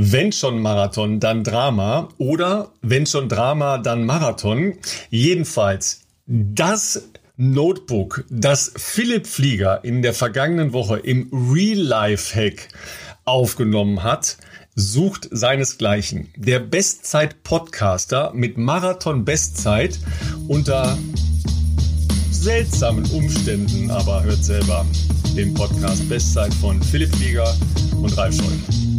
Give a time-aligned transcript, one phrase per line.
[0.00, 4.74] wenn schon Marathon, dann Drama oder wenn schon Drama, dann Marathon.
[5.10, 12.68] Jedenfalls das Notebook, das Philipp Flieger in der vergangenen Woche im Real-Life-Hack
[13.24, 14.36] aufgenommen hat,
[14.76, 16.28] sucht seinesgleichen.
[16.36, 19.98] Der Bestzeit-Podcaster mit Marathon-Bestzeit
[20.46, 20.96] unter
[22.30, 24.86] seltsamen Umständen, aber hört selber
[25.36, 27.52] den Podcast Bestzeit von Philipp Flieger
[28.00, 28.97] und Ralf Scholz.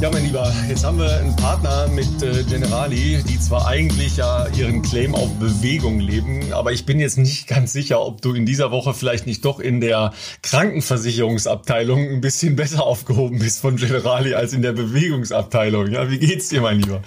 [0.00, 4.46] Ja, mein Lieber, jetzt haben wir einen Partner mit äh, Generali, die zwar eigentlich ja
[4.56, 8.46] ihren Claim auf Bewegung leben, aber ich bin jetzt nicht ganz sicher, ob du in
[8.46, 14.34] dieser Woche vielleicht nicht doch in der Krankenversicherungsabteilung ein bisschen besser aufgehoben bist von Generali
[14.34, 15.90] als in der Bewegungsabteilung.
[15.90, 17.02] Ja, wie geht's dir, mein Lieber?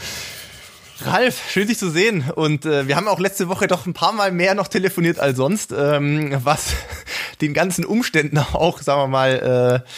[1.05, 2.29] Ralf, schön dich zu sehen.
[2.35, 5.37] Und äh, wir haben auch letzte Woche doch ein paar Mal mehr noch telefoniert als
[5.37, 6.73] sonst, ähm, was
[7.41, 9.89] den ganzen Umständen auch, sagen wir mal, äh,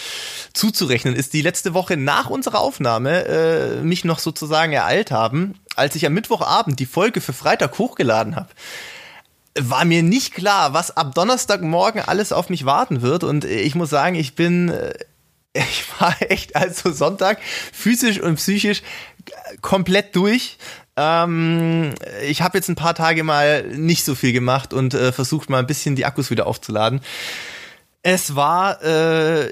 [0.53, 5.96] zuzurechnen ist, die letzte Woche nach unserer Aufnahme äh, mich noch sozusagen ereilt haben, als
[5.96, 8.49] ich am Mittwochabend die Folge für Freitag hochgeladen habe
[9.55, 13.24] war mir nicht klar, was ab Donnerstagmorgen alles auf mich warten wird.
[13.24, 14.93] Und ich muss sagen, ich bin, äh,
[15.54, 17.40] ich war echt also Sonntag
[17.71, 18.81] physisch und psychisch
[19.62, 20.57] komplett durch.
[20.96, 21.94] Ähm,
[22.27, 25.60] ich habe jetzt ein paar Tage mal nicht so viel gemacht und äh, versucht mal
[25.60, 27.02] ein bisschen die Akkus wieder aufzuladen.
[28.04, 29.49] Es war, äh,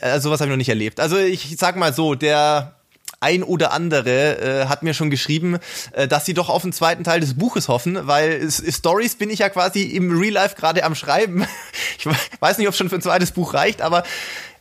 [0.00, 1.00] also was habe ich noch nicht erlebt.
[1.00, 2.76] Also ich sag mal so, der
[3.20, 5.58] ein oder andere äh, hat mir schon geschrieben,
[5.92, 9.40] äh, dass sie doch auf den zweiten Teil des Buches hoffen, weil Stories bin ich
[9.40, 11.46] ja quasi im Real Life gerade am Schreiben.
[11.96, 12.06] Ich
[12.40, 14.02] weiß nicht, ob es schon für ein zweites Buch reicht, aber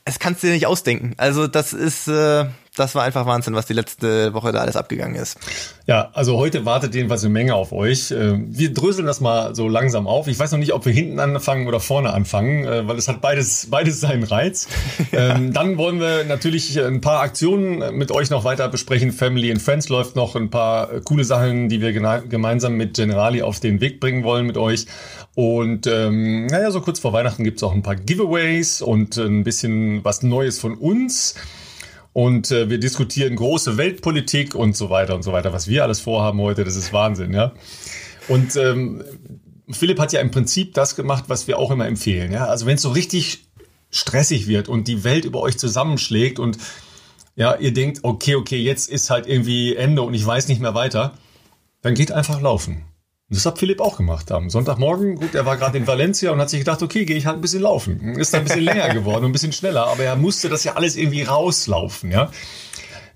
[0.05, 1.13] es kannst du dir nicht ausdenken.
[1.17, 5.15] Also das ist, äh, das war einfach Wahnsinn, was die letzte Woche da alles abgegangen
[5.15, 5.37] ist.
[5.85, 8.09] Ja, also heute wartet jedenfalls eine Menge auf euch.
[8.11, 10.27] Äh, wir dröseln das mal so langsam auf.
[10.27, 13.21] Ich weiß noch nicht, ob wir hinten anfangen oder vorne anfangen, äh, weil es hat
[13.21, 14.67] beides, beides seinen Reiz.
[15.11, 15.23] Ja.
[15.33, 19.11] Ähm, dann wollen wir natürlich ein paar Aktionen mit euch noch weiter besprechen.
[19.11, 23.59] Family and Friends läuft noch ein paar coole Sachen, die wir gemeinsam mit Generali auf
[23.59, 24.85] den Weg bringen wollen mit euch.
[25.35, 30.03] Und ähm, naja, so kurz vor Weihnachten gibt's auch ein paar Giveaways und ein bisschen
[30.03, 31.35] was Neues von uns.
[32.13, 35.51] Und äh, wir diskutieren große Weltpolitik und so weiter und so weiter.
[35.51, 37.53] Was wir alles vorhaben heute, das ist Wahnsinn, ja.
[38.27, 39.03] Und ähm,
[39.69, 42.31] Philipp hat ja im Prinzip das gemacht, was wir auch immer empfehlen.
[42.31, 42.45] Ja?
[42.45, 43.45] Also wenn es so richtig
[43.89, 46.57] stressig wird und die Welt über euch zusammenschlägt und
[47.35, 50.75] ja, ihr denkt, okay, okay, jetzt ist halt irgendwie Ende und ich weiß nicht mehr
[50.75, 51.13] weiter,
[51.81, 52.85] dann geht einfach laufen.
[53.33, 55.15] Das hat Philipp auch gemacht am Sonntagmorgen.
[55.15, 57.41] Gut, er war gerade in Valencia und hat sich gedacht, okay, gehe ich halt ein
[57.41, 58.15] bisschen laufen.
[58.17, 60.73] Ist dann ein bisschen länger geworden und ein bisschen schneller, aber er musste das ja
[60.73, 62.29] alles irgendwie rauslaufen, ja.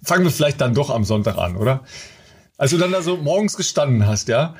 [0.03, 1.83] Fangen wir vielleicht dann doch am Sonntag an, oder?
[2.57, 4.55] Als du dann da so morgens gestanden hast, ja,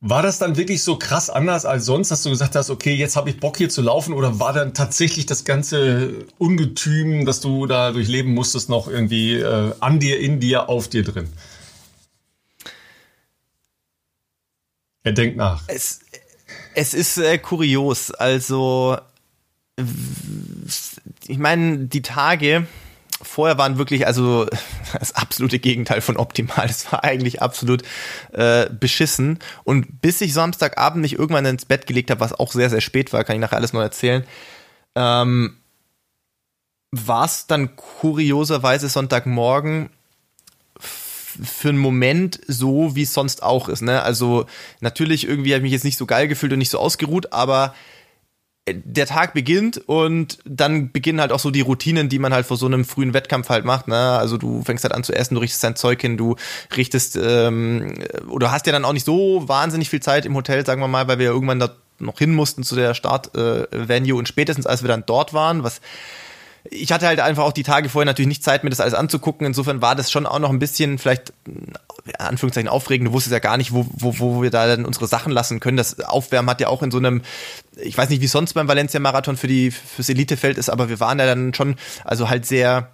[0.00, 3.16] war das dann wirklich so krass anders als sonst, dass du gesagt hast, okay, jetzt
[3.16, 7.66] habe ich Bock hier zu laufen oder war dann tatsächlich das ganze Ungetüm, das du
[7.66, 11.28] da durchleben musstest, noch irgendwie äh, an dir, in dir, auf dir drin?
[15.08, 15.62] Er denkt nach.
[15.68, 16.00] Es,
[16.74, 18.10] es ist äh, kurios.
[18.10, 18.98] Also,
[21.26, 22.66] ich meine, die Tage
[23.22, 24.46] vorher waren wirklich also
[24.98, 26.66] das absolute Gegenteil von optimal.
[26.66, 27.84] Das war eigentlich absolut
[28.32, 29.38] äh, beschissen.
[29.64, 33.14] Und bis ich Samstagabend mich irgendwann ins Bett gelegt habe, was auch sehr, sehr spät
[33.14, 34.26] war, kann ich nachher alles noch erzählen,
[34.94, 35.56] ähm,
[36.90, 39.88] war es dann kurioserweise Sonntagmorgen
[41.42, 43.82] für einen Moment so, wie es sonst auch ist.
[43.82, 44.02] Ne?
[44.02, 44.46] Also
[44.80, 47.74] natürlich irgendwie habe ich mich jetzt nicht so geil gefühlt und nicht so ausgeruht, aber
[48.66, 52.46] äh, der Tag beginnt und dann beginnen halt auch so die Routinen, die man halt
[52.46, 53.88] vor so einem frühen Wettkampf halt macht.
[53.88, 53.96] Ne?
[53.96, 56.36] Also du fängst halt an zu essen, du richtest dein Zeug hin, du
[56.76, 57.94] richtest ähm,
[58.28, 61.08] oder hast ja dann auch nicht so wahnsinnig viel Zeit im Hotel, sagen wir mal,
[61.08, 64.82] weil wir ja irgendwann da noch hin mussten zu der Start-Venue äh, und spätestens als
[64.82, 65.80] wir dann dort waren, was
[66.64, 69.46] ich hatte halt einfach auch die Tage vorher natürlich nicht Zeit, mir das alles anzugucken.
[69.46, 73.08] Insofern war das schon auch noch ein bisschen vielleicht, in Anführungszeichen, aufregend.
[73.08, 75.76] Du wusstest ja gar nicht, wo, wo, wo wir da dann unsere Sachen lassen können.
[75.76, 77.22] Das Aufwärmen hat ja auch in so einem,
[77.76, 81.18] ich weiß nicht, wie sonst beim Valencia-Marathon für die, fürs Elitefeld ist, aber wir waren
[81.18, 82.90] ja dann schon, also halt sehr,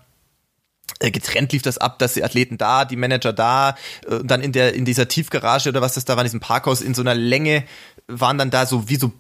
[1.00, 3.70] äh, getrennt lief das ab, dass die Athleten da, die Manager da,
[4.08, 6.82] äh, dann in der in dieser Tiefgarage oder was das da war, in diesem Parkhaus
[6.82, 7.64] in so einer Länge
[8.06, 9.12] waren dann da so wie so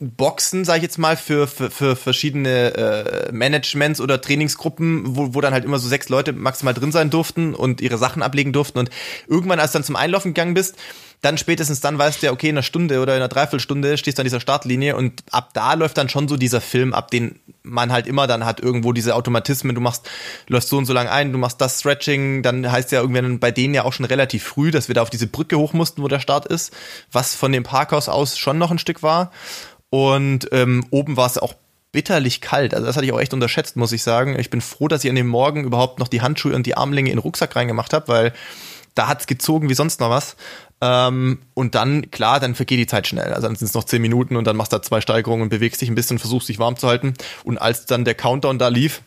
[0.00, 5.40] Boxen, sag ich jetzt mal, für, für, für verschiedene äh, Managements oder Trainingsgruppen, wo, wo
[5.40, 8.78] dann halt immer so sechs Leute maximal drin sein durften und ihre Sachen ablegen durften.
[8.78, 8.90] Und
[9.26, 10.76] irgendwann, als du dann zum Einlaufen gegangen bist,
[11.20, 14.18] dann spätestens dann weißt du ja, okay, in einer Stunde oder in einer Dreiviertelstunde stehst
[14.18, 17.40] du an dieser Startlinie und ab da läuft dann schon so dieser Film, ab den
[17.64, 20.08] man halt immer dann hat irgendwo diese Automatismen, du machst,
[20.46, 23.50] läufst so und so lang ein, du machst das Stretching, dann heißt ja irgendwann bei
[23.50, 26.08] denen ja auch schon relativ früh, dass wir da auf diese Brücke hoch mussten, wo
[26.08, 26.72] der Start ist,
[27.10, 29.32] was von dem Parkhaus aus schon noch ein Stück war.
[29.90, 31.54] Und ähm, oben war es auch
[31.92, 32.74] bitterlich kalt.
[32.74, 34.38] Also das hatte ich auch echt unterschätzt, muss ich sagen.
[34.38, 37.10] Ich bin froh, dass ich an dem Morgen überhaupt noch die Handschuhe und die Armlänge
[37.10, 38.32] in den Rucksack reingemacht habe, weil
[38.94, 40.36] da hat's gezogen wie sonst noch was.
[40.80, 43.32] Ähm, und dann, klar, dann vergeht die Zeit schnell.
[43.32, 45.48] Also dann sind es noch zehn Minuten und dann machst du da zwei Steigerungen und
[45.48, 47.14] bewegst dich ein bisschen, versuchst dich warm zu halten.
[47.42, 49.02] Und als dann der Countdown da lief,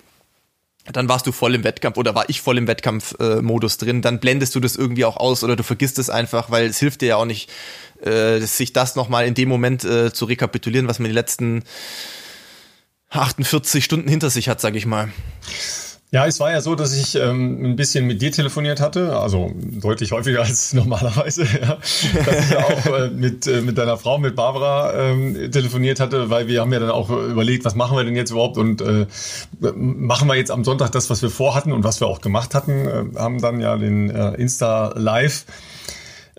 [0.91, 4.19] dann warst du voll im Wettkampf oder war ich voll im Wettkampfmodus äh, drin, dann
[4.19, 7.09] blendest du das irgendwie auch aus oder du vergisst es einfach, weil es hilft dir
[7.09, 7.51] ja auch nicht,
[8.05, 11.63] äh, sich das nochmal in dem Moment äh, zu rekapitulieren, was man die letzten
[13.09, 15.11] 48 Stunden hinter sich hat, sag ich mal.
[16.13, 19.49] Ja, es war ja so, dass ich ähm, ein bisschen mit dir telefoniert hatte, also
[19.55, 21.77] deutlich häufiger als normalerweise, ja.
[22.25, 26.47] dass ich auch äh, mit, äh, mit deiner Frau, mit Barbara ähm, telefoniert hatte, weil
[26.47, 29.05] wir haben ja dann auch überlegt, was machen wir denn jetzt überhaupt und äh,
[29.61, 32.87] machen wir jetzt am Sonntag das, was wir vorhatten und was wir auch gemacht hatten,
[33.15, 35.45] äh, haben dann ja den äh, Insta Live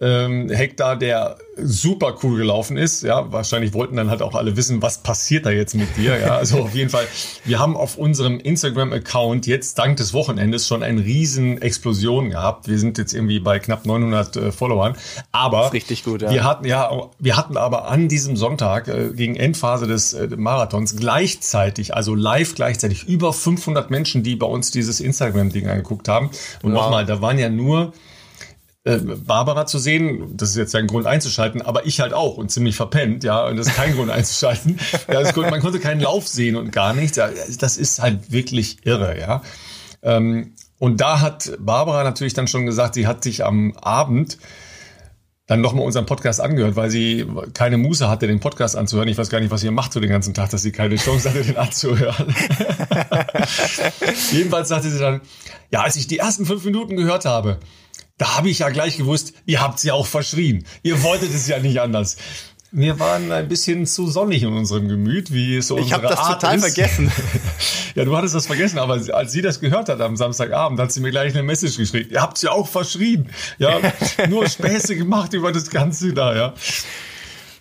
[0.00, 3.02] ähm, Hektar, der super cool gelaufen ist.
[3.02, 6.18] Ja, wahrscheinlich wollten dann halt auch alle wissen, was passiert da jetzt mit dir.
[6.18, 7.06] Ja, also auf jeden Fall.
[7.44, 12.68] Wir haben auf unserem Instagram-Account jetzt dank des Wochenendes schon eine riesen Explosion gehabt.
[12.68, 14.96] Wir sind jetzt irgendwie bei knapp 900 äh, Followern.
[15.30, 16.22] Aber richtig gut.
[16.22, 16.30] Ja.
[16.30, 20.96] Wir hatten ja, wir hatten aber an diesem Sonntag äh, gegen Endphase des äh, Marathons
[20.96, 26.30] gleichzeitig, also live gleichzeitig über 500 Menschen, die bei uns dieses Instagram-Ding angeguckt haben.
[26.62, 26.82] Und wow.
[26.82, 27.92] nochmal, da waren ja nur
[28.84, 30.36] äh, Barbara zu sehen.
[30.36, 33.46] Das ist jetzt ja ein Grund einzuschalten, aber ich halt auch und ziemlich verpennt, ja.
[33.46, 34.78] Und das ist kein Grund einzuschalten.
[35.08, 37.18] Ja, das, man konnte keinen Lauf sehen und gar nichts.
[37.58, 39.42] Das ist halt wirklich irre, ja.
[40.02, 44.38] Ähm, und da hat Barbara natürlich dann schon gesagt, sie hat sich am Abend
[45.46, 49.08] dann nochmal unseren Podcast angehört, weil sie keine Muße hatte, den Podcast anzuhören.
[49.08, 51.28] Ich weiß gar nicht, was ihr macht so den ganzen Tag, dass sie keine Chance
[51.28, 52.34] hatte, den anzuhören.
[54.32, 55.20] Jedenfalls sagte sie dann,
[55.70, 57.58] ja, als ich die ersten fünf Minuten gehört habe,
[58.22, 60.64] da habe ich ja gleich gewusst, ihr habt sie auch verschrien.
[60.84, 62.18] Ihr wolltet es ja nicht anders.
[62.70, 66.20] Wir waren ein bisschen zu sonnig in unserem Gemüt, wie es so Ich habe das
[66.20, 66.62] Art total ist.
[66.62, 67.10] vergessen.
[67.96, 71.00] ja, du hattest das vergessen, aber als sie das gehört hat am Samstagabend, hat sie
[71.00, 72.10] mir gleich eine Message geschrieben.
[72.12, 73.28] Ihr habt sie auch verschrien.
[73.58, 73.80] Ja,
[74.28, 76.54] nur Späße gemacht über das Ganze da, ja.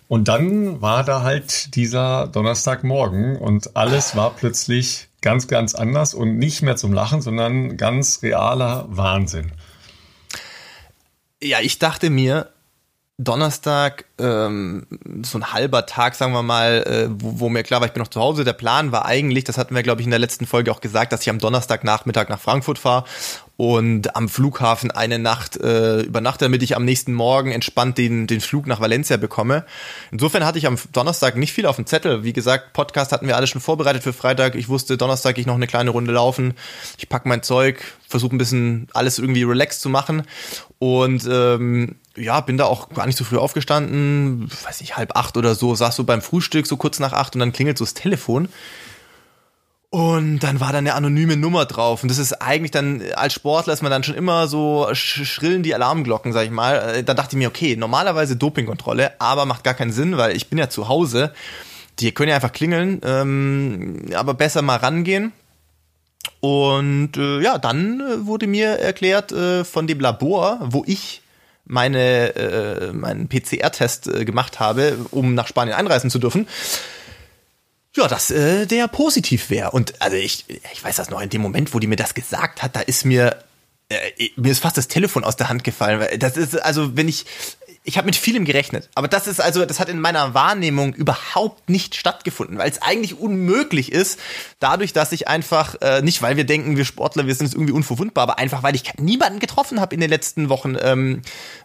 [0.06, 6.38] Und dann war da halt dieser Donnerstagmorgen und alles war plötzlich ganz, ganz anders und
[6.38, 9.50] nicht mehr zum Lachen, sondern ganz realer Wahnsinn.
[11.42, 12.50] Ja, ich dachte mir,
[13.18, 14.86] Donnerstag, ähm,
[15.22, 18.02] so ein halber Tag, sagen wir mal, äh, wo, wo mir klar war, ich bin
[18.02, 18.44] noch zu Hause.
[18.44, 21.12] Der Plan war eigentlich, das hatten wir, glaube ich, in der letzten Folge auch gesagt,
[21.12, 23.04] dass ich am Donnerstagnachmittag nach Frankfurt fahre
[23.62, 28.40] und am Flughafen eine Nacht äh, übernachte, damit ich am nächsten Morgen entspannt den, den
[28.40, 29.64] Flug nach Valencia bekomme.
[30.10, 32.24] Insofern hatte ich am Donnerstag nicht viel auf dem Zettel.
[32.24, 34.56] Wie gesagt, Podcast hatten wir alle schon vorbereitet für Freitag.
[34.56, 36.54] Ich wusste, Donnerstag ich noch eine kleine Runde laufen.
[36.98, 40.24] Ich pack mein Zeug, versuche ein bisschen alles irgendwie relaxed zu machen
[40.80, 45.36] und ähm, ja, bin da auch gar nicht so früh aufgestanden, weiß nicht, halb acht
[45.36, 47.94] oder so, saß so beim Frühstück so kurz nach acht und dann klingelt so das
[47.94, 48.48] Telefon.
[49.92, 52.02] Und dann war da eine anonyme Nummer drauf.
[52.02, 55.74] Und das ist eigentlich dann, als Sportler ist man dann schon immer so schrillen die
[55.74, 56.76] Alarmglocken, sag ich mal.
[56.76, 60.48] Äh, da dachte ich mir, okay, normalerweise Dopingkontrolle, aber macht gar keinen Sinn, weil ich
[60.48, 61.34] bin ja zu Hause.
[61.98, 65.32] Die können ja einfach klingeln, ähm, aber besser mal rangehen.
[66.40, 71.20] Und äh, ja, dann äh, wurde mir erklärt äh, von dem Labor, wo ich
[71.66, 76.48] meine äh, meinen PCR-Test äh, gemacht habe, um nach Spanien einreisen zu dürfen,
[77.96, 79.70] ja, dass äh, der positiv wäre.
[79.72, 82.62] Und also ich, ich weiß das noch in dem Moment, wo die mir das gesagt
[82.62, 83.44] hat, da ist mir
[83.88, 86.18] äh, mir ist fast das Telefon aus der Hand gefallen.
[86.18, 87.26] Das ist also, wenn ich
[87.84, 91.68] ich habe mit vielem gerechnet, aber das ist also, das hat in meiner Wahrnehmung überhaupt
[91.68, 94.20] nicht stattgefunden, weil es eigentlich unmöglich ist,
[94.60, 97.72] dadurch, dass ich einfach, äh, nicht weil wir denken, wir Sportler, wir sind jetzt irgendwie
[97.72, 101.22] unverwundbar, aber einfach, weil ich niemanden getroffen habe in den letzten Wochen, ähm,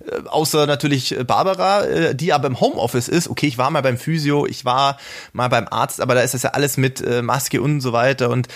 [0.10, 3.30] äh, außer natürlich Barbara, äh, die aber im Homeoffice ist.
[3.30, 4.98] Okay, ich war mal beim Physio, ich war
[5.34, 8.32] mal beim Arzt, aber da ist das ja alles mit äh, Maske und so weiter
[8.32, 8.48] und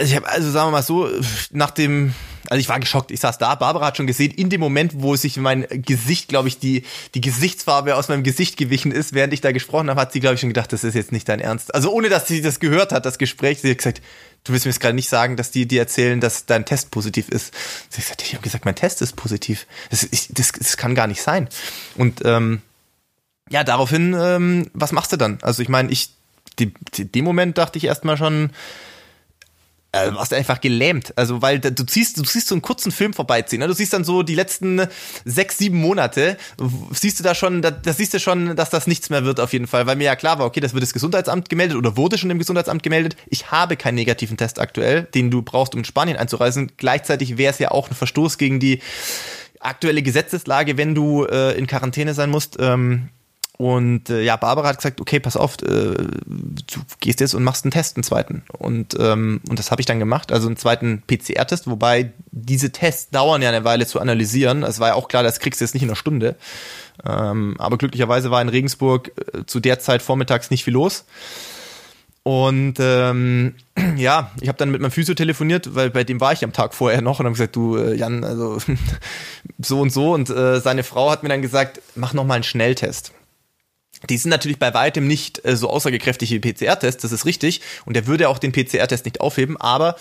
[0.00, 1.10] ich habe also sagen wir mal so
[1.50, 2.14] nach dem
[2.52, 3.10] also ich war geschockt.
[3.10, 6.48] Ich saß da, Barbara hat schon gesehen, in dem Moment, wo sich mein Gesicht, glaube
[6.48, 10.12] ich, die, die Gesichtsfarbe aus meinem Gesicht gewichen ist, während ich da gesprochen habe, hat
[10.12, 11.74] sie, glaube ich, schon gedacht, das ist jetzt nicht dein Ernst.
[11.74, 14.02] Also ohne, dass sie das gehört hat, das Gespräch, sie hat gesagt,
[14.44, 17.30] du willst mir jetzt gerade nicht sagen, dass die dir erzählen, dass dein Test positiv
[17.30, 17.54] ist.
[17.88, 19.66] Sie hat gesagt, ich habe gesagt, mein Test ist positiv.
[19.88, 21.48] Das, ich, das, das kann gar nicht sein.
[21.96, 22.60] Und ähm,
[23.48, 25.38] ja, daraufhin, ähm, was machst du dann?
[25.40, 26.10] Also ich meine, ich,
[26.58, 28.50] die, dem Moment dachte ich erstmal schon,
[29.92, 31.12] äh, warst einfach gelähmt.
[31.16, 33.60] Also, weil du siehst, du siehst so einen kurzen Film vorbeiziehen.
[33.60, 33.68] Ne?
[33.68, 34.86] Du siehst dann so die letzten
[35.24, 36.38] sechs, sieben Monate,
[36.92, 39.52] siehst du da schon, da, da siehst du schon, dass das nichts mehr wird auf
[39.52, 39.86] jeden Fall.
[39.86, 42.38] Weil mir ja klar war, okay, das wird das Gesundheitsamt gemeldet oder wurde schon im
[42.38, 43.16] Gesundheitsamt gemeldet.
[43.28, 46.72] Ich habe keinen negativen Test aktuell, den du brauchst, um in Spanien einzureisen.
[46.78, 48.80] Gleichzeitig wäre es ja auch ein Verstoß gegen die
[49.60, 52.56] aktuelle Gesetzeslage, wenn du äh, in Quarantäne sein musst.
[52.58, 53.10] Ähm,
[53.58, 57.64] Und äh, ja, Barbara hat gesagt, okay, pass auf, äh, du gehst jetzt und machst
[57.64, 58.42] einen Test, einen zweiten.
[58.58, 63.10] Und, ähm, und das habe ich dann gemacht, also einen zweiten PCR-Test, wobei diese Tests
[63.10, 64.62] dauern ja eine Weile zu analysieren.
[64.62, 66.36] Es war ja auch klar, das kriegst du jetzt nicht in einer Stunde.
[67.06, 71.04] Ähm, aber glücklicherweise war in Regensburg äh, zu der Zeit vormittags nicht viel los.
[72.24, 73.54] Und ähm,
[73.96, 76.74] ja, ich habe dann mit meinem Physio telefoniert, weil bei dem war ich am Tag
[76.74, 78.58] vorher noch und habe gesagt, du äh, Jan, also
[79.58, 80.12] so und so.
[80.14, 83.12] Und äh, seine Frau hat mir dann gesagt, mach noch mal einen Schnelltest.
[84.08, 87.60] Die sind natürlich bei weitem nicht äh, so aussagekräftig wie PCR-Tests, das ist richtig.
[87.84, 89.96] Und der würde auch den PCR-Test nicht aufheben, aber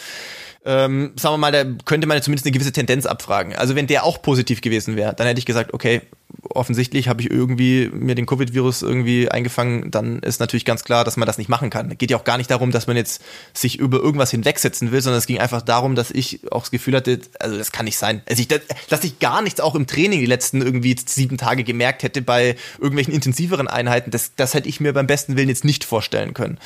[0.63, 3.55] ähm, sagen wir mal, da könnte man zumindest eine gewisse Tendenz abfragen.
[3.55, 6.01] Also wenn der auch positiv gewesen wäre, dann hätte ich gesagt, okay,
[6.49, 11.17] offensichtlich habe ich irgendwie mir den Covid-Virus irgendwie eingefangen, dann ist natürlich ganz klar, dass
[11.17, 11.97] man das nicht machen kann.
[11.97, 15.19] Geht ja auch gar nicht darum, dass man jetzt sich über irgendwas hinwegsetzen will, sondern
[15.19, 18.21] es ging einfach darum, dass ich auch das Gefühl hatte, also das kann nicht sein.
[18.29, 22.03] Also ich, dass ich gar nichts auch im Training die letzten irgendwie sieben Tage gemerkt
[22.03, 25.83] hätte bei irgendwelchen intensiveren Einheiten, das, das hätte ich mir beim besten Willen jetzt nicht
[25.83, 26.59] vorstellen können.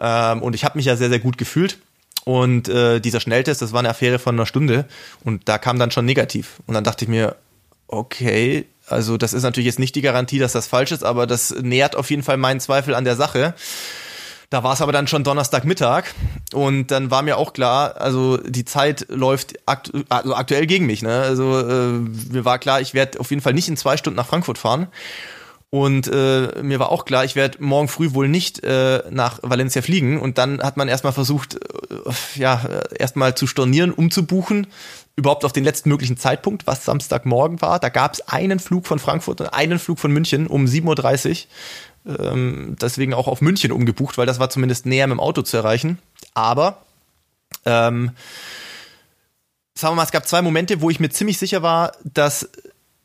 [0.00, 1.78] Ähm, und ich habe mich ja sehr, sehr gut gefühlt.
[2.28, 4.84] Und äh, dieser Schnelltest, das war eine Affäre von einer Stunde
[5.24, 6.56] und da kam dann schon negativ.
[6.66, 7.36] Und dann dachte ich mir,
[7.86, 11.54] okay, also das ist natürlich jetzt nicht die Garantie, dass das falsch ist, aber das
[11.62, 13.54] nährt auf jeden Fall meinen Zweifel an der Sache.
[14.50, 16.04] Da war es aber dann schon Donnerstagmittag
[16.52, 21.00] und dann war mir auch klar, also die Zeit läuft aktu also aktuell gegen mich.
[21.00, 21.22] Ne?
[21.22, 21.92] Also äh,
[22.30, 24.88] mir war klar, ich werde auf jeden Fall nicht in zwei Stunden nach Frankfurt fahren.
[25.70, 29.82] Und äh, mir war auch klar, ich werde morgen früh wohl nicht äh, nach Valencia
[29.82, 30.18] fliegen.
[30.18, 31.58] Und dann hat man erstmal versucht, äh,
[32.36, 32.64] ja,
[32.98, 34.68] erstmal zu stornieren, umzubuchen,
[35.16, 37.80] überhaupt auf den letzten möglichen Zeitpunkt, was Samstagmorgen war.
[37.80, 41.46] Da gab es einen Flug von Frankfurt und einen Flug von München um 7.30
[42.06, 42.18] Uhr.
[42.18, 45.58] Ähm, deswegen auch auf München umgebucht, weil das war zumindest näher mit dem Auto zu
[45.58, 45.98] erreichen.
[46.32, 46.82] Aber
[47.66, 48.12] ähm,
[49.74, 52.48] sagen wir mal, es gab zwei Momente, wo ich mir ziemlich sicher war, dass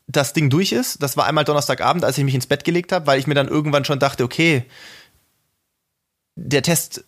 [0.06, 1.02] das Ding durch ist.
[1.02, 3.48] Das war einmal Donnerstagabend, als ich mich ins Bett gelegt habe, weil ich mir dann
[3.48, 4.64] irgendwann schon dachte, okay,
[6.36, 7.04] der Test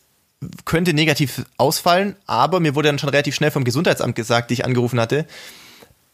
[0.64, 4.64] könnte negativ ausfallen, aber mir wurde dann schon relativ schnell vom Gesundheitsamt gesagt, die ich
[4.64, 5.26] angerufen hatte,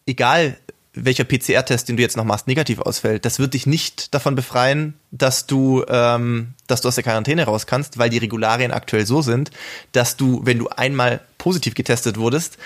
[0.07, 0.57] egal
[0.95, 4.95] welcher PCR-Test, den du jetzt noch machst, negativ ausfällt, das wird dich nicht davon befreien,
[5.11, 9.23] dass du, ähm, dass du aus der Quarantäne raus kannst, weil die Regularien aktuell so
[9.23, 9.51] sind,
[9.93, 12.59] dass du, wenn du einmal positiv getestet wurdest,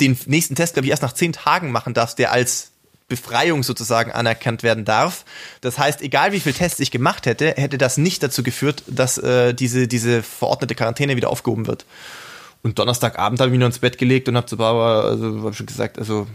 [0.00, 2.71] den nächsten Test, glaube ich, erst nach zehn Tagen machen darfst, der als
[3.12, 5.26] Befreiung sozusagen anerkannt werden darf.
[5.60, 9.18] Das heißt, egal wie viel Tests ich gemacht hätte, hätte das nicht dazu geführt, dass
[9.18, 11.84] äh, diese, diese verordnete Quarantäne wieder aufgehoben wird.
[12.62, 15.52] Und Donnerstagabend habe ich mich noch ins Bett gelegt und habe zu Barbara, also habe
[15.52, 16.26] schon gesagt, also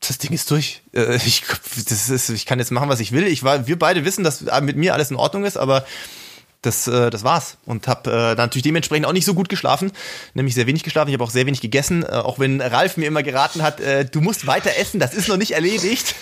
[0.00, 0.80] das Ding ist durch.
[0.94, 1.42] Äh, ich,
[1.88, 3.26] das ist, ich kann jetzt machen, was ich will.
[3.26, 5.84] Ich war, wir beide wissen, dass mit mir alles in Ordnung ist, aber
[6.66, 7.56] das, äh, das war's.
[7.66, 9.92] Und habe äh, natürlich dementsprechend auch nicht so gut geschlafen,
[10.34, 11.08] nämlich sehr wenig geschlafen.
[11.08, 14.04] Ich habe auch sehr wenig gegessen, äh, auch wenn Ralf mir immer geraten hat, äh,
[14.04, 16.14] du musst weiter essen, das ist noch nicht erledigt.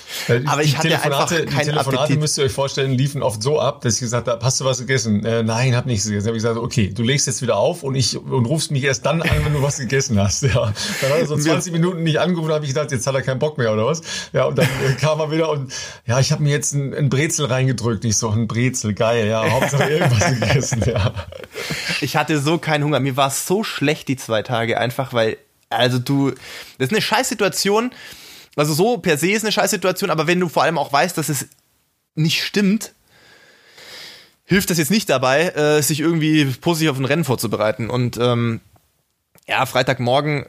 [0.47, 2.21] Aber ich hatte einfach keinen Die Telefonate, Appetit.
[2.21, 4.79] müsst ihr euch vorstellen, liefen oft so ab, dass ich gesagt habe, hast du was
[4.79, 5.25] gegessen?
[5.25, 6.27] Äh, nein, hab nichts gegessen.
[6.27, 9.07] Habe ich gesagt, okay, du legst jetzt wieder auf und ich und rufst mich erst
[9.07, 10.43] dann an, wenn du was gegessen hast.
[10.53, 10.73] Ja.
[11.01, 13.39] Dann hat er so 20 Minuten nicht angerufen, habe ich gedacht, jetzt hat er keinen
[13.39, 14.03] Bock mehr oder was?
[14.33, 15.73] Ja, und dann äh, kam er wieder und
[16.05, 18.05] ja, ich habe mir jetzt ein, ein Brezel reingedrückt.
[18.05, 21.13] Nicht so ein Brezel, geil, ja, Hauptsache irgendwas gegessen, ja.
[22.01, 23.01] Ich hatte so keinen Hunger.
[23.01, 25.37] Mir war es so schlecht die zwei Tage einfach, weil,
[25.71, 27.93] also du, das ist eine Scheißsituation.
[28.57, 31.29] Also so per se ist eine Scheißsituation, aber wenn du vor allem auch weißt, dass
[31.29, 31.49] es
[32.15, 32.93] nicht stimmt,
[34.45, 37.89] hilft das jetzt nicht dabei, äh, sich irgendwie positiv auf ein Rennen vorzubereiten.
[37.89, 38.61] Und ähm,
[39.49, 40.47] ja, Freitagmorgen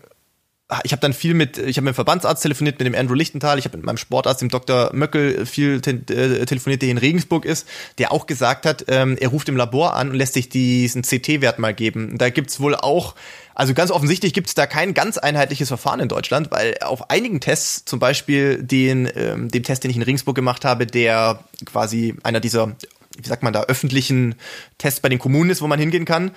[0.84, 3.60] ich habe dann viel mit, ich habe mit dem Verbandsarzt telefoniert, mit dem Andrew Lichtenthal,
[3.60, 4.92] ich habe mit meinem Sportarzt, dem Dr.
[4.94, 9.30] Möckel, viel te äh, telefoniert, der in Regensburg ist, der auch gesagt hat, ähm, er
[9.30, 12.18] ruft im Labor an und lässt sich diesen CT-Wert mal geben.
[12.18, 13.16] Da gibt's wohl auch,
[13.56, 17.86] also ganz offensichtlich gibt's da kein ganz einheitliches Verfahren in Deutschland, weil auf einigen Tests,
[17.86, 22.40] zum Beispiel den, ähm, dem Test, den ich in Regensburg gemacht habe, der quasi einer
[22.40, 22.76] dieser
[23.22, 24.36] wie sagt man da, öffentlichen
[24.78, 26.32] Tests bei den Kommunen ist, wo man hingehen kann.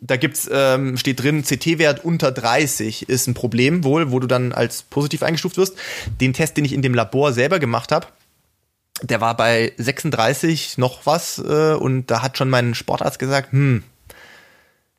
[0.00, 4.52] Da gibt's, ähm, steht drin, CT-Wert unter 30 ist ein Problem wohl, wo du dann
[4.52, 5.76] als positiv eingestuft wirst.
[6.20, 8.08] Den Test, den ich in dem Labor selber gemacht habe,
[9.02, 13.84] der war bei 36 noch was äh, und da hat schon mein Sportarzt gesagt, hm,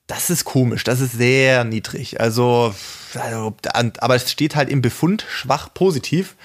[0.08, 2.20] das ist komisch, das ist sehr niedrig.
[2.20, 2.74] Also,
[3.14, 3.56] also
[4.00, 6.36] aber es steht halt im Befund schwach positiv.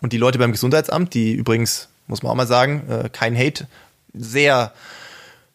[0.00, 3.68] Und die Leute beim Gesundheitsamt, die übrigens, muss man auch mal sagen, äh, kein Hate
[4.14, 4.72] sehr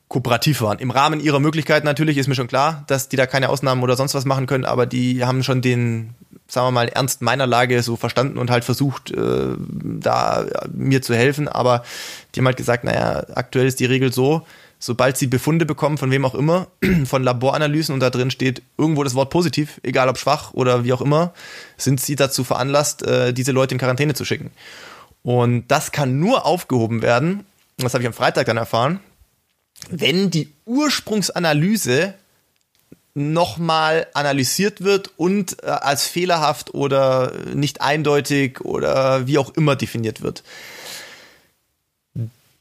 [0.09, 0.79] kooperativ waren.
[0.79, 3.95] Im Rahmen ihrer Möglichkeiten natürlich ist mir schon klar, dass die da keine Ausnahmen oder
[3.95, 6.15] sonst was machen können, aber die haben schon den,
[6.47, 11.15] sagen wir mal, Ernst meiner Lage so verstanden und halt versucht, äh, da mir zu
[11.15, 11.47] helfen.
[11.47, 11.83] Aber
[12.33, 14.47] die haben halt gesagt, naja, aktuell ist die Regel so,
[14.79, 16.67] sobald sie Befunde bekommen, von wem auch immer,
[17.05, 20.93] von Laboranalysen und da drin steht irgendwo das Wort positiv, egal ob schwach oder wie
[20.93, 21.33] auch immer,
[21.77, 24.49] sind sie dazu veranlasst, äh, diese Leute in Quarantäne zu schicken.
[25.21, 27.45] Und das kann nur aufgehoben werden,
[27.83, 28.99] das habe ich am Freitag dann erfahren,
[29.89, 32.13] wenn die Ursprungsanalyse
[33.13, 40.21] nochmal analysiert wird und äh, als fehlerhaft oder nicht eindeutig oder wie auch immer definiert
[40.21, 40.43] wird.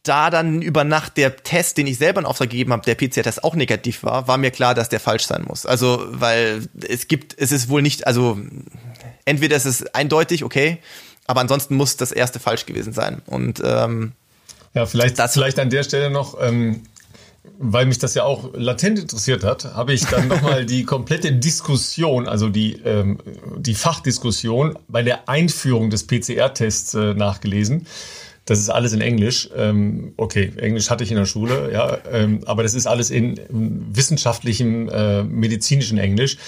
[0.02, 3.44] Da dann über Nacht der Test, den ich selber in Auftrag gegeben habe, der PCR-Test
[3.44, 5.66] auch negativ war, war mir klar, dass der falsch sein muss.
[5.66, 8.38] Also, weil es gibt, es ist wohl nicht, also
[9.26, 10.78] entweder ist es eindeutig, okay,
[11.26, 13.20] aber ansonsten muss das erste falsch gewesen sein.
[13.26, 14.12] Und ähm,
[14.74, 16.82] ja, vielleicht, das, vielleicht an der Stelle noch, ähm,
[17.58, 22.28] weil mich das ja auch latent interessiert hat, habe ich dann nochmal die komplette Diskussion,
[22.28, 23.18] also die, ähm,
[23.56, 27.86] die Fachdiskussion bei der Einführung des PCR-Tests äh, nachgelesen.
[28.48, 29.50] Das ist alles in Englisch.
[29.54, 33.38] Ähm, okay, Englisch hatte ich in der Schule, ja, ähm, aber das ist alles in,
[33.50, 36.38] wissenschaftlichem, äh, medizinischen Englisch.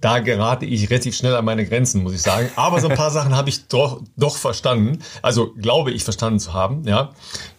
[0.00, 2.48] Da gerate ich relativ schnell an meine Grenzen, muss ich sagen.
[2.56, 5.00] Aber so ein paar Sachen habe ich doch, doch verstanden.
[5.20, 7.12] Also glaube ich verstanden zu haben, ja.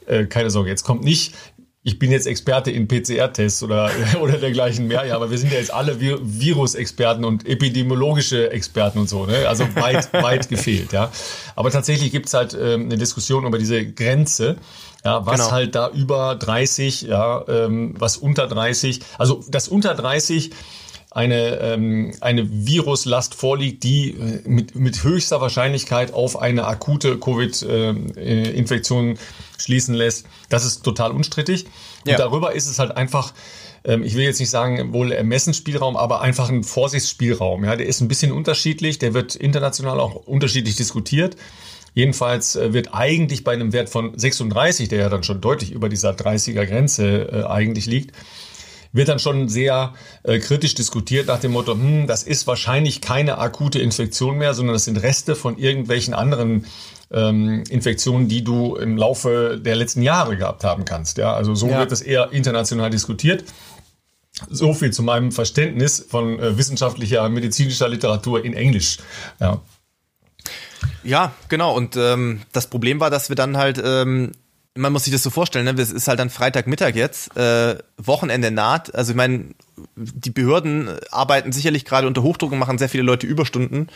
[0.07, 1.35] Äh, keine Sorge, jetzt kommt nicht
[1.83, 3.89] ich bin jetzt Experte in PCR-Tests oder,
[4.21, 8.99] oder dergleichen mehr, ja, aber wir sind ja jetzt alle Vir Virusexperten und epidemiologische Experten
[8.99, 9.47] und so, ne?
[9.47, 11.11] Also weit, weit gefehlt, ja.
[11.55, 14.57] Aber tatsächlich gibt's halt ähm, eine Diskussion über diese Grenze.
[15.03, 15.51] Ja, was genau.
[15.51, 20.51] halt da über 30, ja, ähm, was unter 30, also das unter 30
[21.11, 29.11] eine, ähm, eine Viruslast vorliegt, die äh, mit, mit höchster Wahrscheinlichkeit auf eine akute Covid-Infektion
[29.11, 29.17] äh,
[29.59, 30.25] schließen lässt.
[30.47, 31.65] Das ist total unstrittig.
[32.05, 32.13] Ja.
[32.13, 33.33] Und darüber ist es halt einfach,
[33.83, 37.65] ähm, ich will jetzt nicht sagen, wohl Ermessensspielraum, aber einfach ein Vorsichtsspielraum.
[37.65, 41.35] Ja, der ist ein bisschen unterschiedlich, der wird international auch unterschiedlich diskutiert.
[41.93, 45.89] Jedenfalls äh, wird eigentlich bei einem Wert von 36, der ja dann schon deutlich über
[45.89, 48.15] dieser 30er Grenze äh, eigentlich liegt,
[48.93, 49.93] wird dann schon sehr
[50.23, 54.73] äh, kritisch diskutiert nach dem Motto, hm, das ist wahrscheinlich keine akute Infektion mehr, sondern
[54.73, 56.65] das sind Reste von irgendwelchen anderen
[57.11, 61.17] ähm, Infektionen, die du im Laufe der letzten Jahre gehabt haben kannst.
[61.17, 61.79] Ja, also so ja.
[61.79, 63.43] wird das eher international diskutiert.
[64.49, 68.97] So viel zu meinem Verständnis von äh, wissenschaftlicher, medizinischer Literatur in Englisch.
[69.39, 69.61] Ja.
[71.03, 71.75] Ja, genau.
[71.75, 74.31] Und ähm, das Problem war, dass wir dann halt ähm,
[74.75, 75.81] man muss sich das so vorstellen, ne?
[75.81, 78.93] es ist halt dann Freitagmittag jetzt, äh, Wochenende naht.
[78.95, 79.45] Also ich meine,
[79.95, 83.87] die Behörden arbeiten sicherlich gerade unter Hochdruck und machen sehr viele Leute Überstunden.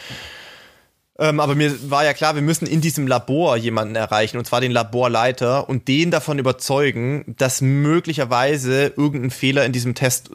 [1.18, 4.60] Ähm, aber mir war ja klar, wir müssen in diesem Labor jemanden erreichen, und zwar
[4.60, 10.32] den Laborleiter, und den davon überzeugen, dass möglicherweise irgendein Fehler in diesem Test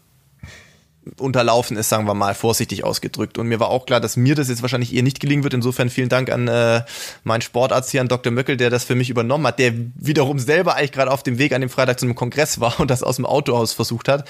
[1.19, 3.39] unterlaufen ist, sagen wir mal, vorsichtig ausgedrückt.
[3.39, 5.55] Und mir war auch klar, dass mir das jetzt wahrscheinlich eher nicht gelingen wird.
[5.55, 6.83] Insofern vielen Dank an äh,
[7.25, 8.33] meinen Sportarzt hier, an Dr.
[8.33, 11.53] Möckel, der das für mich übernommen hat, der wiederum selber eigentlich gerade auf dem Weg
[11.53, 14.29] an dem Freitag zu einem Kongress war und das aus dem Auto aus versucht hat.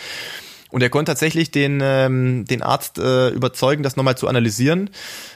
[0.70, 4.90] Und er konnte tatsächlich den, ähm, den Arzt äh, überzeugen, das nochmal zu analysieren.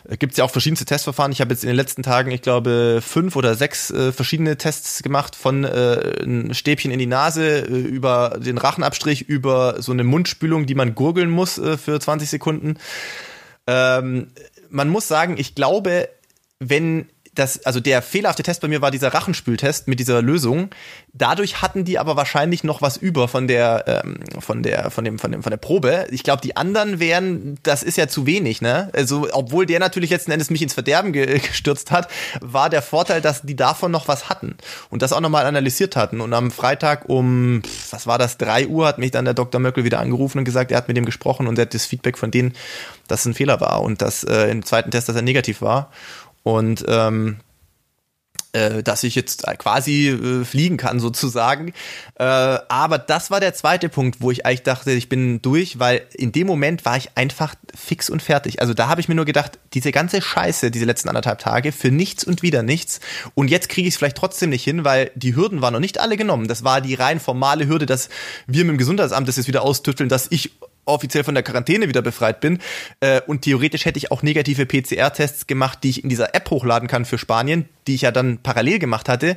[0.08, 1.32] Äh, Gibt es ja auch verschiedenste Testverfahren.
[1.32, 5.02] Ich habe jetzt in den letzten Tagen, ich glaube, fünf oder sechs äh, verschiedene Tests
[5.02, 10.04] gemacht, von äh, ein Stäbchen in die Nase, äh, über den Rachenabstrich, über so eine
[10.04, 12.78] Mundspülung, die man gurgeln muss äh, für 20 Sekunden.
[13.66, 14.28] Ähm,
[14.70, 16.08] man muss sagen, ich glaube,
[16.58, 20.70] wenn das, also der fehlerhafte Test bei mir war dieser Rachenspültest mit dieser Lösung.
[21.12, 25.18] Dadurch hatten die aber wahrscheinlich noch was über von der, ähm, von der, von dem,
[25.18, 26.06] von dem, von der Probe.
[26.10, 28.90] Ich glaube, die anderen wären, das ist ja zu wenig, ne?
[28.94, 32.08] Also, obwohl der natürlich letzten Endes mich ins Verderben ge gestürzt hat,
[32.40, 34.56] war der Vorteil, dass die davon noch was hatten
[34.90, 36.20] und das auch nochmal analysiert hatten.
[36.20, 39.60] Und am Freitag um, was war das, drei Uhr hat mich dann der Dr.
[39.60, 42.18] Möckel wieder angerufen und gesagt, er hat mit dem gesprochen und er hat das Feedback
[42.18, 42.54] von denen,
[43.08, 45.90] dass es ein Fehler war und dass äh, im zweiten Test, dass er negativ war.
[46.44, 47.38] Und ähm,
[48.54, 51.72] äh, dass ich jetzt quasi äh, fliegen kann sozusagen.
[52.20, 56.06] Äh, aber das war der zweite Punkt, wo ich eigentlich dachte, ich bin durch, weil
[56.14, 58.60] in dem Moment war ich einfach fix und fertig.
[58.60, 61.90] Also da habe ich mir nur gedacht, diese ganze Scheiße, diese letzten anderthalb Tage, für
[61.90, 63.00] nichts und wieder nichts.
[63.34, 65.98] Und jetzt kriege ich es vielleicht trotzdem nicht hin, weil die Hürden waren noch nicht
[65.98, 66.46] alle genommen.
[66.46, 68.08] Das war die rein formale Hürde, dass
[68.46, 70.52] wir mit dem Gesundheitsamt das jetzt wieder austüfteln, dass ich
[70.84, 72.58] offiziell von der Quarantäne wieder befreit bin.
[73.00, 76.88] Äh, und theoretisch hätte ich auch negative PCR-Tests gemacht, die ich in dieser App hochladen
[76.88, 79.36] kann für Spanien, die ich ja dann parallel gemacht hatte.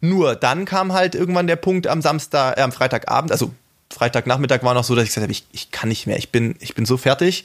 [0.00, 3.52] Nur dann kam halt irgendwann der Punkt am Samstag, äh, am Freitagabend, also
[3.92, 6.56] Freitagnachmittag war noch so, dass ich gesagt habe, ich, ich kann nicht mehr, ich bin,
[6.60, 7.44] ich bin so fertig.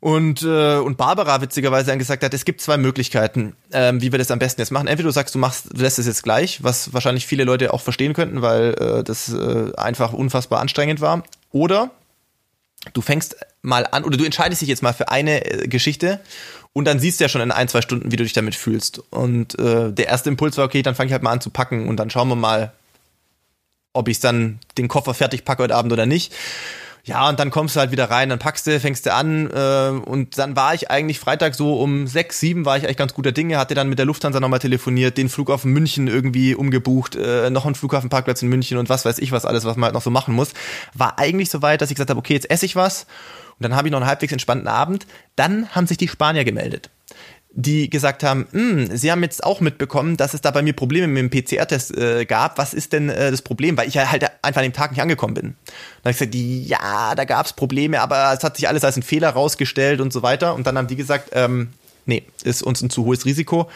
[0.00, 4.18] Und, äh, und Barbara witzigerweise dann gesagt hat, es gibt zwei Möglichkeiten, ähm, wie wir
[4.18, 4.86] das am besten jetzt machen.
[4.86, 8.14] Entweder du sagst, du machst, lässt es jetzt gleich, was wahrscheinlich viele Leute auch verstehen
[8.14, 11.22] könnten, weil äh, das äh, einfach unfassbar anstrengend war.
[11.52, 11.90] Oder
[12.92, 16.20] du fängst mal an oder du entscheidest dich jetzt mal für eine äh, Geschichte
[16.72, 19.00] und dann siehst du ja schon in ein, zwei Stunden, wie du dich damit fühlst.
[19.10, 21.88] Und äh, der erste Impuls war, okay, dann fange ich halt mal an zu packen
[21.88, 22.72] und dann schauen wir mal,
[23.92, 26.32] ob ich dann den Koffer fertig packe heute Abend oder nicht.
[27.04, 29.88] Ja, und dann kommst du halt wieder rein, dann packst du, fängst du an äh,
[29.88, 33.32] und dann war ich eigentlich Freitag so um sechs, sieben war ich eigentlich ganz guter
[33.32, 37.64] Dinge, hatte dann mit der Lufthansa nochmal telefoniert, den Flughafen München irgendwie umgebucht, äh, noch
[37.64, 40.10] einen Flughafenparkplatz in München und was weiß ich was alles, was man halt noch so
[40.10, 40.52] machen muss.
[40.94, 43.06] War eigentlich so weit, dass ich gesagt habe, okay, jetzt esse ich was
[43.58, 45.06] und dann habe ich noch einen halbwegs entspannten Abend.
[45.36, 46.90] Dann haben sich die Spanier gemeldet
[47.52, 51.08] die gesagt haben, hm, sie haben jetzt auch mitbekommen, dass es da bei mir Probleme
[51.08, 52.58] mit dem PCR-Test äh, gab.
[52.58, 53.76] Was ist denn äh, das Problem?
[53.76, 55.56] Weil ich halt einfach an dem Tag nicht angekommen bin.
[56.02, 58.96] Dann habe ich gesagt, ja, da gab es Probleme, aber es hat sich alles als
[58.96, 60.54] ein Fehler rausgestellt und so weiter.
[60.54, 61.70] Und dann haben die gesagt, ähm,
[62.06, 63.68] nee, ist uns ein zu hohes Risiko.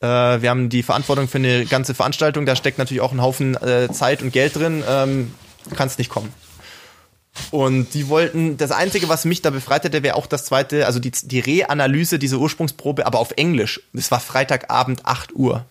[0.00, 3.54] Äh, wir haben die Verantwortung für eine ganze Veranstaltung, da steckt natürlich auch ein Haufen
[3.62, 4.84] äh, Zeit und Geld drin.
[4.86, 5.32] Ähm,
[5.74, 6.30] kannst nicht kommen.
[7.50, 11.00] Und die wollten, das Einzige, was mich da befreit hätte, wäre auch das zweite, also
[11.00, 13.80] die, die Reanalyse dieser Ursprungsprobe, aber auf Englisch.
[13.92, 15.64] Das war Freitagabend 8 Uhr.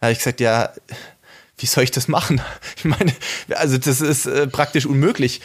[0.00, 0.70] Da habe ich gesagt, ja,
[1.58, 2.40] wie soll ich das machen?
[2.76, 3.12] Ich meine,
[3.54, 5.40] also das ist äh, praktisch unmöglich.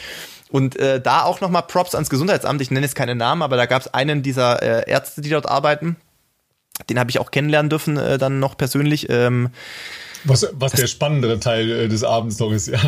[0.50, 2.60] Und äh, da auch nochmal Props ans Gesundheitsamt.
[2.60, 5.48] Ich nenne jetzt keine Namen, aber da gab es einen dieser äh, Ärzte, die dort
[5.48, 5.96] arbeiten.
[6.88, 9.08] Den habe ich auch kennenlernen dürfen, äh, dann noch persönlich.
[9.10, 9.50] Ähm,
[10.24, 12.80] was, was der spannendere Teil äh, des Abends noch ist, ja.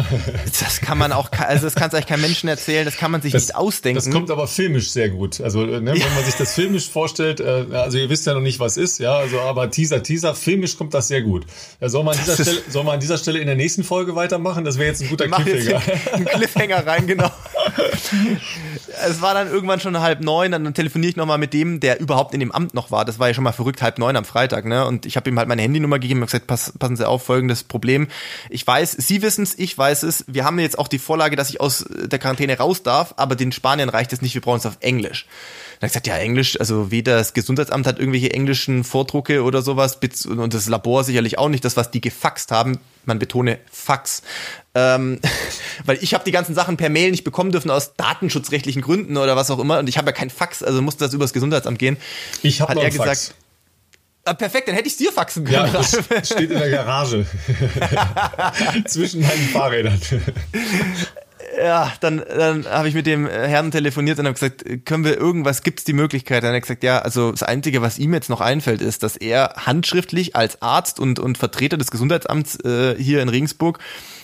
[0.60, 3.22] Das kann man auch, also das kann es eigentlich keinem Menschen erzählen, das kann man
[3.22, 3.96] sich das, nicht ausdenken.
[3.96, 5.40] Das kommt aber filmisch sehr gut.
[5.40, 8.40] Also, äh, ne, wenn man sich das filmisch vorstellt, äh, also ihr wisst ja noch
[8.40, 11.46] nicht, was ist, ja, also aber Teaser, Teaser, filmisch kommt das sehr gut.
[11.80, 14.14] Ja, soll, man an dieser Stelle, soll man an dieser Stelle in der nächsten Folge
[14.14, 14.64] weitermachen?
[14.64, 15.82] Das wäre jetzt ein guter Cliffhanger.
[16.12, 17.30] Ein Cliffhanger rein, genau.
[19.06, 22.34] es war dann irgendwann schon halb neun, dann telefoniere ich nochmal mit dem, der überhaupt
[22.34, 23.04] in dem Amt noch war.
[23.04, 24.86] Das war ja schon mal verrückt, halb neun am Freitag, ne?
[24.86, 27.64] Und ich habe ihm halt meine Handynummer gegeben und gesagt, pass, passen Sie auf, folgendes
[27.64, 28.08] Problem.
[28.50, 30.24] Ich weiß, Sie wissen es, ich weiß es.
[30.28, 33.52] Wir haben jetzt auch die Vorlage, dass ich aus der Quarantäne raus darf, aber den
[33.52, 35.26] Spaniern reicht es nicht, wir brauchen es auf Englisch.
[35.82, 39.62] Dann habe ich gesagt, ja, Englisch, also weder das Gesundheitsamt hat irgendwelche englischen Vordrucke oder
[39.62, 44.22] sowas und das Labor sicherlich auch nicht, das, was die gefaxt haben, man betone Fax.
[44.76, 45.18] Ähm,
[45.84, 49.34] weil ich habe die ganzen Sachen per Mail nicht bekommen dürfen aus datenschutzrechtlichen Gründen oder
[49.34, 51.96] was auch immer und ich habe ja kein Fax, also musste das übers Gesundheitsamt gehen.
[52.44, 53.34] Ich habe er gesagt, Fax.
[54.24, 55.66] Ah, perfekt, dann hätte ich dir faxen können.
[55.66, 57.26] Ja, das steht in der Garage.
[58.86, 60.00] Zwischen meinen Fahrrädern.
[61.58, 65.62] Ja, dann, dann habe ich mit dem Herrn telefoniert und habe gesagt, können wir irgendwas,
[65.62, 66.42] gibt es die Möglichkeit?
[66.42, 69.16] Dann hat er gesagt, ja, also das Einzige, was ihm jetzt noch einfällt, ist, dass
[69.16, 73.80] er handschriftlich als Arzt und, und Vertreter des Gesundheitsamts äh, hier in Regensburg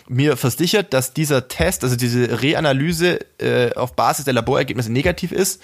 [0.08, 5.60] mir versichert, dass dieser Test, also diese Reanalyse äh, auf Basis der Laborergebnisse negativ ist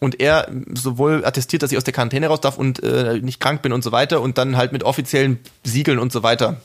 [0.00, 3.60] und er sowohl attestiert, dass ich aus der Quarantäne raus darf und äh, nicht krank
[3.60, 6.60] bin und so weiter und dann halt mit offiziellen Siegeln und so weiter.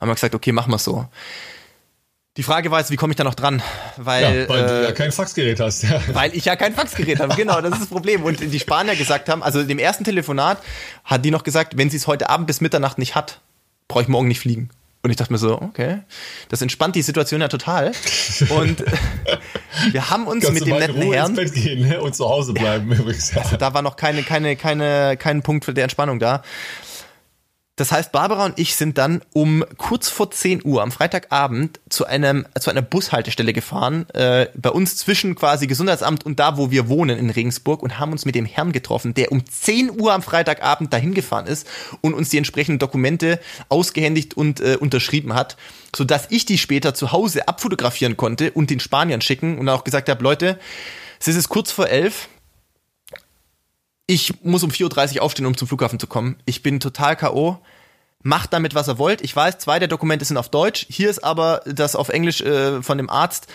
[0.00, 1.06] Haben wir gesagt, okay, machen wir so.
[2.36, 3.62] Die Frage war jetzt, wie komme ich da noch dran?
[3.96, 5.84] Weil, ja, weil äh, du ja kein Faxgerät hast.
[5.84, 6.00] Ja.
[6.12, 8.24] Weil ich ja kein Faxgerät habe, genau, das ist das Problem.
[8.24, 10.58] Und die Spanier gesagt haben, also dem ersten Telefonat
[11.04, 13.40] hat die noch gesagt, wenn sie es heute Abend bis Mitternacht nicht hat,
[13.88, 14.68] brauche ich morgen nicht fliegen.
[15.02, 16.00] Und ich dachte mir so, okay,
[16.48, 17.92] das entspannt die Situation ja total.
[18.48, 18.84] Und
[19.92, 22.02] wir haben uns mit dem netten Herrn ins Bett gehen ne?
[22.02, 23.32] und zu Hause bleiben übrigens.
[23.32, 23.42] Ja.
[23.42, 26.42] Also da war noch keine, keine, keine, kein Punkt für der Entspannung da.
[27.76, 32.06] Das heißt, Barbara und ich sind dann um kurz vor 10 Uhr am Freitagabend zu
[32.06, 36.88] einem zu einer Bushaltestelle gefahren, äh, bei uns zwischen quasi Gesundheitsamt und da, wo wir
[36.88, 40.22] wohnen in Regensburg und haben uns mit dem Herrn getroffen, der um 10 Uhr am
[40.22, 41.68] Freitagabend dahin gefahren ist
[42.00, 45.58] und uns die entsprechenden Dokumente ausgehändigt und äh, unterschrieben hat,
[45.94, 49.84] so dass ich die später zu Hause abfotografieren konnte und den Spaniern schicken und auch
[49.84, 50.58] gesagt habe, Leute,
[51.20, 52.28] es ist kurz vor elf,
[54.06, 56.36] ich muss um 4.30 Uhr aufstehen, um zum Flughafen zu kommen.
[56.44, 57.58] Ich bin total K.O.
[58.22, 59.20] Macht damit, was ihr wollt.
[59.20, 60.86] Ich weiß, zwei der Dokumente sind auf Deutsch.
[60.88, 63.48] Hier ist aber das auf Englisch äh, von dem Arzt.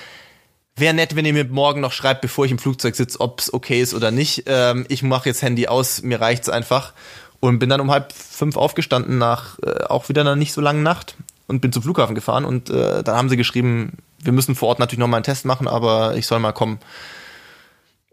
[0.76, 3.54] Wäre nett, wenn ihr mir morgen noch schreibt, bevor ich im Flugzeug sitze, ob es
[3.54, 4.44] okay ist oder nicht.
[4.48, 6.94] Ähm, ich mache jetzt Handy aus, mir reicht's einfach.
[7.40, 10.84] Und bin dann um halb fünf aufgestanden nach äh, auch wieder einer nicht so langen
[10.84, 11.16] Nacht
[11.48, 12.46] und bin zum Flughafen gefahren.
[12.46, 15.46] Und äh, dann haben sie geschrieben, wir müssen vor Ort natürlich noch mal einen Test
[15.46, 16.80] machen, aber ich soll mal kommen.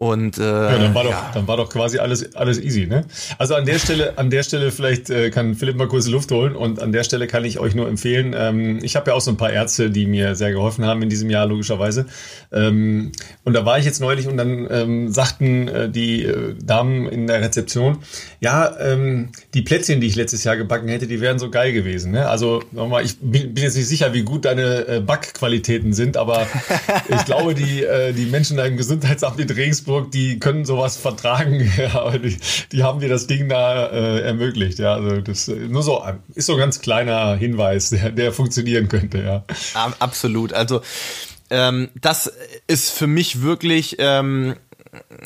[0.01, 1.31] Und äh, ja, dann war doch, ja.
[1.33, 3.03] dann war doch quasi alles alles easy, ne?
[3.37, 6.55] Also an der Stelle, an der Stelle vielleicht äh, kann Philipp mal kurz Luft holen
[6.55, 8.33] und an der Stelle kann ich euch nur empfehlen.
[8.33, 11.09] Ähm, ich habe ja auch so ein paar Ärzte, die mir sehr geholfen haben in
[11.09, 12.05] diesem Jahr logischerweise.
[12.53, 13.11] Ähm,
[13.43, 17.27] und da war ich jetzt neulich und dann ähm, sagten äh, die äh, Damen in
[17.27, 17.97] der Rezeption,
[18.39, 22.13] ja, ähm, die Plätzchen, die ich letztes Jahr gebacken hätte, die wären so geil gewesen.
[22.13, 22.25] Ne?
[22.29, 26.47] Also nochmal, ich bin, bin jetzt nicht sicher, wie gut deine äh, Backqualitäten sind, aber
[27.09, 30.97] ich glaube, die äh, die Menschen da im Gesundheitsamt in Regensburg Augsburg, die können sowas
[30.97, 32.37] vertragen, ja, die,
[32.71, 34.93] die haben dir das Ding da äh, ermöglicht, ja.
[34.93, 36.03] Also das äh, nur so
[36.35, 39.43] ist so ein ganz kleiner Hinweis, der, der funktionieren könnte, ja.
[39.99, 40.53] Absolut.
[40.53, 40.81] Also
[41.49, 42.31] ähm, das
[42.67, 44.55] ist für mich wirklich ähm,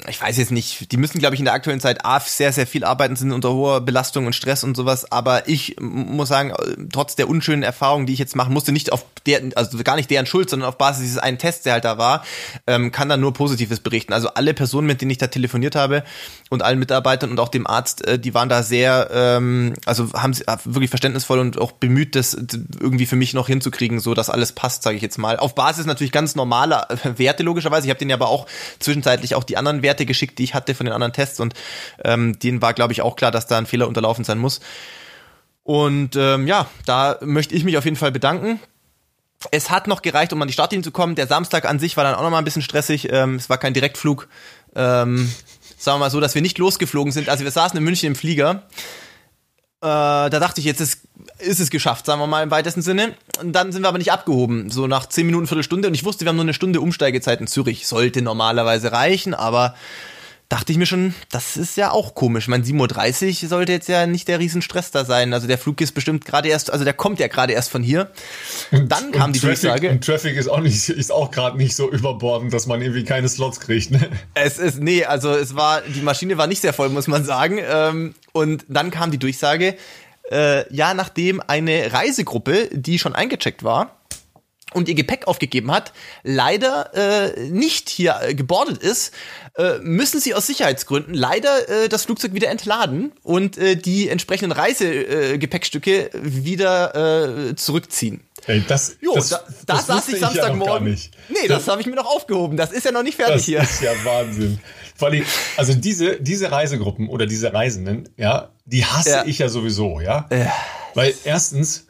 [0.08, 2.68] ich weiß jetzt nicht, die müssen, glaube ich, in der aktuellen Zeit A, sehr, sehr
[2.68, 6.54] viel arbeiten, sind unter hoher Belastung und Stress und sowas, aber ich muss sagen,
[6.92, 10.10] trotz der unschönen Erfahrungen, die ich jetzt machen musste, nicht auf der, also gar nicht
[10.10, 12.26] deren Schuld, sondern auf Basis dieses einen Tests, der halt da war,
[12.68, 14.14] ähm, kann da nur Positives berichten.
[14.14, 16.04] Also alle Personen, mit denen ich da telefoniert habe
[16.50, 20.34] und allen Mitarbeitern und auch dem Arzt, äh, die waren da sehr, ähm, also haben
[20.34, 24.52] sie wirklich verständnisvoll und auch bemüht, das irgendwie für mich noch hinzukriegen, so dass alles
[24.52, 25.38] passt, sage ich jetzt mal.
[25.38, 27.88] Auf Basis natürlich ganz normaler Werte logischerweise.
[27.88, 28.46] Ich habe denen aber auch
[28.80, 31.54] zwischenzeitlich auch die anderen Werte geschickt, die ich hatte von den anderen Tests und
[32.04, 34.60] ähm, denen war, glaube ich, auch klar, dass da ein Fehler unterlaufen sein muss.
[35.64, 38.60] Und ähm, ja, da möchte ich mich auf jeden Fall bedanken.
[39.52, 41.16] Es hat noch gereicht, um an die Startlinie zu kommen.
[41.16, 43.12] Der Samstag an sich war dann auch noch mal ein bisschen stressig.
[43.12, 44.28] Ähm, es war kein Direktflug.
[44.76, 45.32] Ähm,
[45.78, 47.30] sagen wir mal so, dass wir nicht losgeflogen sind.
[47.30, 48.64] Also wir saßen in München im Flieger.
[49.82, 51.02] Äh, da dachte ich, jetzt ist,
[51.44, 53.14] ist es geschafft, sagen wir mal im weitesten Sinne.
[53.40, 54.70] Und dann sind wir aber nicht abgehoben.
[54.70, 55.88] So nach 10 Minuten, Viertelstunde.
[55.88, 57.88] Und ich wusste, wir haben nur eine Stunde Umsteigezeit in Zürich.
[57.88, 59.76] Sollte normalerweise reichen, aber
[60.54, 62.48] dachte ich mir schon, das ist ja auch komisch.
[62.48, 65.34] Mein 7.30 Uhr sollte jetzt ja nicht der Riesenstress da sein.
[65.34, 68.12] Also der Flug ist bestimmt gerade erst, also der kommt ja gerade erst von hier.
[68.72, 69.90] Und dann kam und die Traffic, Durchsage.
[69.90, 73.30] Und Traffic ist auch nicht, ist auch gerade nicht so überbordend, dass man irgendwie keine
[73.30, 73.90] Slots kriegt.
[73.90, 74.08] Ne?
[74.36, 77.60] Es ist, nee, also es war, die Maschine war nicht sehr voll, muss man sagen.
[77.60, 79.76] Ähm, und dann kam die Durchsage,
[80.34, 84.04] äh, ja, nachdem eine Reisegruppe, die schon eingecheckt war,
[84.74, 85.94] und ihr Gepäck aufgegeben hat,
[86.24, 89.14] leider äh, nicht hier äh, gebordet ist,
[89.56, 94.52] äh, müssen sie aus Sicherheitsgründen leider äh, das Flugzeug wieder entladen und äh, die entsprechenden
[94.52, 98.22] Reisegepäckstücke äh, wieder äh, zurückziehen.
[98.46, 100.88] Ey, das, jo, das, da, da das saß ich Samstagmorgen.
[100.88, 100.94] Ja
[101.30, 102.58] nee, das, das habe ich mir noch aufgehoben.
[102.58, 103.60] Das ist ja noch nicht fertig das hier.
[103.60, 104.60] Das ist ja Wahnsinn.
[104.96, 105.24] Vor allem,
[105.58, 109.26] also diese, diese Reisegruppen oder diese Reisenden, ja, die hasse ja.
[109.26, 110.28] ich ja sowieso, ja.
[110.30, 110.46] Äh.
[110.94, 111.88] Weil erstens,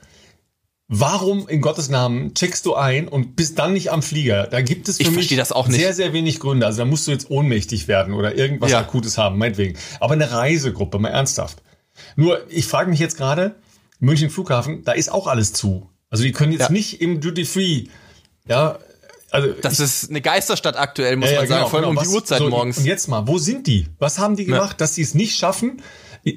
[0.95, 4.45] Warum in Gottes Namen checkst du ein und bist dann nicht am Flieger?
[4.45, 5.79] Da gibt es für ich mich das auch nicht.
[5.79, 6.67] sehr, sehr wenig Gründe.
[6.67, 8.79] Also da musst du jetzt ohnmächtig werden oder irgendwas ja.
[8.79, 9.75] Akutes haben, meinetwegen.
[9.99, 11.63] Aber eine Reisegruppe, mal ernsthaft.
[12.15, 13.55] Nur, ich frage mich jetzt gerade,
[13.99, 15.89] München Flughafen, da ist auch alles zu.
[16.09, 16.71] Also die können jetzt ja.
[16.71, 17.85] nicht im Duty Free,
[18.47, 18.77] ja,
[19.33, 22.01] also das ich, ist eine Geisterstadt aktuell, muss ja, man sagen, genau, vor allem genau.
[22.01, 22.77] um die Uhrzeit so, morgens.
[22.77, 23.87] Und jetzt mal, wo sind die?
[23.97, 25.81] Was haben die gemacht, dass sie es nicht schaffen,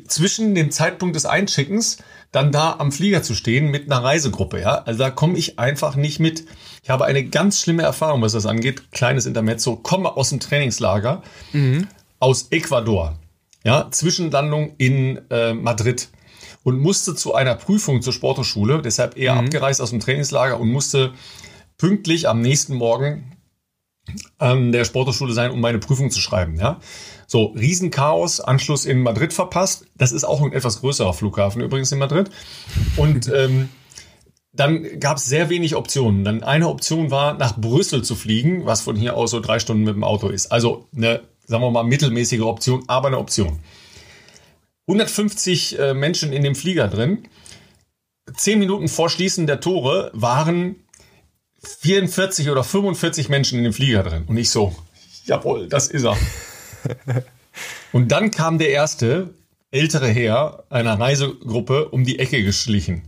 [0.09, 1.99] zwischen dem Zeitpunkt des Einschickens
[2.33, 4.83] dann da am Flieger zu stehen mit einer Reisegruppe, ja.
[4.85, 6.45] Also da komme ich einfach nicht mit.
[6.83, 8.91] Ich habe eine ganz schlimme Erfahrung, was das angeht.
[8.93, 9.77] Kleines Intermezzo.
[9.77, 11.87] Komme aus dem Trainingslager mhm.
[12.19, 13.19] aus Ecuador,
[13.63, 13.89] ja.
[13.91, 16.09] Zwischenlandung in äh, Madrid
[16.65, 19.47] und musste zu einer Prüfung zur Sporthochschule, deshalb eher mhm.
[19.47, 21.13] abgereist aus dem Trainingslager und musste
[21.79, 23.37] pünktlich am nächsten Morgen
[24.39, 26.81] an der Sporthochschule sein, um meine Prüfung zu schreiben, ja.
[27.27, 29.87] So, Riesenchaos, Anschluss in Madrid verpasst.
[29.97, 32.31] Das ist auch ein etwas größerer Flughafen übrigens in Madrid.
[32.97, 33.69] Und ähm,
[34.53, 36.25] dann gab es sehr wenig Optionen.
[36.25, 39.85] Dann eine Option war, nach Brüssel zu fliegen, was von hier aus so drei Stunden
[39.85, 40.53] mit dem Auto ist.
[40.53, 43.59] Also eine, sagen wir mal, mittelmäßige Option, aber eine Option.
[44.89, 47.25] 150 äh, Menschen in dem Flieger drin.
[48.35, 50.77] Zehn Minuten vor Schließen der Tore waren
[51.67, 54.25] 44 oder 45 Menschen in dem Flieger drin.
[54.27, 54.75] Und ich so,
[55.25, 56.17] jawohl, das ist er.
[57.93, 59.31] Und dann kam der erste
[59.71, 63.03] ältere Herr einer Reisegruppe um die Ecke geschlichen.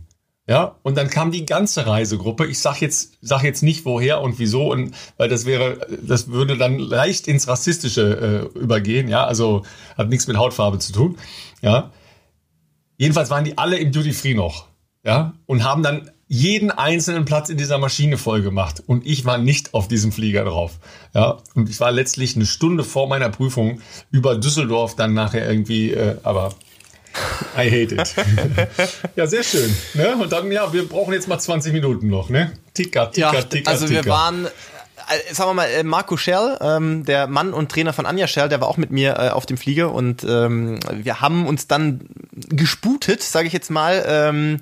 [0.47, 2.47] Ja, und dann kam die ganze Reisegruppe.
[2.47, 6.57] Ich sag jetzt, sag jetzt nicht woher und wieso und weil das wäre, das würde
[6.57, 9.09] dann leicht ins Rassistische äh, übergehen.
[9.09, 9.63] Ja, also
[9.95, 11.19] hat nichts mit Hautfarbe zu tun.
[11.61, 11.91] Ja,
[12.97, 14.69] jedenfalls waren die alle im Duty Free noch.
[15.03, 19.39] Ja, und haben dann jeden einzelnen Platz in dieser Maschine voll gemacht und ich war
[19.39, 20.73] nicht auf diesem Flieger drauf.
[21.15, 25.91] Ja, und ich war letztlich eine Stunde vor meiner Prüfung über Düsseldorf dann nachher irgendwie,
[25.91, 26.53] äh, aber
[27.57, 28.15] I hate it.
[29.15, 29.75] ja, sehr schön.
[29.95, 30.15] Ne?
[30.17, 32.51] Und dann, ja, wir brauchen jetzt mal 20 Minuten noch, ne?
[32.75, 37.05] Tika, tika, ja, tika, Also wir waren äh, sagen wir mal, äh, Marco Schell, ähm,
[37.05, 39.57] der Mann und Trainer von Anja Schell, der war auch mit mir äh, auf dem
[39.57, 44.05] Flieger und ähm, wir haben uns dann gesputet, sage ich jetzt mal.
[44.07, 44.61] Ähm,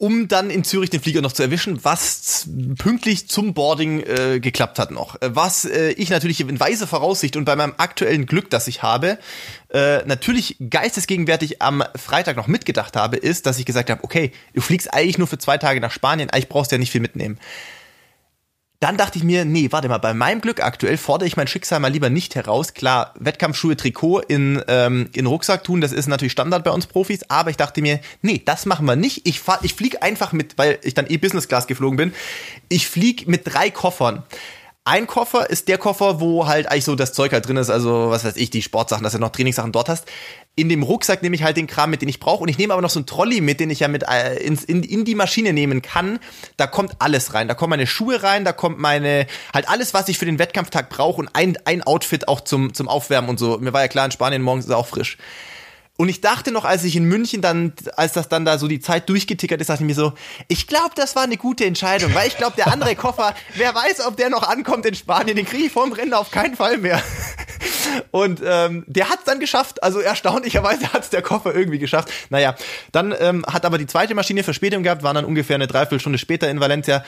[0.00, 4.78] um dann in Zürich den Flieger noch zu erwischen, was pünktlich zum Boarding äh, geklappt
[4.78, 5.20] hat noch.
[5.20, 8.82] Äh, was äh, ich natürlich in weiser Voraussicht und bei meinem aktuellen Glück, das ich
[8.82, 9.18] habe,
[9.68, 14.62] äh, natürlich geistesgegenwärtig am Freitag noch mitgedacht habe, ist, dass ich gesagt habe, okay, du
[14.62, 17.38] fliegst eigentlich nur für zwei Tage nach Spanien, eigentlich brauchst du ja nicht viel mitnehmen.
[18.80, 21.80] Dann dachte ich mir, nee, warte mal, bei meinem Glück aktuell fordere ich mein Schicksal
[21.80, 22.72] mal lieber nicht heraus.
[22.72, 27.20] Klar, Wettkampfschuhe, Trikot in, ähm, in Rucksack tun, das ist natürlich Standard bei uns Profis,
[27.28, 29.26] aber ich dachte mir, nee, das machen wir nicht.
[29.26, 32.14] Ich, ich fliege einfach mit, weil ich dann eh Business Class geflogen bin,
[32.70, 34.22] ich fliege mit drei Koffern
[34.84, 38.08] Ein Koffer ist der Koffer, wo halt eigentlich so das Zeug halt drin ist, also
[38.10, 40.06] was weiß ich, die Sportsachen, dass du noch Trainingssachen dort hast.
[40.56, 42.42] In dem Rucksack nehme ich halt den Kram mit, den ich brauche.
[42.42, 44.64] Und ich nehme aber noch so einen Trolley mit, den ich ja mit äh, ins,
[44.64, 46.18] in, in die Maschine nehmen kann.
[46.56, 47.48] Da kommt alles rein.
[47.48, 50.90] Da kommen meine Schuhe rein, da kommt meine, halt alles, was ich für den Wettkampftag
[50.90, 53.58] brauche und ein, ein Outfit auch zum, zum Aufwärmen und so.
[53.58, 55.16] Mir war ja klar, in Spanien morgens ist es auch frisch.
[56.00, 58.80] Und ich dachte noch, als ich in München dann, als das dann da so die
[58.80, 60.14] Zeit durchgetickert ist, dachte ich mir so,
[60.48, 64.06] ich glaube, das war eine gute Entscheidung, weil ich glaube, der andere Koffer, wer weiß,
[64.06, 67.02] ob der noch ankommt in Spanien, den kriege ich vorm Rennen auf keinen Fall mehr.
[68.12, 72.10] Und ähm, der hat es dann geschafft, also erstaunlicherweise hat es der Koffer irgendwie geschafft.
[72.30, 72.56] Naja,
[72.92, 76.48] dann ähm, hat aber die zweite Maschine Verspätung gehabt, waren dann ungefähr eine Dreiviertelstunde später
[76.48, 77.04] in Valencia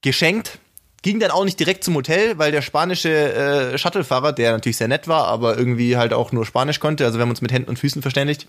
[0.00, 0.60] geschenkt
[1.04, 4.88] Ging dann auch nicht direkt zum Hotel, weil der spanische äh, Shuttlefahrer, der natürlich sehr
[4.88, 7.68] nett war, aber irgendwie halt auch nur Spanisch konnte, also wir haben uns mit Händen
[7.68, 8.46] und Füßen verständigt,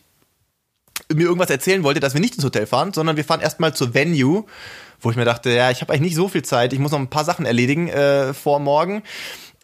[1.14, 3.94] mir irgendwas erzählen wollte, dass wir nicht ins Hotel fahren, sondern wir fahren erstmal zur
[3.94, 4.46] Venue,
[5.02, 7.00] wo ich mir dachte, ja, ich habe eigentlich nicht so viel Zeit, ich muss noch
[7.00, 9.04] ein paar Sachen erledigen äh, vor morgen.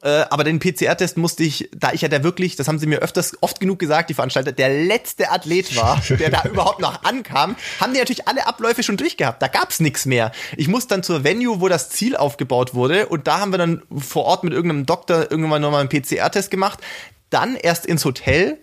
[0.03, 2.99] Äh, aber den PCR-Test musste ich, da ich ja der wirklich, das haben sie mir
[2.99, 7.55] öfters, oft genug gesagt, die Veranstalter, der letzte Athlet war, der da überhaupt noch ankam,
[7.79, 9.41] haben die natürlich alle Abläufe schon durchgehabt.
[9.41, 10.31] Da gab's nichts mehr.
[10.57, 13.83] Ich muss dann zur Venue, wo das Ziel aufgebaut wurde, und da haben wir dann
[13.95, 16.79] vor Ort mit irgendeinem Doktor irgendwann nochmal einen PCR-Test gemacht.
[17.29, 18.59] Dann erst ins Hotel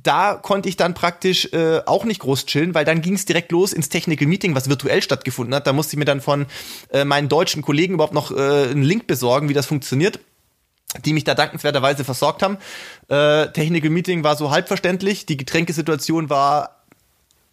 [0.00, 3.50] da konnte ich dann praktisch äh, auch nicht groß chillen, weil dann ging es direkt
[3.50, 5.66] los ins Technical Meeting, was virtuell stattgefunden hat.
[5.66, 6.46] Da musste ich mir dann von
[6.92, 10.20] äh, meinen deutschen Kollegen überhaupt noch äh, einen Link besorgen, wie das funktioniert
[11.04, 12.58] die mich da dankenswerterweise versorgt haben.
[13.08, 15.26] Äh, Technical Meeting war so halbverständlich.
[15.26, 16.78] Die Getränkesituation war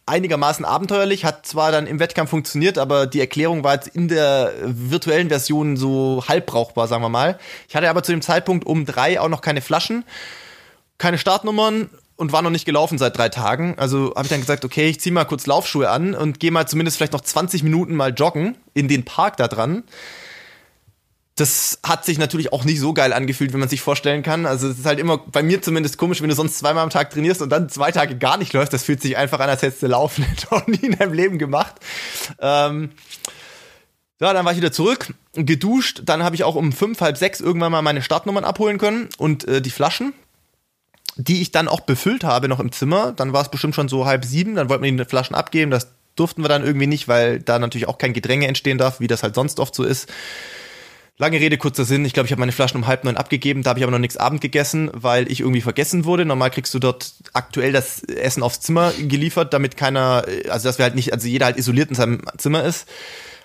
[0.06, 4.54] einigermaßen abenteuerlich, hat zwar dann im Wettkampf funktioniert, aber die Erklärung war jetzt in der
[4.63, 7.39] virtuellen Version so halb brauchbar, sagen wir mal.
[7.67, 10.06] Ich hatte aber zu dem Zeitpunkt um drei auch noch keine Flaschen,
[11.00, 13.76] keine Startnummern und war noch nicht gelaufen seit drei Tagen.
[13.78, 16.67] Also habe ich dann gesagt, okay, ich ziehe mal kurz Laufschuhe an und gehe mal
[16.67, 19.84] zumindest vielleicht noch 20 Minuten mal joggen in den Park da dran
[21.36, 24.45] das hat sich natürlich auch nicht so geil angefühlt, wie man sich vorstellen kann.
[24.45, 27.10] Also es ist halt immer bei mir zumindest komisch, wenn du sonst zweimal am Tag
[27.10, 28.71] trainierst und dann zwei Tage gar nicht läufst.
[28.71, 31.76] Das fühlt sich einfach an, als hättest du laufen noch nie in deinem Leben gemacht.
[32.39, 32.91] Ähm,
[34.21, 36.04] ja, dann war ich wieder zurück, geduscht.
[36.06, 39.45] Dann habe ich auch um fünf, halb sechs irgendwann mal meine Startnummern abholen können und
[39.45, 40.13] äh, die Flaschen,
[41.17, 43.12] die ich dann auch befüllt habe noch im Zimmer.
[43.12, 44.56] Dann war es bestimmt schon so halb sieben.
[44.56, 45.69] Dann wollten wir die Flaschen abgeben.
[45.69, 49.08] Das durften wir dann irgendwie nicht, weil da natürlich auch kein Gedränge entstehen darf, wie
[49.08, 50.08] das halt sonst oft so ist.
[51.17, 52.04] Lange Rede, kurzer Sinn.
[52.04, 53.63] Ich glaube, ich habe meine Flaschen um halb neun abgegeben.
[53.63, 56.25] Da habe ich aber noch nichts Abend gegessen, weil ich irgendwie vergessen wurde.
[56.25, 60.84] Normal kriegst du dort aktuell das Essen aufs Zimmer geliefert, damit keiner, also dass wir
[60.84, 62.89] halt nicht, also jeder halt isoliert in seinem Zimmer ist.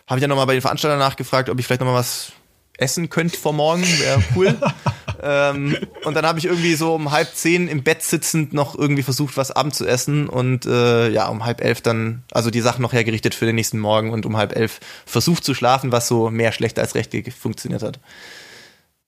[0.08, 2.32] Habe ich dann nochmal bei den Veranstaltern nachgefragt, ob ich vielleicht nochmal was
[2.80, 4.56] essen könnt vor morgen, wäre cool.
[5.22, 9.02] ähm, und dann habe ich irgendwie so um halb zehn im Bett sitzend noch irgendwie
[9.02, 12.82] versucht, was Abend zu essen und äh, ja, um halb elf dann, also die Sachen
[12.82, 16.30] noch hergerichtet für den nächsten Morgen und um halb elf versucht zu schlafen, was so
[16.30, 18.00] mehr schlecht als recht funktioniert hat.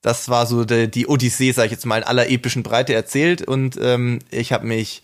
[0.02, 3.42] Das war so die, die Odyssee, sag ich jetzt mal, in aller epischen Breite erzählt
[3.42, 5.02] und ähm, ich habe mich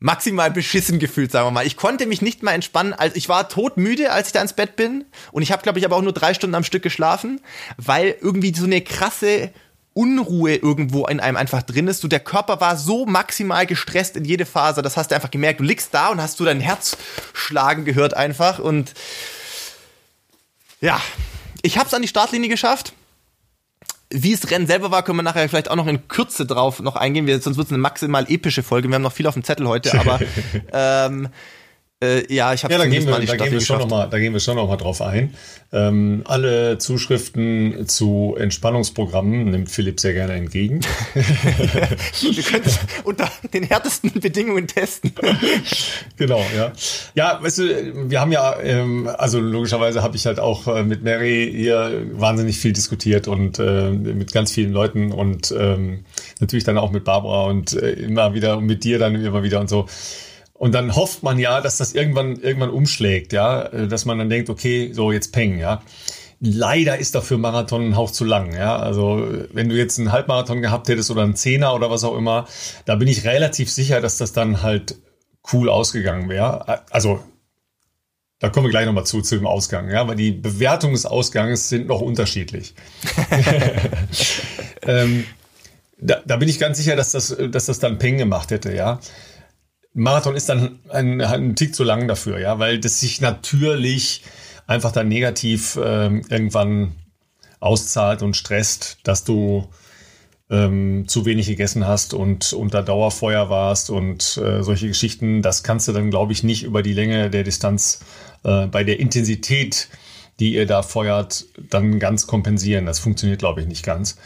[0.00, 1.66] maximal beschissen gefühlt, sagen wir mal.
[1.66, 2.92] Ich konnte mich nicht mal entspannen.
[2.92, 5.04] Also ich war todmüde, als ich da ins Bett bin.
[5.32, 7.40] Und ich habe, glaube ich, aber auch nur drei Stunden am Stück geschlafen,
[7.76, 9.50] weil irgendwie so eine krasse
[9.94, 12.04] Unruhe irgendwo in einem einfach drin ist.
[12.04, 14.80] Du, der Körper war so maximal gestresst in jede Phase.
[14.82, 15.58] Das hast du einfach gemerkt.
[15.58, 16.96] Du liegst da und hast du dein Herz
[17.32, 18.60] schlagen gehört einfach.
[18.60, 18.94] Und
[20.80, 21.00] ja,
[21.62, 22.92] ich habe es an die Startlinie geschafft.
[24.10, 26.96] Wie es Rennen selber war, können wir nachher vielleicht auch noch in Kürze drauf noch
[26.96, 27.26] eingehen.
[27.26, 28.88] Wir, sonst wird es eine maximal epische Folge.
[28.88, 30.18] Wir haben noch viel auf dem Zettel heute, aber
[30.72, 31.28] ähm,
[32.00, 34.08] äh, ja, ich habe ja, da gehen wir, mal da gehen wir schon noch mal,
[34.08, 35.34] da gehen wir schon noch mal drauf ein.
[35.72, 40.80] Ähm, alle Zuschriften zu Entspannungsprogrammen nimmt Philipp sehr gerne entgegen.
[41.14, 45.12] können es unter den härtesten Bedingungen testen.
[46.16, 46.72] genau, ja.
[47.16, 51.02] Ja, weißt du, wir haben ja, ähm, also logischerweise habe ich halt auch äh, mit
[51.02, 56.04] Mary hier wahnsinnig viel diskutiert und äh, mit ganz vielen Leuten und ähm,
[56.38, 59.58] natürlich dann auch mit Barbara und äh, immer wieder und mit dir dann immer wieder
[59.58, 59.88] und so.
[60.58, 64.28] Und dann hofft man ja, dass das irgendwann, irgendwann umschlägt, ja, äh, dass man dann
[64.28, 65.82] denkt, okay, so jetzt peng, ja.
[66.40, 68.76] Leider ist dafür Marathon ein Hauch zu lang, ja.
[68.76, 72.46] Also, wenn du jetzt einen Halbmarathon gehabt hättest oder einen Zehner oder was auch immer,
[72.84, 74.96] da bin ich relativ sicher, dass das dann halt
[75.52, 76.82] cool ausgegangen wäre.
[76.90, 77.20] Also,
[78.40, 81.68] da kommen wir gleich nochmal zu, zu dem Ausgang, ja, weil die Bewertungen des Ausgangs
[81.68, 82.74] sind noch unterschiedlich.
[84.82, 85.24] ähm,
[86.00, 89.00] da, da bin ich ganz sicher, dass das, dass das dann Peng gemacht hätte, ja.
[89.98, 94.22] Marathon ist dann ein, ein Tick zu lang dafür, ja, weil das sich natürlich
[94.66, 96.92] einfach dann negativ ähm, irgendwann
[97.60, 99.68] auszahlt und stresst, dass du
[100.50, 105.42] ähm, zu wenig gegessen hast und unter Dauerfeuer warst und äh, solche Geschichten.
[105.42, 108.00] Das kannst du dann, glaube ich, nicht über die Länge der Distanz
[108.44, 109.88] äh, bei der Intensität
[110.38, 112.86] die ihr da feuert, dann ganz kompensieren.
[112.86, 114.16] Das funktioniert, glaube ich, nicht ganz.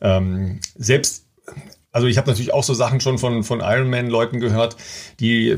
[0.00, 1.24] Ähm, selbst
[1.92, 4.76] also ich habe natürlich auch so Sachen schon von, von Ironman-Leuten gehört,
[5.18, 5.56] die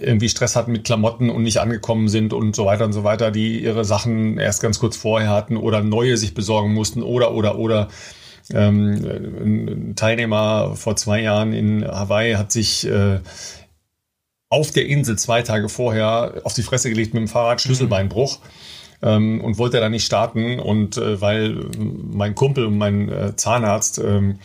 [0.00, 3.32] irgendwie Stress hatten mit Klamotten und nicht angekommen sind und so weiter und so weiter,
[3.32, 7.58] die ihre Sachen erst ganz kurz vorher hatten oder neue sich besorgen mussten oder, oder,
[7.58, 7.88] oder.
[8.52, 13.20] Ähm, ein Teilnehmer vor zwei Jahren in Hawaii hat sich äh,
[14.50, 18.38] auf der Insel zwei Tage vorher auf die Fresse gelegt mit dem Fahrrad, Schlüsselbeinbruch.
[19.02, 20.60] Ähm, und wollte da nicht starten.
[20.60, 24.38] Und äh, weil mein Kumpel und mein äh, Zahnarzt ähm,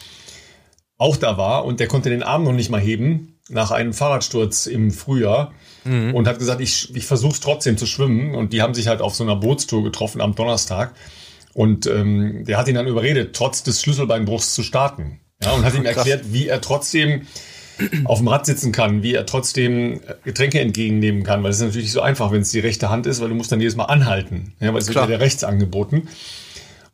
[0.98, 4.66] auch da war und der konnte den Arm noch nicht mal heben nach einem Fahrradsturz
[4.66, 6.14] im Frühjahr mhm.
[6.14, 8.36] und hat gesagt, ich, ich versuche es trotzdem zu schwimmen.
[8.36, 10.94] Und die haben sich halt auf so einer Bootstour getroffen am Donnerstag.
[11.54, 15.20] Und ähm, der hat ihn dann überredet, trotz des Schlüsselbeinbruchs zu starten.
[15.42, 17.28] Ja, und hat ihm erklärt, wie er trotzdem
[18.06, 21.92] auf dem Rad sitzen kann, wie er trotzdem Getränke entgegennehmen kann, weil es ist natürlich
[21.92, 24.54] so einfach, wenn es die rechte Hand ist, weil du musst dann jedes Mal anhalten,
[24.60, 26.08] ja, weil es wird ja der rechts angeboten.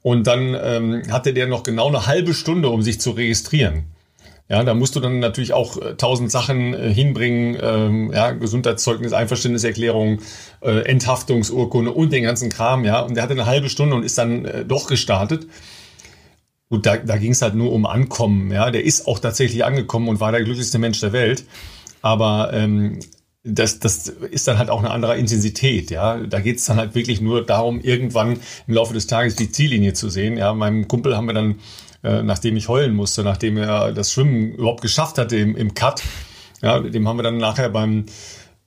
[0.04, 3.86] Und dann ähm, hatte der noch genau eine halbe Stunde, um sich zu registrieren.
[4.49, 9.14] Ja, da musst du dann natürlich auch äh, tausend Sachen äh, hinbringen, ähm, ja, Gesundheitszeugnis,
[9.14, 10.20] Einverständniserklärung,
[10.62, 12.99] äh, Enthaftungsurkunde und den ganzen Kram, ja.
[12.99, 15.47] Und der hatte eine halbe Stunde und ist dann äh, doch gestartet.
[16.70, 18.70] Gut, da, da ging es halt nur um Ankommen, ja.
[18.70, 21.45] Der ist auch tatsächlich angekommen und war der glücklichste Mensch der Welt.
[22.01, 22.99] Aber ähm,
[23.44, 26.18] das, das ist dann halt auch eine andere Intensität, ja.
[26.18, 29.94] Da geht es dann halt wirklich nur darum, irgendwann im Laufe des Tages die Ziellinie
[29.94, 30.38] zu sehen.
[30.38, 31.60] Ja, meinem Kumpel haben wir dann
[32.04, 36.04] äh, nachdem ich heulen musste, nachdem er das Schwimmen überhaupt geschafft hatte im, im Cut.
[36.62, 38.06] Ja, dem haben wir dann nachher beim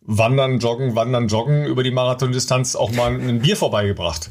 [0.01, 4.31] Wandern, Joggen, Wandern, Joggen über die Marathondistanz auch mal ein Bier vorbeigebracht.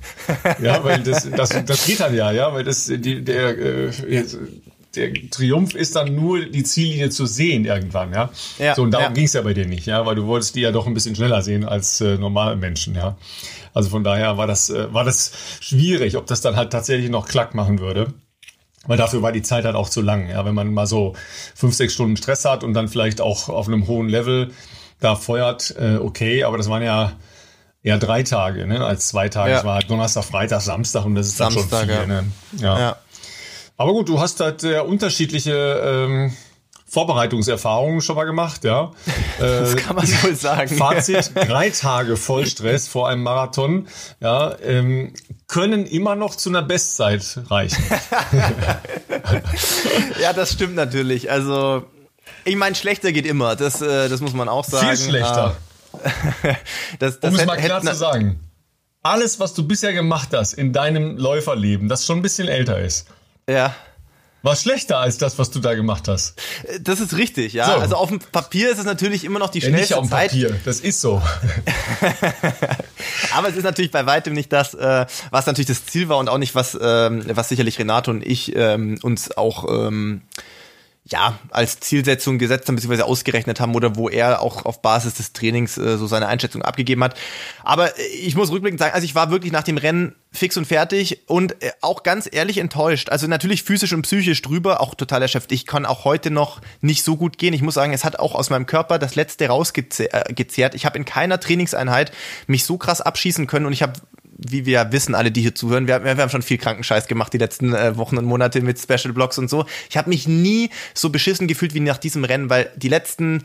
[0.61, 3.91] Ja, weil das, das, das geht dann ja, ja, weil das, die, der, äh,
[4.95, 8.29] der Triumph ist dann nur die Ziellinie zu sehen irgendwann, ja.
[8.57, 9.13] ja so, und darum ja.
[9.13, 11.15] ging es ja bei dir nicht, ja, weil du wolltest die ja doch ein bisschen
[11.15, 13.17] schneller sehen als äh, normale Menschen, ja.
[13.73, 17.27] Also von daher war das, äh, war das schwierig, ob das dann halt tatsächlich noch
[17.27, 18.13] Klack machen würde.
[18.87, 20.29] Weil dafür war die Zeit halt auch zu lang.
[20.29, 21.15] Ja, wenn man mal so
[21.55, 24.51] fünf, sechs Stunden Stress hat und dann vielleicht auch auf einem hohen Level
[24.99, 27.13] da feuert, äh, okay, aber das waren ja
[27.83, 29.53] eher drei Tage, ne, als zwei Tage.
[29.53, 31.97] Es war halt Donnerstag, Freitag, Samstag und das ist Samstag, dann schon viel.
[31.97, 32.21] Ja.
[32.21, 32.31] Ne?
[32.57, 32.79] Ja.
[32.79, 32.97] ja.
[33.77, 36.33] Aber gut, du hast halt sehr unterschiedliche ähm,
[36.87, 38.91] Vorbereitungserfahrungen schon mal gemacht, ja.
[39.39, 40.77] das äh, kann man wohl sagen.
[40.77, 43.87] Fazit, drei Tage Vollstress vor einem Marathon,
[44.21, 45.13] ja, ähm,
[45.47, 47.83] können immer noch zu einer Bestzeit reichen.
[50.21, 51.29] ja, das stimmt natürlich.
[51.29, 51.83] Also,
[52.45, 54.95] ich meine, schlechter geht immer, das, äh, das muss man auch sagen.
[54.95, 55.57] Viel schlechter.
[56.99, 58.39] das, das um es mal klar zu sagen.
[59.03, 63.07] Alles, was du bisher gemacht hast in deinem Läuferleben, das schon ein bisschen älter ist.
[63.49, 63.75] Ja
[64.45, 66.39] war schlechter als das, was du da gemacht hast.
[66.79, 67.65] Das ist richtig, ja.
[67.65, 67.73] So.
[67.73, 70.11] Also auf dem Papier ist es natürlich immer noch die ja, schnellste nicht auf dem
[70.11, 70.29] Zeit.
[70.29, 71.19] Papier, das ist so.
[73.35, 76.29] Aber es ist natürlich bei weitem nicht das, äh, was natürlich das Ziel war und
[76.29, 80.21] auch nicht was, ähm, was sicherlich Renato und ich ähm, uns auch ähm,
[81.07, 85.33] ja, als Zielsetzung gesetzt haben, beziehungsweise ausgerechnet haben oder wo er auch auf Basis des
[85.33, 87.15] Trainings äh, so seine Einschätzung abgegeben hat.
[87.63, 91.21] Aber ich muss rückblickend sagen, also ich war wirklich nach dem Rennen fix und fertig
[91.27, 93.09] und äh, auch ganz ehrlich enttäuscht.
[93.09, 95.51] Also natürlich physisch und psychisch drüber, auch total erschöpft.
[95.51, 97.53] Ich kann auch heute noch nicht so gut gehen.
[97.53, 100.73] Ich muss sagen, es hat auch aus meinem Körper das Letzte rausgezehrt.
[100.73, 102.11] Ich habe in keiner Trainingseinheit
[102.47, 103.93] mich so krass abschießen können und ich habe
[104.37, 107.37] wie wir wissen, alle, die hier zuhören, wir, wir haben schon viel Krankenscheiß gemacht die
[107.37, 109.65] letzten äh, Wochen und Monate mit Special Blocks und so.
[109.89, 113.43] Ich habe mich nie so beschissen gefühlt wie nach diesem Rennen, weil die letzten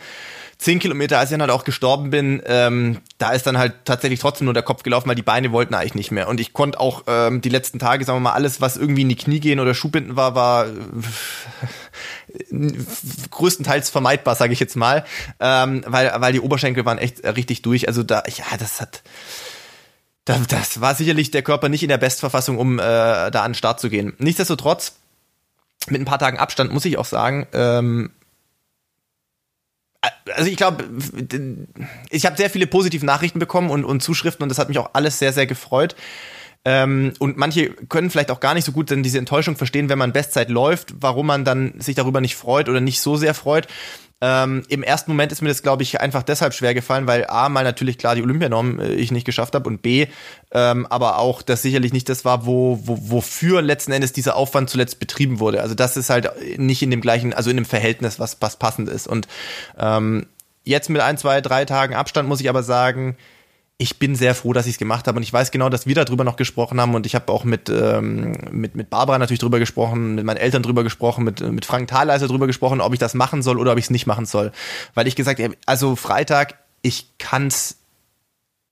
[0.61, 4.20] zehn Kilometer, als ich dann halt auch gestorben bin, ähm, da ist dann halt tatsächlich
[4.20, 6.28] trotzdem nur der Kopf gelaufen, weil die Beine wollten eigentlich nicht mehr.
[6.28, 9.09] Und ich konnte auch ähm, die letzten Tage, sagen wir mal, alles, was irgendwie in
[9.09, 10.72] die Knie gehen oder Schuhbinden war, war äh,
[13.30, 15.05] größtenteils vermeidbar, sage ich jetzt mal,
[15.41, 17.88] ähm, weil, weil die Oberschenkel waren echt richtig durch.
[17.88, 19.03] Also da, ja, das hat
[20.25, 23.81] das war sicherlich der Körper nicht in der Bestverfassung, um äh, da an den Start
[23.81, 24.14] zu gehen.
[24.18, 24.97] Nichtsdestotrotz,
[25.89, 28.11] mit ein paar Tagen Abstand muss ich auch sagen, ähm,
[30.35, 30.85] also ich glaube,
[32.11, 34.91] ich habe sehr viele positive Nachrichten bekommen und, und Zuschriften und das hat mich auch
[34.95, 35.95] alles sehr, sehr gefreut.
[36.64, 39.99] Ähm, und manche können vielleicht auch gar nicht so gut denn diese Enttäuschung verstehen, wenn
[39.99, 43.66] man Bestzeit läuft, warum man dann sich darüber nicht freut oder nicht so sehr freut.
[44.23, 47.49] Ähm, Im ersten Moment ist mir das, glaube ich, einfach deshalb schwer gefallen, weil A,
[47.49, 50.09] mal natürlich klar die Olympianorm äh, ich nicht geschafft habe und B,
[50.53, 54.68] ähm, aber auch das sicherlich nicht das war, wo, wo, wofür letzten Endes dieser Aufwand
[54.68, 55.62] zuletzt betrieben wurde.
[55.62, 58.91] Also das ist halt nicht in dem gleichen, also in dem Verhältnis, was, was passend
[58.91, 59.07] ist.
[59.07, 59.27] Und
[59.79, 60.27] ähm,
[60.64, 63.16] jetzt mit ein, zwei, drei Tagen Abstand muss ich aber sagen,
[63.81, 65.95] ich bin sehr froh, dass ich es gemacht habe und ich weiß genau, dass wir
[65.95, 69.59] darüber noch gesprochen haben und ich habe auch mit, ähm, mit, mit Barbara natürlich drüber
[69.59, 73.14] gesprochen, mit meinen Eltern drüber gesprochen, mit, mit Frank Thaleiser drüber gesprochen, ob ich das
[73.14, 74.53] machen soll oder ob ich es nicht machen soll.
[74.93, 77.78] Weil ich gesagt habe, also Freitag, ich kann's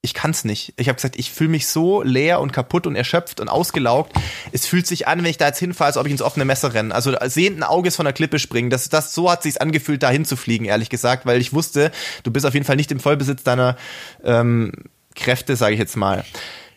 [0.03, 0.75] ich kann's nicht.
[0.77, 4.13] Ich habe gesagt, ich fühle mich so leer und kaputt und erschöpft und ausgelaugt.
[4.53, 6.73] Es fühlt sich an, wenn ich da jetzt hinfahre, als ob ich ins offene Messer
[6.73, 6.95] renne.
[6.95, 8.71] Also sehenden Auges von der Klippe springen.
[8.71, 11.91] Das, das so hat sich's angefühlt, da hinzufliegen, ehrlich gesagt, weil ich wusste,
[12.23, 13.77] du bist auf jeden Fall nicht im Vollbesitz deiner
[14.23, 14.73] ähm,
[15.19, 16.25] Kräfte, sage ich jetzt mal.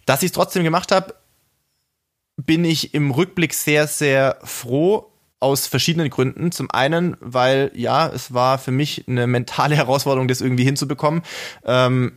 [0.06, 1.16] Dass ich es trotzdem gemacht habe,
[2.38, 5.12] bin ich im Rückblick sehr, sehr froh,
[5.42, 6.54] aus verschiedenen Gründen.
[6.54, 11.24] Zum einen, weil ja, es war für mich eine mentale Herausforderung, das irgendwie hinzubekommen.
[11.66, 12.14] Ähm,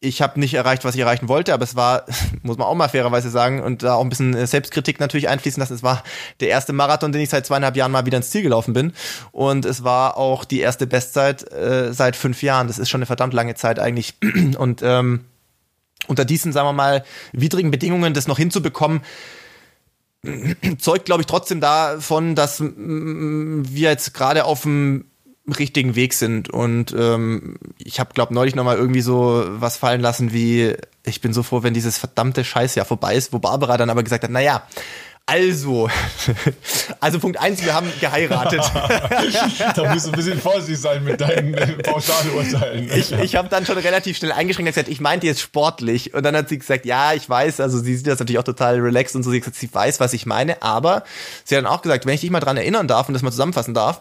[0.00, 2.04] ich habe nicht erreicht, was ich erreichen wollte, aber es war,
[2.42, 5.74] muss man auch mal fairerweise sagen, und da auch ein bisschen Selbstkritik natürlich einfließen lassen.
[5.74, 6.02] Es war
[6.40, 8.92] der erste Marathon, den ich seit zweieinhalb Jahren mal wieder ins Ziel gelaufen bin.
[9.32, 12.68] Und es war auch die erste Bestzeit äh, seit fünf Jahren.
[12.68, 14.14] Das ist schon eine verdammt lange Zeit eigentlich.
[14.58, 15.24] Und ähm,
[16.08, 19.02] unter diesen, sagen wir mal, widrigen Bedingungen das noch hinzubekommen,
[20.78, 25.04] zeugt, glaube ich, trotzdem davon, dass wir jetzt gerade auf dem
[25.58, 26.50] richtigen Weg sind.
[26.50, 31.32] Und ähm, ich habe, glaube neulich nochmal irgendwie so was fallen lassen wie, ich bin
[31.32, 34.66] so froh, wenn dieses verdammte Scheißjahr vorbei ist, wo Barbara dann aber gesagt hat, naja,
[35.28, 35.90] also,
[37.00, 38.60] also Punkt eins, wir haben geheiratet.
[39.74, 42.88] da musst du ein bisschen vorsichtig sein mit deinen äh, Pauschalurteilen.
[42.92, 46.14] Ich, ich habe dann schon relativ schnell eingeschränkt und gesagt, ich meinte jetzt sportlich.
[46.14, 48.78] Und dann hat sie gesagt, ja, ich weiß, also sie sieht das natürlich auch total
[48.78, 51.02] relaxed und so, sie, gesagt, sie weiß, was ich meine, aber
[51.44, 53.32] sie hat dann auch gesagt, wenn ich dich mal dran erinnern darf und das mal
[53.32, 54.00] zusammenfassen darf,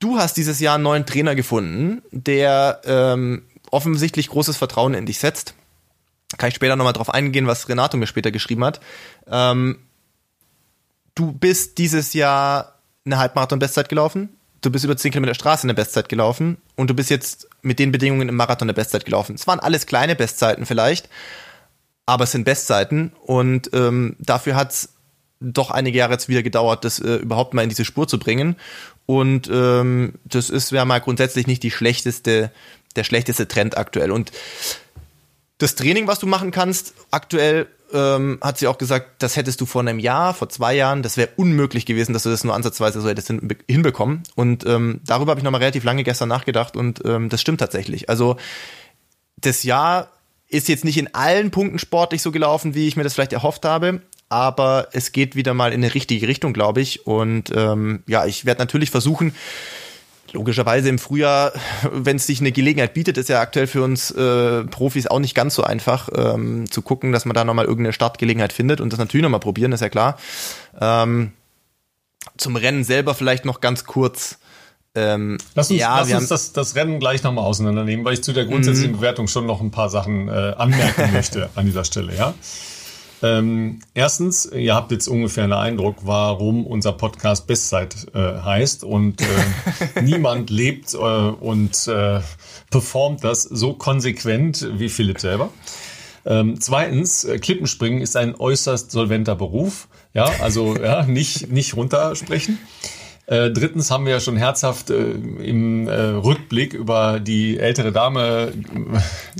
[0.00, 5.20] du hast dieses Jahr einen neuen Trainer gefunden, der ähm, offensichtlich großes Vertrauen in dich
[5.20, 5.54] setzt.
[6.38, 8.80] Kann ich später nochmal drauf eingehen, was Renato mir später geschrieben hat.
[9.30, 9.78] Ähm,
[11.14, 16.08] du bist dieses Jahr eine Halbmarathon-Bestzeit gelaufen, du bist über 10 Kilometer Straße eine Bestzeit
[16.08, 19.34] gelaufen und du bist jetzt mit den Bedingungen im Marathon eine Bestzeit gelaufen.
[19.34, 21.08] Es waren alles kleine Bestzeiten vielleicht,
[22.06, 24.90] aber es sind Bestzeiten und ähm, dafür hat's
[25.42, 28.56] doch einige Jahre jetzt wieder gedauert, das äh, überhaupt mal in diese Spur zu bringen.
[29.06, 32.52] Und ähm, das ist ja mal grundsätzlich nicht die schlechteste,
[32.94, 34.12] der schlechteste Trend aktuell.
[34.12, 34.30] Und
[35.58, 39.66] das Training, was du machen kannst, aktuell ähm, hat sie auch gesagt, das hättest du
[39.66, 43.00] vor einem Jahr, vor zwei Jahren, das wäre unmöglich gewesen, dass du das nur ansatzweise
[43.00, 43.32] so hättest
[43.68, 44.22] hinbekommen.
[44.34, 48.08] Und ähm, darüber habe ich nochmal relativ lange gestern nachgedacht und ähm, das stimmt tatsächlich.
[48.08, 48.36] Also
[49.36, 50.10] das Jahr
[50.48, 53.64] ist jetzt nicht in allen Punkten sportlich so gelaufen, wie ich mir das vielleicht erhofft
[53.64, 57.06] habe, aber es geht wieder mal in eine richtige Richtung, glaube ich.
[57.06, 59.34] Und ähm, ja, ich werde natürlich versuchen,
[60.32, 61.52] logischerweise im Frühjahr,
[61.90, 65.34] wenn es sich eine Gelegenheit bietet, ist ja aktuell für uns äh, Profis auch nicht
[65.34, 68.98] ganz so einfach ähm, zu gucken, dass man da nochmal irgendeine Startgelegenheit findet und das
[68.98, 70.18] natürlich nochmal probieren, ist ja klar.
[70.80, 71.32] Ähm,
[72.36, 74.38] zum Rennen selber vielleicht noch ganz kurz.
[74.94, 78.32] Ähm, lass uns, ja, lass uns das, das Rennen gleich nochmal auseinandernehmen, weil ich zu
[78.32, 78.96] der grundsätzlichen mhm.
[78.96, 82.34] Bewertung schon noch ein paar Sachen äh, anmerken möchte an dieser Stelle, ja.
[83.22, 89.20] Ähm, erstens, ihr habt jetzt ungefähr einen Eindruck, warum unser Podcast Bestzeit äh, heißt und
[89.20, 89.26] äh,
[90.02, 92.20] niemand lebt äh, und äh,
[92.70, 95.50] performt das so konsequent wie Philipp selber.
[96.24, 99.88] Ähm, zweitens, äh, Klippenspringen ist ein äußerst solventer Beruf.
[100.14, 102.58] Ja, also ja, nicht, nicht runtersprechen.
[103.26, 108.52] Äh, drittens haben wir ja schon herzhaft äh, im äh, Rückblick über die ältere Dame,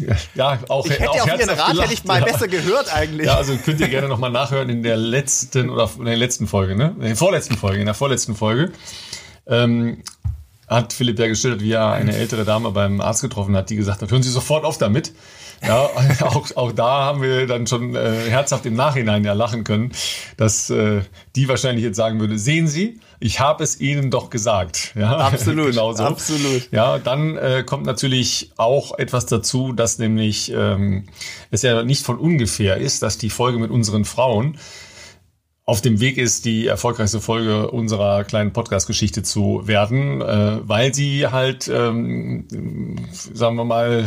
[0.00, 2.24] äh, ja, auch Ich hätte auch auf Ihren Rat gelacht, hätte ich mal ja.
[2.24, 3.26] besser gehört eigentlich.
[3.26, 6.76] Ja, also könnt ihr gerne nochmal nachhören in der letzten oder in der letzten Folge,
[6.76, 6.94] ne?
[7.00, 8.70] In der vorletzten Folge, in der vorletzten Folge.
[9.46, 10.02] Ähm,
[10.72, 14.02] hat Philipp ja geschildert, wie er eine ältere Dame beim Arzt getroffen hat, die gesagt
[14.02, 15.12] hat, hören Sie sofort auf damit.
[15.64, 15.88] Ja,
[16.22, 19.92] auch, auch da haben wir dann schon äh, herzhaft im Nachhinein ja lachen können,
[20.36, 21.02] dass äh,
[21.36, 24.92] die wahrscheinlich jetzt sagen würde, sehen Sie, ich habe es Ihnen doch gesagt.
[24.96, 26.02] Ja, absolut, genau so.
[26.02, 26.68] absolut.
[26.72, 31.04] Ja, dann äh, kommt natürlich auch etwas dazu, dass nämlich ähm,
[31.50, 34.58] es ja nicht von ungefähr ist, dass die Folge mit unseren Frauen
[35.72, 41.28] auf dem Weg ist, die erfolgreichste Folge unserer kleinen Podcast-Geschichte zu werden, äh, weil sie
[41.28, 42.44] halt, ähm,
[43.32, 44.06] sagen wir mal,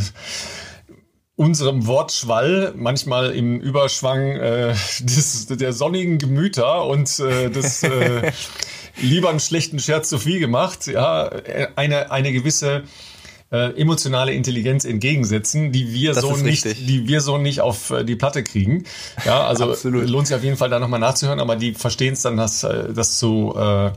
[1.35, 8.31] unserem Wortschwall, manchmal im Überschwang äh, des, der sonnigen Gemüter und äh, des äh,
[9.01, 11.31] lieber einen schlechten Scherz zu viel gemacht, ja,
[11.75, 12.83] eine, eine gewisse
[13.51, 16.87] äh, emotionale Intelligenz entgegensetzen, die wir das so nicht, richtig.
[16.87, 18.85] die wir so nicht auf äh, die Platte kriegen.
[19.25, 20.09] Ja, also Absolut.
[20.09, 22.93] lohnt sich auf jeden Fall da nochmal nachzuhören, aber die verstehen es dann, das, äh,
[22.93, 23.91] das zu äh,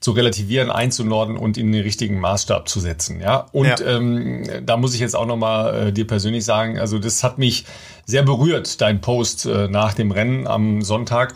[0.00, 3.20] zu relativieren, einzunorden und in den richtigen Maßstab zu setzen.
[3.20, 3.80] Ja, und ja.
[3.80, 7.64] Ähm, da muss ich jetzt auch nochmal äh, dir persönlich sagen, also das hat mich
[8.04, 11.34] sehr berührt, dein Post äh, nach dem Rennen am Sonntag.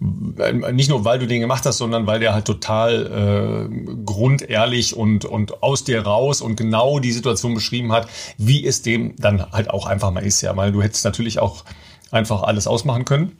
[0.00, 5.24] Nicht nur, weil du den gemacht hast, sondern weil der halt total äh, grundehrlich und,
[5.24, 9.70] und aus dir raus und genau die Situation beschrieben hat, wie es dem dann halt
[9.70, 10.40] auch einfach mal ist.
[10.40, 11.64] Ja, weil du hättest natürlich auch
[12.12, 13.38] einfach alles ausmachen können.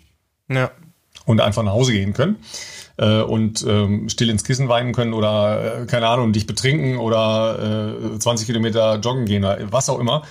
[0.49, 0.71] Ja.
[1.27, 2.39] Und einfach nach Hause gehen können
[2.99, 7.95] äh, und ähm, still ins Kissen weinen können oder, äh, keine Ahnung, dich betrinken oder
[8.15, 10.23] äh, 20 Kilometer joggen gehen oder was auch immer.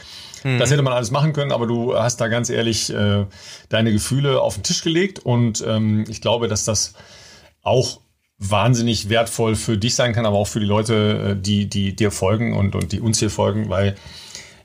[0.44, 0.60] Mhm.
[0.60, 3.26] Das hätte man alles machen können, aber du hast da ganz ehrlich äh,
[3.70, 6.94] deine Gefühle auf den Tisch gelegt und ähm, ich glaube, dass das
[7.64, 8.00] auch
[8.40, 12.12] wahnsinnig wertvoll für dich sein kann, aber auch für die Leute, äh, die, die dir
[12.12, 13.96] folgen und, und die uns hier folgen, weil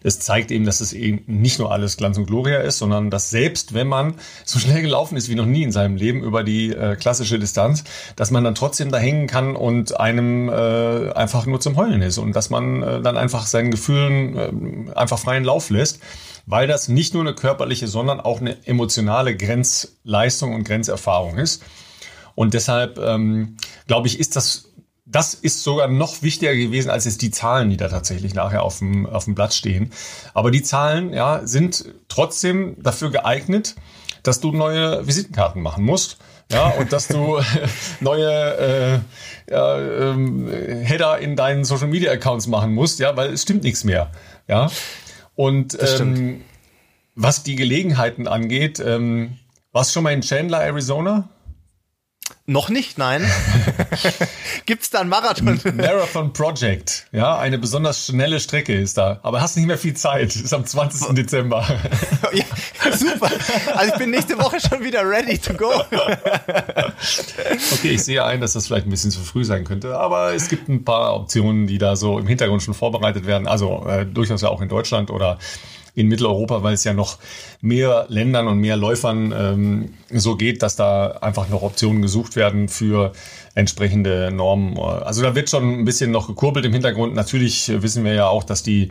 [0.03, 3.31] es zeigt eben, dass es eben nicht nur alles Glanz und Gloria ist, sondern dass
[3.31, 6.71] selbst wenn man so schnell gelaufen ist wie noch nie in seinem Leben über die
[6.71, 7.85] äh, klassische Distanz,
[8.17, 12.19] dass man dann trotzdem da hängen kann und einem äh, einfach nur zum Heulen ist
[12.19, 16.01] und dass man äh, dann einfach seinen Gefühlen äh, einfach freien Lauf lässt,
[16.47, 21.63] weil das nicht nur eine körperliche, sondern auch eine emotionale Grenzleistung und Grenzerfahrung ist.
[22.35, 24.72] Und deshalb ähm, glaube ich, ist das
[25.05, 28.79] das ist sogar noch wichtiger gewesen als jetzt die Zahlen, die da tatsächlich nachher auf
[28.79, 29.93] dem, auf dem Blatt stehen.
[30.33, 33.75] Aber die Zahlen ja, sind trotzdem dafür geeignet,
[34.23, 36.19] dass du neue Visitenkarten machen musst.
[36.51, 37.41] Ja, und dass du
[38.01, 38.99] neue äh,
[39.51, 39.79] ja,
[40.11, 44.11] ähm, Header in deinen Social Media Accounts machen musst, ja, weil es stimmt nichts mehr.
[44.49, 44.71] Ja.
[45.35, 46.43] Und ähm,
[47.15, 49.39] was die Gelegenheiten angeht, ähm,
[49.73, 51.29] warst du schon mal in Chandler, Arizona?
[52.47, 53.25] Noch nicht, nein.
[54.66, 55.61] Gibt's da einen Marathon?
[55.77, 57.07] Marathon Project.
[57.12, 59.20] Ja, eine besonders schnelle Strecke ist da.
[59.23, 60.35] Aber hast nicht mehr viel Zeit.
[60.35, 61.14] Ist am 20.
[61.14, 61.64] Dezember.
[62.33, 62.45] ja,
[62.97, 63.31] super.
[63.77, 65.70] Also ich bin nächste Woche schon wieder ready to go.
[67.73, 69.97] okay, ich sehe ein, dass das vielleicht ein bisschen zu früh sein könnte.
[69.97, 73.47] Aber es gibt ein paar Optionen, die da so im Hintergrund schon vorbereitet werden.
[73.47, 75.39] Also äh, durchaus ja auch in Deutschland oder
[75.95, 77.18] in Mitteleuropa, weil es ja noch
[77.61, 82.68] mehr Ländern und mehr Läufern ähm, so geht, dass da einfach noch Optionen gesucht werden
[82.68, 83.12] für
[83.55, 84.78] entsprechende Normen.
[84.78, 87.14] Also da wird schon ein bisschen noch gekurbelt im Hintergrund.
[87.14, 88.90] Natürlich wissen wir ja auch, dass die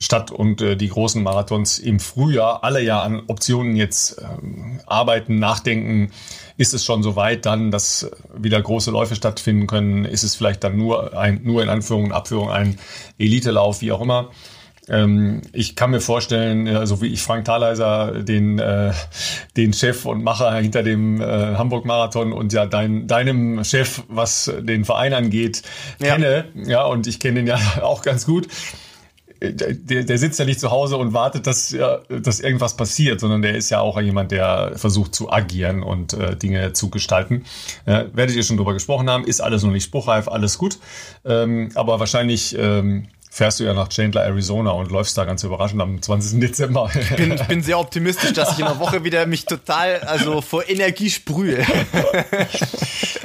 [0.00, 5.40] Stadt und äh, die großen Marathons im Frühjahr alle ja an Optionen jetzt ähm, arbeiten,
[5.40, 6.12] nachdenken.
[6.56, 10.04] Ist es schon so weit dann, dass wieder große Läufe stattfinden können?
[10.04, 12.78] Ist es vielleicht dann nur ein, nur in Anführung und Abführung ein
[13.18, 14.30] Elitelauf, wie auch immer?
[14.88, 18.92] Ähm, ich kann mir vorstellen, ja, so wie ich Frank Thaleiser, den, äh,
[19.56, 24.84] den Chef und Macher hinter dem äh, Hamburg-Marathon und ja dein, deinem Chef, was den
[24.84, 25.62] Verein angeht,
[26.00, 26.14] ja.
[26.14, 26.46] kenne.
[26.54, 28.48] Ja, und ich kenne den ja auch ganz gut.
[29.40, 33.40] Der, der sitzt ja nicht zu Hause und wartet, dass, ja, dass irgendwas passiert, sondern
[33.40, 37.44] der ist ja auch jemand, der versucht zu agieren und äh, Dinge zu gestalten.
[37.86, 40.78] Äh, werdet ihr schon drüber gesprochen haben, ist alles noch nicht spruchreif, alles gut.
[41.24, 43.06] Ähm, aber wahrscheinlich ähm,
[43.38, 46.40] fährst du ja nach Chandler, Arizona und läufst da ganz überraschend am 20.
[46.40, 46.90] Dezember.
[46.92, 50.40] Ich bin, ich bin sehr optimistisch, dass ich in der Woche wieder mich total, also
[50.40, 51.64] vor Energie sprühe.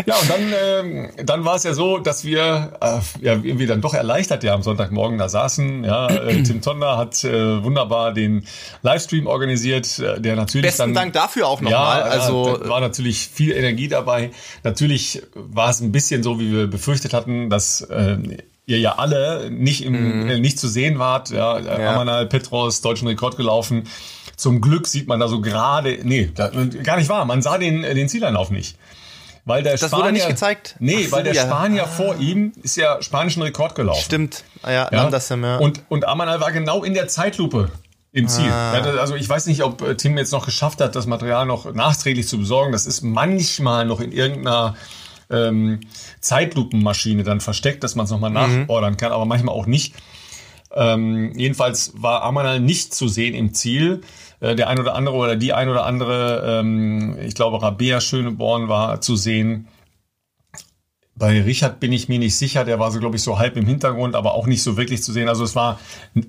[0.06, 3.80] Ja, und dann, ähm, dann war es ja so, dass wir äh, ja irgendwie dann
[3.80, 5.86] doch erleichtert ja am Sonntagmorgen da saßen.
[5.86, 8.46] Ja, äh, Tim Tonder hat äh, wunderbar den
[8.82, 12.00] Livestream organisiert, äh, der natürlich Besten dann, Dank dafür auch nochmal.
[12.00, 14.32] Ja, also war natürlich viel Energie dabei.
[14.64, 18.18] Natürlich war es ein bisschen so, wie wir befürchtet hatten, dass äh,
[18.66, 20.42] ihr ja alle nicht im, mhm.
[20.42, 21.30] nicht zu sehen wart.
[21.30, 21.94] Ja, ja.
[21.94, 23.84] Amanal Petros, deutschen Rekord gelaufen.
[24.36, 26.50] Zum Glück sieht man da so gerade, nee, da,
[26.84, 27.26] gar nicht wahr.
[27.26, 28.78] Man sah den, den Zieleinlauf nicht.
[29.46, 30.76] Weil der das Spanier, wurde nicht gezeigt?
[30.80, 31.44] Nee, so, weil der ja.
[31.44, 31.88] Spanier ah.
[31.88, 34.02] vor ihm ist ja spanischen Rekord gelaufen.
[34.02, 34.44] Stimmt.
[34.62, 35.04] Ah, ja, ja.
[35.04, 35.58] Andersem, ja.
[35.58, 37.70] Und, und Amanal war genau in der Zeitlupe
[38.14, 38.50] im Ziel.
[38.50, 38.72] Ah.
[39.00, 42.28] Also ich weiß nicht, ob äh, Tim jetzt noch geschafft hat, das Material noch nachträglich
[42.28, 42.72] zu besorgen.
[42.72, 44.76] Das ist manchmal noch in irgendeiner
[45.30, 45.82] ähm,
[46.24, 48.66] Zeitlupenmaschine dann versteckt, dass man es nochmal mhm.
[48.66, 49.96] nachordern kann, aber manchmal auch nicht.
[50.76, 54.02] Ähm, jedenfalls war Amanal nicht zu sehen im Ziel.
[54.40, 58.68] Äh, der ein oder andere oder die ein oder andere, ähm, ich glaube Rabea Schöneborn
[58.68, 59.68] war zu sehen.
[61.16, 63.68] Bei Richard bin ich mir nicht sicher, der war so, glaube ich, so halb im
[63.68, 65.30] Hintergrund, aber auch nicht so wirklich zu sehen.
[65.30, 65.80] Also es war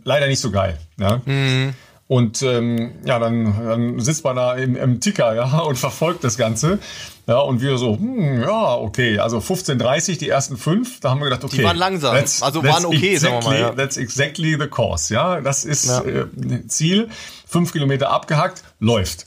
[0.05, 0.79] leider nicht so geil.
[0.99, 1.23] Ja?
[1.25, 1.73] Mhm.
[2.07, 6.37] Und ähm, ja, dann, dann sitzt man da im, im Ticker ja, und verfolgt das
[6.37, 6.79] Ganze.
[7.27, 11.25] Ja, und wir so, hm, ja, okay, also 15.30 die ersten fünf, da haben wir
[11.25, 11.57] gedacht, okay.
[11.57, 13.59] Die waren langsam, also waren okay, exactly, sagen wir mal.
[13.59, 13.71] Ja.
[13.71, 15.41] That's exactly the course, ja.
[15.41, 16.03] Das ist ja.
[16.03, 17.09] Äh, Ziel,
[17.47, 19.27] fünf Kilometer abgehackt, läuft.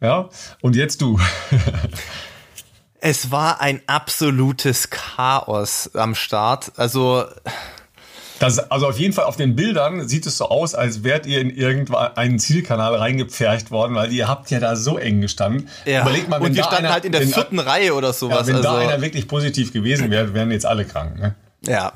[0.00, 0.30] Ja,
[0.62, 1.20] und jetzt du.
[3.00, 6.72] es war ein absolutes Chaos am Start.
[6.76, 7.24] Also
[8.38, 11.40] das, also auf jeden Fall auf den Bildern sieht es so aus, als wärt ihr
[11.40, 15.68] in irgendeinen Zielkanal reingepfercht worden, weil ihr habt ja da so eng gestanden.
[15.84, 16.02] Ja.
[16.02, 18.40] Überlegt mal, wenn Und wir standen einer, halt in der vierten Reihe oder sowas.
[18.40, 18.68] Ja, wenn also.
[18.68, 21.18] da einer wirklich positiv gewesen wäre, wären jetzt alle krank.
[21.18, 21.34] Ne?
[21.66, 21.92] Ja,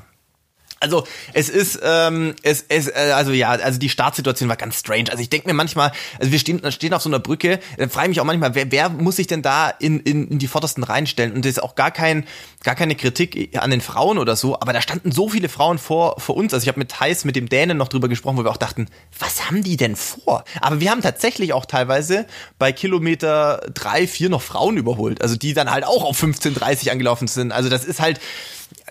[0.81, 5.05] also es ist, ähm, es, es, äh, also ja, also die Startsituation war ganz strange.
[5.11, 8.07] Also ich denke mir manchmal, also wir stehen, stehen auf so einer Brücke, dann frage
[8.07, 10.83] ich mich auch manchmal, wer, wer muss sich denn da in, in, in die Vordersten
[10.83, 11.33] reinstellen?
[11.33, 12.25] Und das ist auch gar kein,
[12.63, 16.19] gar keine Kritik an den Frauen oder so, aber da standen so viele Frauen vor,
[16.19, 16.53] vor uns.
[16.53, 18.87] Also ich habe mit Thais, mit dem Dänen noch drüber gesprochen, wo wir auch dachten,
[19.19, 20.43] was haben die denn vor?
[20.61, 22.25] Aber wir haben tatsächlich auch teilweise
[22.57, 25.21] bei Kilometer drei, vier noch Frauen überholt.
[25.21, 27.51] Also die dann halt auch auf 15,30 angelaufen sind.
[27.51, 28.19] Also das ist halt,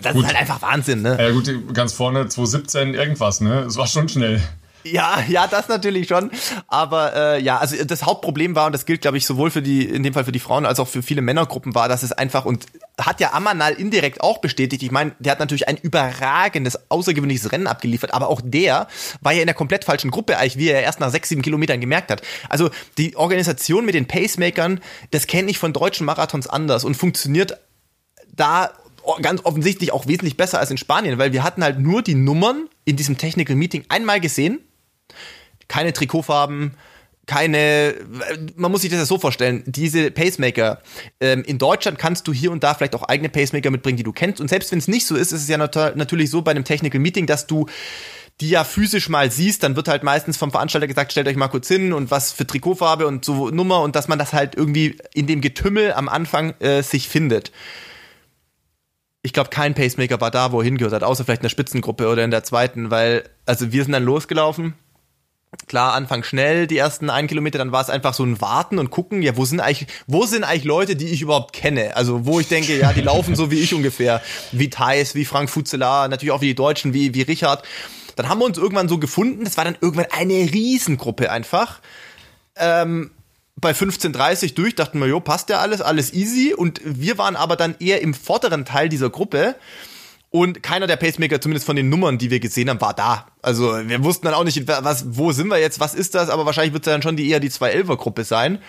[0.02, 0.22] das gut.
[0.22, 1.16] ist halt einfach Wahnsinn, ne?
[1.20, 3.60] Ja gut, ganz vorne 2017 irgendwas, ne?
[3.60, 4.40] Es war schon schnell.
[4.84, 6.30] Ja, ja, das natürlich schon.
[6.68, 9.84] Aber äh, ja, also das Hauptproblem war, und das gilt, glaube ich, sowohl für die,
[9.84, 12.44] in dem Fall für die Frauen als auch für viele Männergruppen, war, dass es einfach,
[12.44, 12.66] und
[12.98, 17.66] hat ja Amanal indirekt auch bestätigt, ich meine, der hat natürlich ein überragendes, außergewöhnliches Rennen
[17.66, 18.88] abgeliefert, aber auch der
[19.20, 21.80] war ja in der komplett falschen Gruppe, eigentlich, wie er erst nach sechs, sieben Kilometern
[21.80, 22.22] gemerkt hat.
[22.48, 24.80] Also die Organisation mit den Pacemakern,
[25.10, 27.58] das kenne ich von deutschen Marathons anders und funktioniert
[28.32, 28.70] da
[29.20, 32.68] ganz offensichtlich auch wesentlich besser als in Spanien, weil wir hatten halt nur die Nummern
[32.84, 34.60] in diesem Technical Meeting einmal gesehen
[35.70, 36.72] keine Trikotfarben,
[37.26, 37.94] keine,
[38.56, 40.82] man muss sich das ja so vorstellen, diese Pacemaker,
[41.20, 44.12] ähm, in Deutschland kannst du hier und da vielleicht auch eigene Pacemaker mitbringen, die du
[44.12, 44.40] kennst.
[44.40, 46.64] Und selbst wenn es nicht so ist, ist es ja nat natürlich so bei einem
[46.64, 47.66] Technical Meeting, dass du
[48.40, 51.48] die ja physisch mal siehst, dann wird halt meistens vom Veranstalter gesagt, stellt euch mal
[51.48, 54.96] kurz hin und was für Trikotfarbe und so Nummer und dass man das halt irgendwie
[55.14, 57.52] in dem Getümmel am Anfang äh, sich findet.
[59.22, 62.08] Ich glaube, kein Pacemaker war da, wo er hingehört hat, außer vielleicht in der Spitzengruppe
[62.08, 64.74] oder in der zweiten, weil, also wir sind dann losgelaufen,
[65.66, 68.90] Klar, Anfang schnell, die ersten ein Kilometer, dann war es einfach so ein Warten und
[68.90, 71.96] gucken, ja, wo sind eigentlich, wo sind eigentlich Leute, die ich überhaupt kenne?
[71.96, 74.22] Also, wo ich denke, ja, die laufen so wie ich ungefähr.
[74.52, 77.64] Wie Thais, wie Frank Fuzelar, natürlich auch wie die Deutschen, wie, wie Richard.
[78.14, 81.80] Dann haben wir uns irgendwann so gefunden, das war dann irgendwann eine Riesengruppe einfach.
[82.54, 83.10] Ähm,
[83.60, 86.54] bei 15.30 durch, dachten wir, jo, passt ja alles, alles easy.
[86.54, 89.56] Und wir waren aber dann eher im vorderen Teil dieser Gruppe.
[90.30, 93.26] Und keiner der Pacemaker, zumindest von den Nummern, die wir gesehen haben, war da.
[93.42, 96.46] Also wir wussten dann auch nicht, was, wo sind wir jetzt, was ist das, aber
[96.46, 98.60] wahrscheinlich wird es dann schon die eher die 211er-Gruppe sein.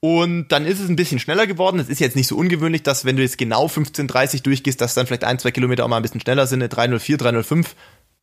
[0.00, 1.78] Und dann ist es ein bisschen schneller geworden.
[1.78, 5.06] Es ist jetzt nicht so ungewöhnlich, dass wenn du jetzt genau 15.30 durchgehst, dass dann
[5.06, 7.76] vielleicht ein, zwei Kilometer auch mal ein bisschen schneller sind, eine 304, 305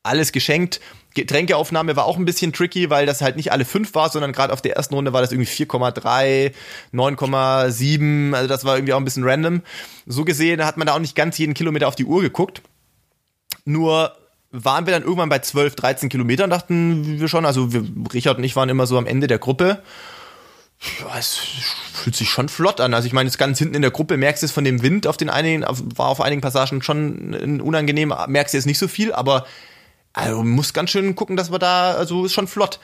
[0.04, 0.80] alles geschenkt.
[1.16, 4.54] Getränkeaufnahme war auch ein bisschen tricky, weil das halt nicht alle fünf war, sondern gerade
[4.54, 6.54] auf der ersten Runde war das irgendwie 4,3,
[6.93, 9.62] 9,7, also das war irgendwie auch ein bisschen random.
[10.06, 12.62] So gesehen hat man da auch nicht ganz jeden Kilometer auf die Uhr geguckt.
[13.66, 14.16] Nur
[14.52, 17.45] waren wir dann irgendwann bei 12, 13 Kilometern, dachten wir schon.
[17.45, 17.84] Also wir,
[18.14, 19.82] Richard und ich waren immer so am Ende der Gruppe.
[21.02, 21.38] Ja, es
[21.93, 22.93] fühlt sich schon flott an.
[22.93, 25.08] Also ich meine, jetzt ganz hinten in der Gruppe merkst du es von dem Wind
[25.08, 29.12] auf den einigen, war auf einigen Passagen schon unangenehm, merkst du jetzt nicht so viel,
[29.12, 29.45] aber
[30.20, 32.80] also muss ganz schön gucken, dass wir da, also ist schon flott.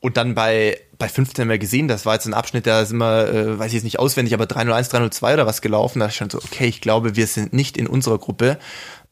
[0.00, 2.96] Und dann bei, bei 15 haben wir gesehen, das war jetzt ein Abschnitt, da sind
[2.98, 6.00] wir, äh, weiß ich jetzt nicht auswendig, aber 301, 302 oder was gelaufen.
[6.00, 8.58] Da ist schon so, okay, ich glaube, wir sind nicht in unserer Gruppe.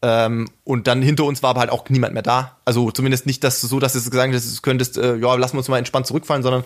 [0.01, 2.57] Ähm, und dann hinter uns war aber halt auch niemand mehr da.
[2.65, 5.59] Also zumindest nicht dass so, dass du gesagt hast, du könntest, äh, ja, lassen wir
[5.59, 6.65] uns mal entspannt zurückfallen, sondern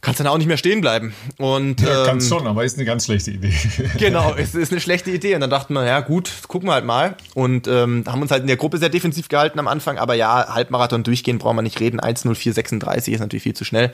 [0.00, 1.12] kannst dann auch nicht mehr stehen bleiben.
[1.38, 3.52] Und, ja, ähm, kannst schon, aber ist eine ganz schlechte Idee.
[3.98, 5.34] genau, es ist eine schlechte Idee.
[5.34, 7.16] Und dann dachten wir, ja gut, gucken wir halt mal.
[7.34, 9.98] Und ähm, haben uns halt in der Gruppe sehr defensiv gehalten am Anfang.
[9.98, 12.00] Aber ja, Halbmarathon durchgehen brauchen wir nicht reden.
[12.00, 13.92] 1.04.36 ist natürlich viel zu schnell.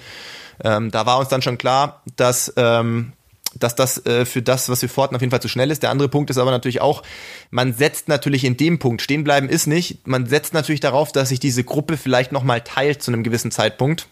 [0.63, 2.53] Ähm, da war uns dann schon klar, dass...
[2.57, 3.13] Ähm,
[3.57, 5.85] dass das äh, für das, was wir forten, auf jeden Fall zu schnell ist.
[5.85, 7.05] Der andere Punkt ist aber natürlich auch,
[7.53, 11.29] man setzt natürlich in dem Punkt, stehen bleiben ist nicht, man setzt natürlich darauf, dass
[11.29, 14.09] sich diese Gruppe vielleicht nochmal teilt zu einem gewissen Zeitpunkt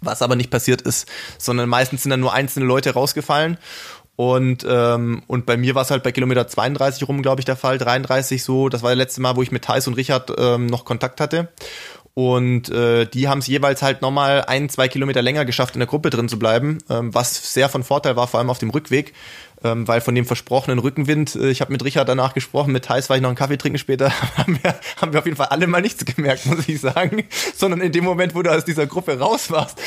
[0.00, 3.58] was aber nicht passiert ist, sondern meistens sind dann nur einzelne Leute rausgefallen.
[4.16, 7.54] Und, ähm, und bei mir war es halt bei Kilometer 32 rum, glaube ich, der
[7.54, 8.68] Fall, 33 so.
[8.68, 11.48] Das war das letzte Mal, wo ich mit Thais und Richard ähm, noch Kontakt hatte.
[12.14, 15.86] Und äh, die haben es jeweils halt nochmal ein, zwei Kilometer länger geschafft, in der
[15.86, 19.14] Gruppe drin zu bleiben, ähm, was sehr von Vorteil war, vor allem auf dem Rückweg,
[19.64, 23.08] ähm, weil von dem versprochenen Rückenwind, äh, ich habe mit Richard danach gesprochen, mit Thais
[23.08, 25.66] war ich noch einen Kaffee trinken später, haben wir, haben wir auf jeden Fall alle
[25.66, 29.18] mal nichts gemerkt, muss ich sagen, sondern in dem Moment, wo du aus dieser Gruppe
[29.18, 29.80] raus warst,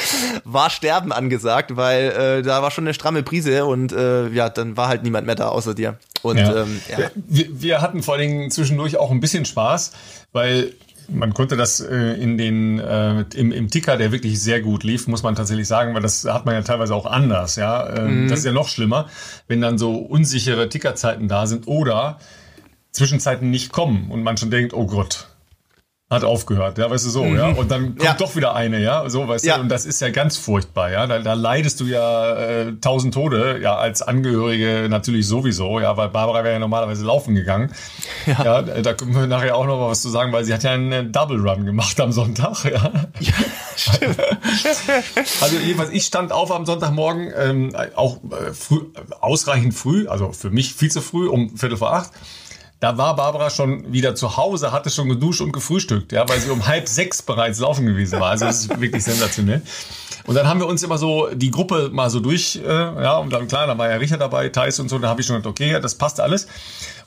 [0.44, 4.78] war Sterben angesagt, weil äh, da war schon eine stramme Prise und äh, ja, dann
[4.78, 5.98] war halt niemand mehr da außer dir.
[6.22, 6.64] Und ja.
[6.64, 7.10] Ähm, ja.
[7.16, 9.92] Wir, wir hatten vor allen Dingen zwischendurch auch ein bisschen Spaß,
[10.32, 10.74] weil
[11.10, 15.08] man konnte das äh, in den äh, im, im Ticker, der wirklich sehr gut lief,
[15.08, 17.90] muss man tatsächlich sagen, weil das hat man ja teilweise auch anders, ja.
[17.96, 18.28] Ähm, mhm.
[18.30, 19.10] Das ist ja noch schlimmer,
[19.48, 22.20] wenn dann so unsichere Tickerzeiten da sind oder
[22.92, 25.28] Zwischenzeiten nicht kommen und man schon denkt, oh Gott,
[26.12, 27.38] hat aufgehört, ja, weißt du so, mhm.
[27.38, 28.14] ja, und dann kommt ja.
[28.14, 29.56] doch wieder eine, ja, so, weißt ja.
[29.56, 33.14] du, und das ist ja ganz furchtbar, ja, da, da leidest du ja äh, tausend
[33.14, 37.72] Tode, ja, als Angehörige natürlich sowieso, ja, weil Barbara wäre ja normalerweise laufen gegangen,
[38.26, 38.44] ja.
[38.44, 40.72] ja, da können wir nachher auch noch mal was zu sagen, weil sie hat ja
[40.72, 42.92] einen Double Run gemacht am Sonntag, ja,
[43.22, 43.34] ja
[43.78, 44.18] stimmt.
[45.42, 48.82] also jedenfalls, ich stand auf am Sonntagmorgen, ähm, auch äh, früh,
[49.22, 52.12] ausreichend früh, also für mich viel zu früh, um Viertel vor acht,
[52.82, 56.50] da war Barbara schon wieder zu Hause, hatte schon geduscht und gefrühstückt, ja, weil sie
[56.50, 58.32] um halb sechs bereits laufen gewesen war.
[58.32, 59.62] Also das ist wirklich sensationell.
[60.26, 63.32] Und dann haben wir uns immer so die Gruppe mal so durch, äh, ja, und
[63.32, 65.52] dann klar, da war ja Richard dabei, Thais und so, da habe ich schon gedacht,
[65.52, 66.48] okay, das passt alles.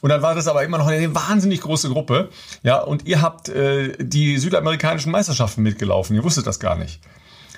[0.01, 2.29] Und dann war das aber immer noch eine wahnsinnig große Gruppe,
[2.63, 7.01] ja, und ihr habt äh, die südamerikanischen Meisterschaften mitgelaufen, ihr wusstet das gar nicht.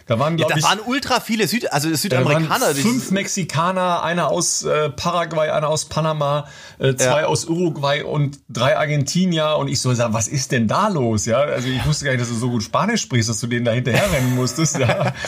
[0.06, 2.66] Da waren, Ja, da ich, waren ultra viele Süd also da waren Südamerikaner.
[2.76, 6.46] fünf Mexikaner, einer aus äh, Paraguay, einer aus Panama,
[6.78, 7.26] äh, zwei Ja.
[7.26, 9.56] aus Uruguay und drei Argentinier.
[9.58, 11.26] Und ich so sag, was ist denn da los?
[11.26, 13.64] Ja, also ich wusste gar nicht, dass du so gut Spanisch sprichst, dass du denen
[13.64, 14.78] da hinterherrennen musstest.
[14.78, 15.12] Ja.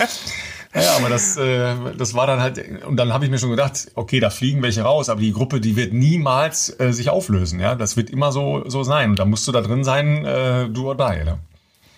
[0.75, 3.91] Ja, aber das, äh, das war dann halt, und dann habe ich mir schon gedacht,
[3.95, 7.75] okay, da fliegen welche raus, aber die Gruppe, die wird niemals äh, sich auflösen, ja.
[7.75, 9.09] Das wird immer so, so sein.
[9.11, 11.39] Und da musst du da drin sein, äh, do or die, ne?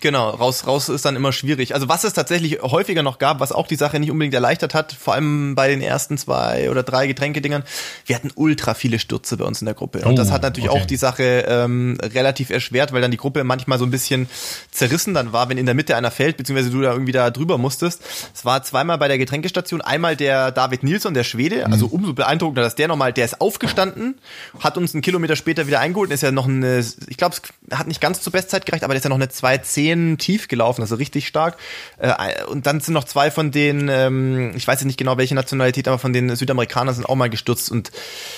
[0.01, 1.73] Genau, raus, raus ist dann immer schwierig.
[1.73, 4.91] Also was es tatsächlich häufiger noch gab, was auch die Sache nicht unbedingt erleichtert hat,
[4.93, 7.63] vor allem bei den ersten zwei oder drei Getränkedingern,
[8.07, 9.99] wir hatten ultra viele Stürze bei uns in der Gruppe.
[9.99, 10.81] Und Oh, das hat natürlich okay.
[10.81, 14.27] auch die Sache ähm, relativ erschwert, weil dann die Gruppe manchmal so ein bisschen
[14.71, 17.57] zerrissen dann war, wenn in der Mitte einer fällt, beziehungsweise du da irgendwie da drüber
[17.59, 18.01] musstest.
[18.33, 21.91] Es war zweimal bei der Getränkestation, einmal der David Nilsson, der Schwede, also Mhm.
[21.93, 24.15] umso beeindruckender, dass der nochmal, der ist aufgestanden,
[24.59, 27.35] hat uns einen Kilometer später wieder eingeholt, und ist ja noch eine, ich glaube,
[27.69, 30.47] es hat nicht ganz zur Bestzeit gereicht, aber der ist ja noch eine 2,10 tief
[30.47, 31.57] gelaufen, also richtig stark.
[31.97, 35.35] Äh, Und dann sind noch zwei von den, ähm, ich weiß jetzt nicht genau welche
[35.35, 37.91] Nationalität, aber von den Südamerikanern sind auch mal gestürzt und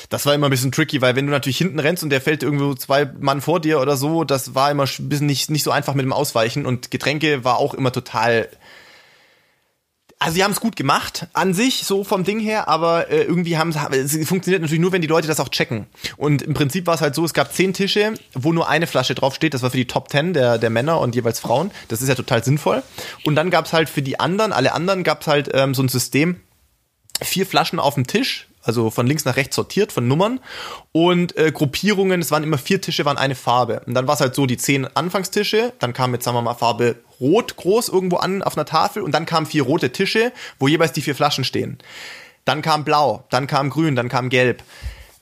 [0.10, 2.44] das war immer ein bisschen tricky, weil wenn du natürlich hinten rennst und der fällt
[2.44, 5.72] irgendwo zwei Mann vor dir oder so, das war immer ein bisschen nicht, nicht so
[5.72, 8.50] einfach mit dem Ausweichen und Getränke war auch immer total
[10.24, 13.58] also sie haben es gut gemacht an sich, so vom Ding her, aber äh, irgendwie
[13.58, 15.86] haben es funktioniert natürlich nur, wenn die Leute das auch checken.
[16.16, 19.16] Und im Prinzip war es halt so, es gab zehn Tische, wo nur eine Flasche
[19.16, 19.54] drauf steht.
[19.54, 21.72] Das war für die Top Ten der, der Männer und jeweils Frauen.
[21.90, 22.84] Das ist ja total sinnvoll.
[23.26, 25.84] Und dann gab es halt für die anderen, alle anderen gab es halt ähm, so
[25.84, 26.40] ein System,
[27.22, 30.40] vier Flaschen auf dem Tisch, also von links nach rechts sortiert, von Nummern
[30.92, 33.82] und äh, Gruppierungen, es waren immer vier Tische, waren eine Farbe.
[33.86, 36.54] Und dann war es halt so, die zehn Anfangstische, dann kam jetzt, sagen wir mal,
[36.54, 40.68] Farbe Rot groß irgendwo an auf einer Tafel und dann kamen vier rote Tische, wo
[40.68, 41.78] jeweils die vier Flaschen stehen.
[42.46, 44.64] Dann kam Blau, dann kam Grün, dann kam Gelb.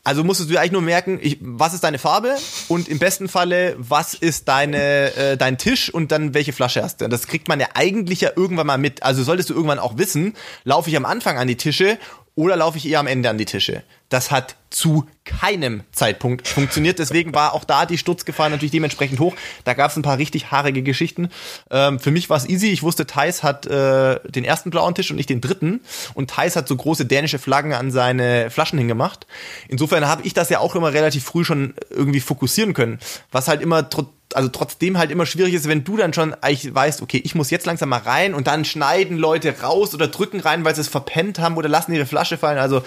[0.04, 2.36] Also musstest du eigentlich nur merken, ich, was ist deine Farbe
[2.70, 7.02] und im besten Falle, was ist deine, äh, dein Tisch und dann welche Flasche hast
[7.02, 7.08] du.
[7.08, 9.04] Das kriegt man ja eigentlich ja irgendwann mal mit.
[9.04, 10.34] Also solltest du irgendwann auch wissen,
[10.64, 12.00] laufe ich am Anfang an die Tische
[12.36, 13.84] oder laufe ich eher am Ende an die Tische.
[14.10, 17.00] Das hat zu keinem Zeitpunkt funktioniert.
[17.00, 19.36] Deswegen war auch da die Sturzgefahr natürlich dementsprechend hoch.
[19.64, 21.30] Da gab es ein paar richtig haarige Geschichten.
[21.70, 22.68] Ähm, für mich war es easy.
[22.68, 25.82] Ich wusste, Thais hat äh, den ersten blauen Tisch und ich den dritten.
[26.14, 29.28] Und Thais hat so große dänische Flaggen an seine Flaschen hingemacht.
[29.68, 33.00] Insofern habe ich das ja auch immer relativ früh schon irgendwie fokussieren können.
[33.32, 36.74] Was halt immer tr also trotzdem halt immer schwierig ist, wenn du dann schon eigentlich
[36.74, 40.40] weißt, okay, ich muss jetzt langsam mal rein und dann schneiden Leute raus oder drücken
[40.40, 42.58] rein, weil sie es verpennt haben oder lassen ihre Flasche fallen.
[42.58, 42.84] Also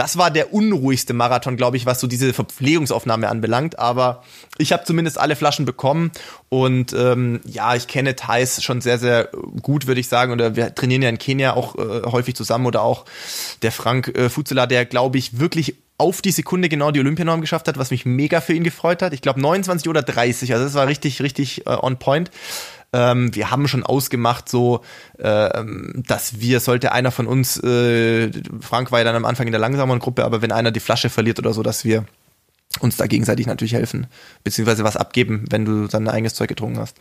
[0.00, 3.78] das war der unruhigste Marathon, glaube ich, was so diese Verpflegungsaufnahme anbelangt.
[3.78, 4.22] Aber
[4.56, 6.10] ich habe zumindest alle Flaschen bekommen
[6.48, 9.28] und ähm, ja, ich kenne Thais schon sehr, sehr
[9.60, 10.32] gut, würde ich sagen.
[10.32, 13.04] Oder wir trainieren ja in Kenia auch äh, häufig zusammen oder auch
[13.60, 17.68] der Frank äh, Fuzela, der, glaube ich, wirklich auf die Sekunde genau die Olympianorm geschafft
[17.68, 19.12] hat, was mich mega für ihn gefreut hat.
[19.12, 22.30] Ich glaube 29 oder 30, also das war richtig, richtig äh, on point.
[22.92, 24.80] Ähm, wir haben schon ausgemacht, so,
[25.18, 28.30] ähm, dass wir, sollte einer von uns, äh,
[28.60, 31.08] Frank war ja dann am Anfang in der langsameren Gruppe, aber wenn einer die Flasche
[31.10, 32.04] verliert oder so, dass wir
[32.80, 34.06] uns da gegenseitig natürlich helfen,
[34.44, 36.96] beziehungsweise was abgeben, wenn du dein eigenes Zeug getrunken hast.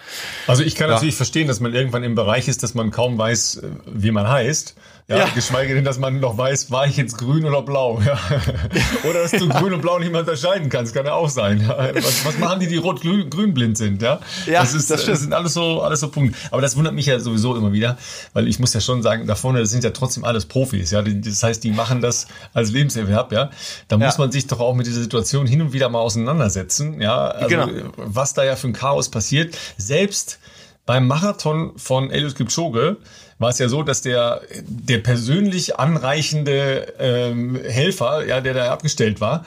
[0.48, 0.96] Also ich kann Ja.
[0.96, 4.28] natürlich verstehen, dass man irgendwann im Bereich ist, dass man kaum weiß, äh, wie man
[4.28, 4.76] heißt.
[5.10, 5.26] Ja, Ja.
[5.34, 8.00] Geschweige denn, dass man noch weiß, war ich jetzt grün oder blau.
[8.06, 8.18] Ja.
[9.10, 11.62] Oder dass du grün und blau nicht mehr unterscheiden kannst, kann ja auch sein.
[11.68, 11.96] Ja.
[11.96, 14.02] Was, was machen die, die rot-grün blind sind?
[14.04, 16.38] Ja, Ja, das, ist, das das, sind alles so, alles so Punkte.
[16.52, 17.98] Aber das wundert mich ja sowieso immer wieder,
[18.34, 20.92] weil ich muss ja schon sagen, da vorne das sind ja trotzdem alles Profis.
[20.92, 23.32] Ja, das heißt, die machen das als Lebenserwerb.
[23.32, 23.50] Ja,
[23.88, 24.20] da muss Ja.
[24.20, 27.02] man sich doch auch mit dieser Situation hin und wieder mal auseinandersetzen.
[27.02, 27.68] Ja, also Genau.
[27.98, 29.58] was da ja für ein Chaos passiert.
[29.78, 30.38] Selbst
[30.86, 32.98] beim Marathon von Eliud Kipchoge
[33.40, 39.22] war es ja so, dass der, der persönlich anreichende ähm, Helfer, ja, der da abgestellt
[39.22, 39.46] war,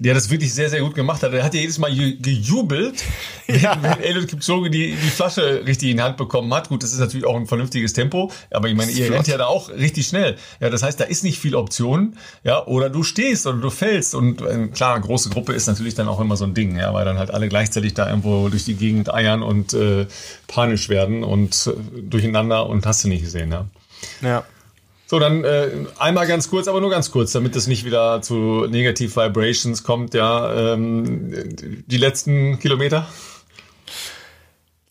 [0.00, 1.32] der das wirklich sehr, sehr gut gemacht hat.
[1.32, 3.02] Der hat ja jedes Mal ge- gejubelt,
[3.48, 6.68] wenn, wenn Eliud Kipchoge die, die Flasche richtig in die Hand bekommen hat.
[6.68, 9.46] Gut, das ist natürlich auch ein vernünftiges Tempo, aber ich meine, ihr rennt ja da
[9.46, 10.36] auch richtig schnell.
[10.60, 14.14] Ja, das heißt, da ist nicht viel Option, ja, oder du stehst oder du fällst
[14.14, 17.04] und äh, klar, große Gruppe ist natürlich dann auch immer so ein Ding, ja, weil
[17.04, 20.06] dann halt alle gleichzeitig da irgendwo durch die Gegend eiern und äh,
[20.46, 23.66] panisch werden und äh, durcheinander und hast du nicht gesehen, ja.
[24.22, 24.44] Ja.
[25.10, 28.66] So, dann äh, einmal ganz kurz, aber nur ganz kurz, damit es nicht wieder zu
[28.68, 30.74] Negative Vibrations kommt, ja.
[30.74, 31.32] Ähm,
[31.86, 33.08] die letzten Kilometer.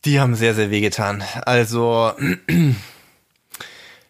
[0.06, 1.24] Die haben sehr, sehr wehgetan.
[1.46, 2.14] Also,
[2.48, 2.76] sagen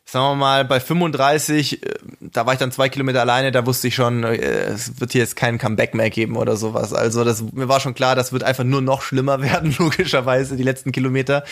[0.06, 3.96] wir mal, bei 35, äh, da war ich dann zwei Kilometer alleine, da wusste ich
[3.96, 6.94] schon, äh, es wird hier jetzt kein Comeback mehr geben oder sowas.
[6.94, 10.64] Also, das, mir war schon klar, das wird einfach nur noch schlimmer werden, logischerweise, die
[10.64, 11.44] letzten Kilometer.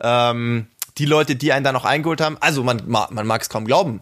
[0.00, 0.66] Ähm,
[0.98, 3.64] die Leute, die einen da noch eingeholt haben, also man, ma- man mag es kaum
[3.64, 4.00] glauben.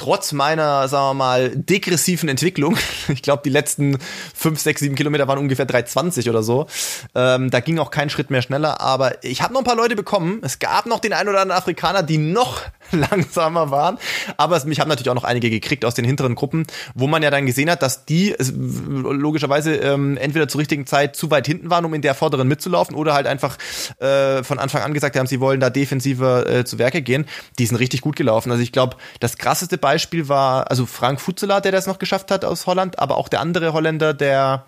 [0.00, 2.78] Trotz meiner, sagen wir mal, degressiven Entwicklung,
[3.08, 3.98] ich glaube, die letzten
[4.34, 6.66] fünf, sechs, sieben Kilometer waren ungefähr 3,20 oder so.
[7.14, 9.96] Ähm, da ging auch kein Schritt mehr schneller, aber ich habe noch ein paar Leute
[9.96, 10.40] bekommen.
[10.42, 13.98] Es gab noch den einen oder anderen Afrikaner, die noch langsamer waren,
[14.38, 17.30] aber mich haben natürlich auch noch einige gekriegt aus den hinteren Gruppen, wo man ja
[17.30, 21.84] dann gesehen hat, dass die logischerweise ähm, entweder zur richtigen Zeit zu weit hinten waren,
[21.84, 23.58] um in der vorderen mitzulaufen, oder halt einfach
[23.98, 27.26] äh, von Anfang an gesagt haben, sie wollen da defensiver äh, zu Werke gehen.
[27.58, 28.50] Die sind richtig gut gelaufen.
[28.50, 29.89] Also ich glaube, das krasseste Beispiel
[30.28, 33.72] war, also Frank Futzela, der das noch geschafft hat aus Holland, aber auch der andere
[33.72, 34.64] Holländer, der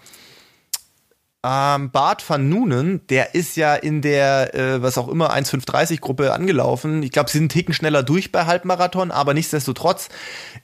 [1.44, 7.02] ähm, Bart van Noonen, der ist ja in der, äh, was auch immer, 1,530-Gruppe angelaufen.
[7.02, 10.08] Ich glaube, sie sind einen Ticken schneller durch bei Halbmarathon, aber nichtsdestotrotz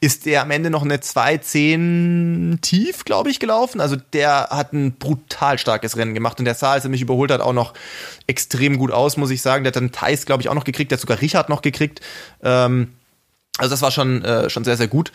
[0.00, 3.80] ist der am Ende noch eine 2,10 tief, glaube ich, gelaufen.
[3.80, 7.32] Also der hat ein brutal starkes Rennen gemacht und der sah, als er mich überholt
[7.32, 7.74] hat, auch noch
[8.28, 9.64] extrem gut aus, muss ich sagen.
[9.64, 12.02] Der hat dann Thais, glaube ich, auch noch gekriegt, der hat sogar Richard noch gekriegt.
[12.44, 12.92] Ähm,
[13.58, 15.10] also das war schon, äh, schon sehr, sehr gut.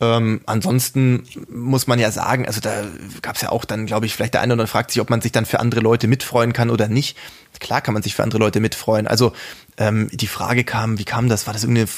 [0.00, 2.84] Ähm, ansonsten muss man ja sagen, also da
[3.22, 5.08] gab es ja auch dann, glaube ich, vielleicht der eine oder andere fragt sich, ob
[5.08, 7.16] man sich dann für andere Leute mitfreuen kann oder nicht.
[7.58, 9.06] Klar kann man sich für andere Leute mitfreuen.
[9.06, 9.32] Also
[9.78, 11.46] ähm, die Frage kam, wie kam das?
[11.46, 11.88] War das irgendeine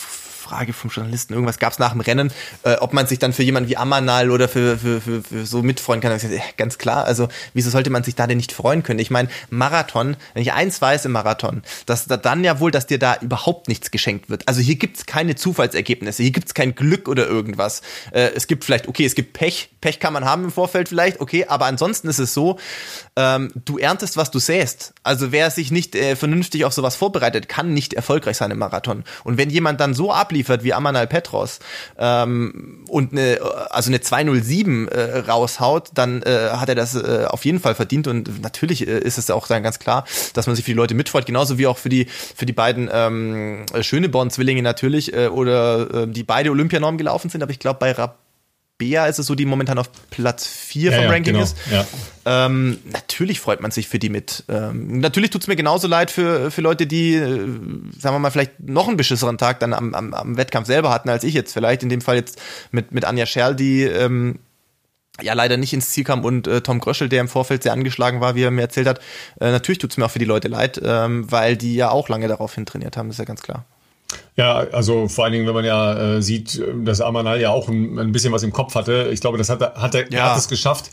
[0.49, 2.33] Frage vom Journalisten, irgendwas gab es nach dem Rennen,
[2.63, 5.63] äh, ob man sich dann für jemanden wie Amanal oder für, für, für, für so
[5.63, 6.13] mitfreuen kann.
[6.13, 8.99] Gesagt, ganz klar, also wieso sollte man sich da denn nicht freuen können?
[8.99, 12.87] Ich meine, Marathon, wenn ich eins weiß im Marathon, dass da dann ja wohl, dass
[12.87, 14.49] dir da überhaupt nichts geschenkt wird.
[14.49, 17.83] Also hier gibt's keine Zufallsergebnisse, hier gibt's kein Glück oder irgendwas.
[18.13, 21.21] Äh, es gibt vielleicht, okay, es gibt Pech, Pech kann man haben im Vorfeld vielleicht,
[21.21, 22.59] okay, aber ansonsten ist es so,
[23.17, 24.95] ähm, du erntest, was du säst.
[25.03, 29.05] Also wer sich nicht äh, vernünftig auf sowas vorbereitet, kann nicht erfolgreich sein im Marathon.
[29.25, 31.59] Und wenn jemand dann so abliefert, abliefert wie Amanal Petros
[31.99, 33.39] ähm, und eine,
[33.71, 38.07] also eine 207 äh, raushaut, dann äh, hat er das äh, auf jeden Fall verdient.
[38.07, 40.95] Und natürlich äh, ist es auch dann ganz klar, dass man sich für die Leute
[40.95, 46.07] mitfreut, genauso wie auch für die für die beiden ähm, Schöneborn-Zwillinge natürlich äh, oder äh,
[46.07, 48.17] die beide Olympianorm gelaufen sind, aber ich glaube bei Rap
[48.79, 51.45] Bea ist es so, die momentan auf Platz 4 vom ja, Ranking genau.
[51.45, 51.57] ist.
[51.71, 51.87] Ja.
[52.25, 54.45] Ähm, natürlich freut man sich für die mit.
[54.49, 57.47] Ähm, natürlich tut es mir genauso leid für, für Leute, die, äh,
[57.99, 61.09] sagen wir mal, vielleicht noch einen beschisseren Tag dann am, am, am Wettkampf selber hatten,
[61.09, 61.83] als ich jetzt vielleicht.
[61.83, 64.39] In dem Fall jetzt mit, mit Anja Scherl, die ähm,
[65.21, 68.21] ja leider nicht ins Ziel kam und äh, Tom Gröschel, der im Vorfeld sehr angeschlagen
[68.21, 69.01] war, wie er mir erzählt hat.
[69.41, 72.09] Äh, natürlich tut es mir auch für die Leute leid, ähm, weil die ja auch
[72.09, 73.65] lange darauf hin trainiert haben, das ist ja ganz klar.
[74.37, 77.99] Ja, also vor allen Dingen, wenn man ja äh, sieht, dass Amanal ja auch ein,
[77.99, 79.11] ein, bisschen was im Kopf hatte.
[79.13, 80.19] Ich glaube, das hat, hat er, ja.
[80.19, 80.91] er hat es geschafft,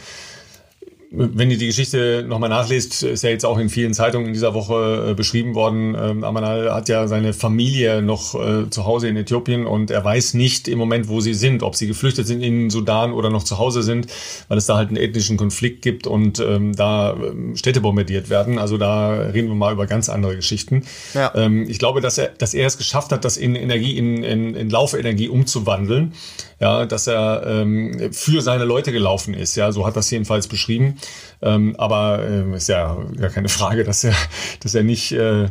[1.18, 4.54] wenn ihr die Geschichte nochmal nachlest, ist ja jetzt auch in vielen Zeitungen in dieser
[4.54, 5.96] Woche äh, beschrieben worden.
[6.00, 10.34] Ähm, Amanal hat ja seine Familie noch äh, zu Hause in Äthiopien und er weiß
[10.34, 13.58] nicht im Moment, wo sie sind, ob sie geflüchtet sind in Sudan oder noch zu
[13.58, 14.08] Hause sind,
[14.48, 18.60] weil es da halt einen ethnischen Konflikt gibt und ähm, da ähm, Städte bombardiert werden.
[18.60, 20.84] Also da reden wir mal über ganz andere Geschichten.
[21.14, 21.32] Ja.
[21.36, 24.56] Ähm, ich glaube, dass er, dass er es geschafft hat, das in Energie, in, in,
[24.56, 26.14] in Laufenergie umzuwandeln
[26.60, 29.56] ja, dass er ähm, für seine Leute gelaufen ist.
[29.56, 30.98] Ja, so hat das jedenfalls beschrieben.
[31.42, 34.16] Ähm, aber äh, ist ja gar keine Frage, dass er,
[34.62, 35.50] dass er nicht äh,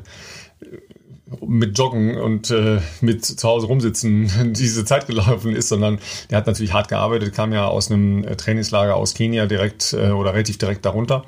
[1.46, 5.98] mit Joggen und äh, mit zu Hause rumsitzen diese Zeit gelaufen ist, sondern
[6.30, 10.10] der hat natürlich hart gearbeitet, kam ja aus einem äh, Trainingslager aus Kenia direkt äh,
[10.10, 11.24] oder relativ direkt darunter.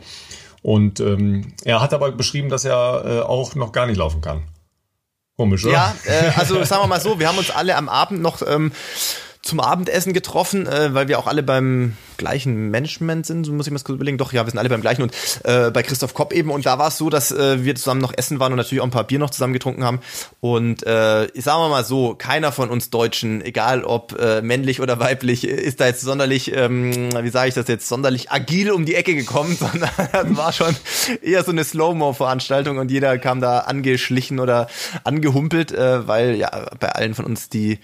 [0.63, 4.43] Und ähm, er hat aber beschrieben, dass er äh, auch noch gar nicht laufen kann.
[5.37, 5.75] Komisch, oder?
[5.75, 8.73] Ja, äh, also sagen wir mal so, wir haben uns alle am Abend noch ähm,
[9.47, 13.71] zum Abendessen getroffen, äh, weil wir auch alle beim gleichen Management sind, so muss ich
[13.71, 14.19] mir das kurz überlegen.
[14.19, 15.13] Doch, ja, wir sind alle beim gleichen und
[15.45, 16.51] äh, bei Christoph Kopp eben.
[16.51, 18.87] Und da war es so, dass äh, wir zusammen noch essen waren und natürlich auch
[18.87, 20.01] ein paar Bier noch zusammen getrunken haben.
[20.41, 24.99] Und äh, sagen wir mal so, keiner von uns Deutschen, egal ob äh, männlich oder
[24.99, 28.95] weiblich, ist da jetzt sonderlich, ähm, wie sage ich das jetzt, sonderlich agil um die
[28.95, 30.75] Ecke gekommen, sondern das war schon
[31.23, 34.69] eher so eine Slow-Mo-Veranstaltung und jeder kam da angeschlichen oder
[35.05, 37.79] angehumpelt, äh, weil ja bei allen von uns die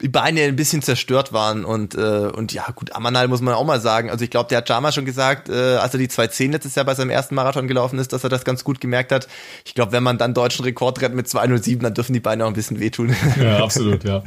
[0.00, 3.64] die Beine ein bisschen zerstört waren und äh, und ja gut, Amanal muss man auch
[3.64, 4.10] mal sagen.
[4.10, 6.84] Also ich glaube, der hat Jama schon gesagt, äh, als er die 2.10 letztes Jahr
[6.84, 9.28] bei seinem ersten Marathon gelaufen ist, dass er das ganz gut gemerkt hat.
[9.64, 12.48] Ich glaube, wenn man dann deutschen Rekord rennt mit 2.07, dann dürfen die Beine auch
[12.48, 13.14] ein bisschen wehtun.
[13.40, 14.22] Ja, absolut, ja.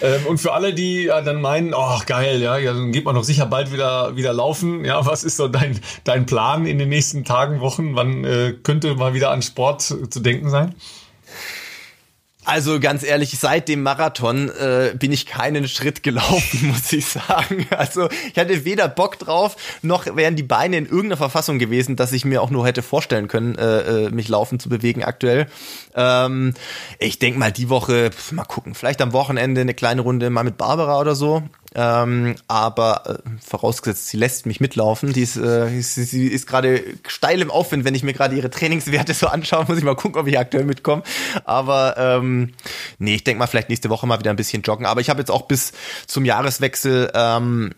[0.00, 3.14] ähm, und für alle, die ja, dann meinen, oh geil, ja, ja, dann geht man
[3.14, 4.84] doch sicher bald wieder wieder laufen.
[4.84, 7.96] Ja, was ist so dein dein Plan in den nächsten Tagen, Wochen?
[7.96, 10.74] Wann äh, könnte mal wieder an Sport zu denken sein?
[12.44, 17.66] Also ganz ehrlich, seit dem Marathon äh, bin ich keinen Schritt gelaufen, muss ich sagen.
[17.70, 22.12] Also ich hatte weder Bock drauf, noch wären die Beine in irgendeiner Verfassung gewesen, dass
[22.12, 25.46] ich mir auch nur hätte vorstellen können, äh, äh mich laufen zu bewegen aktuell.
[25.94, 26.54] Ähm,
[26.98, 30.44] ich denk mal die Woche, pf, mal gucken, vielleicht am Wochenende eine kleine Runde mal
[30.44, 31.42] mit Barbara oder so.
[31.74, 35.12] Ähm, aber äh, vorausgesetzt, sie lässt mich mitlaufen.
[35.12, 38.50] Die ist, äh, sie, sie ist gerade steil im Aufwind, wenn ich mir gerade ihre
[38.50, 41.02] Trainingswerte so anschaue, muss ich mal gucken, ob ich aktuell mitkomme.
[41.44, 42.52] Aber ähm,
[42.98, 44.86] nee, ich denke mal vielleicht nächste Woche mal wieder ein bisschen joggen.
[44.86, 45.72] Aber ich habe jetzt auch bis
[46.06, 47.72] zum Jahreswechsel ähm,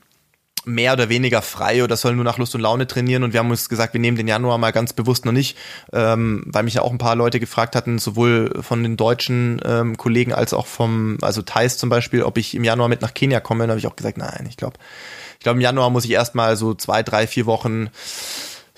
[0.66, 3.22] mehr oder weniger frei oder soll nur nach Lust und Laune trainieren.
[3.22, 5.56] Und wir haben uns gesagt, wir nehmen den Januar mal ganz bewusst noch nicht,
[5.92, 9.96] ähm, weil mich ja auch ein paar Leute gefragt hatten, sowohl von den deutschen ähm,
[9.96, 13.38] Kollegen als auch vom, also Thais zum Beispiel, ob ich im Januar mit nach Kenia
[13.38, 13.62] komme.
[13.62, 14.76] Dann habe ich auch gesagt, nein, ich glaube,
[15.38, 17.88] ich glaube, im Januar muss ich erstmal so zwei, drei, vier Wochen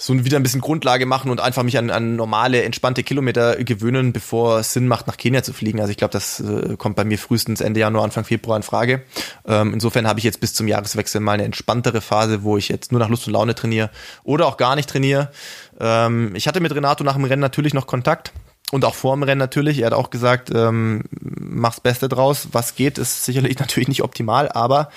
[0.01, 4.13] so wieder ein bisschen Grundlage machen und einfach mich an, an normale, entspannte Kilometer gewöhnen,
[4.13, 5.81] bevor es Sinn macht, nach Kenia zu fliegen.
[5.81, 9.03] Also ich glaube, das äh, kommt bei mir frühestens Ende Januar, Anfang Februar in Frage.
[9.45, 12.93] Ähm, insofern habe ich jetzt bis zum Jahreswechsel mal eine entspanntere Phase, wo ich jetzt
[12.93, 13.91] nur nach Lust und Laune trainiere
[14.23, 15.33] oder auch gar nicht trainiere.
[15.81, 18.33] Ähm, ich hatte mit Renato nach dem Rennen natürlich noch Kontakt.
[18.71, 19.79] Und auch vor dem Rennen natürlich.
[19.79, 22.49] Er hat auch gesagt, ähm, mach's Beste draus.
[22.53, 24.91] Was geht, ist sicherlich natürlich nicht optimal, aber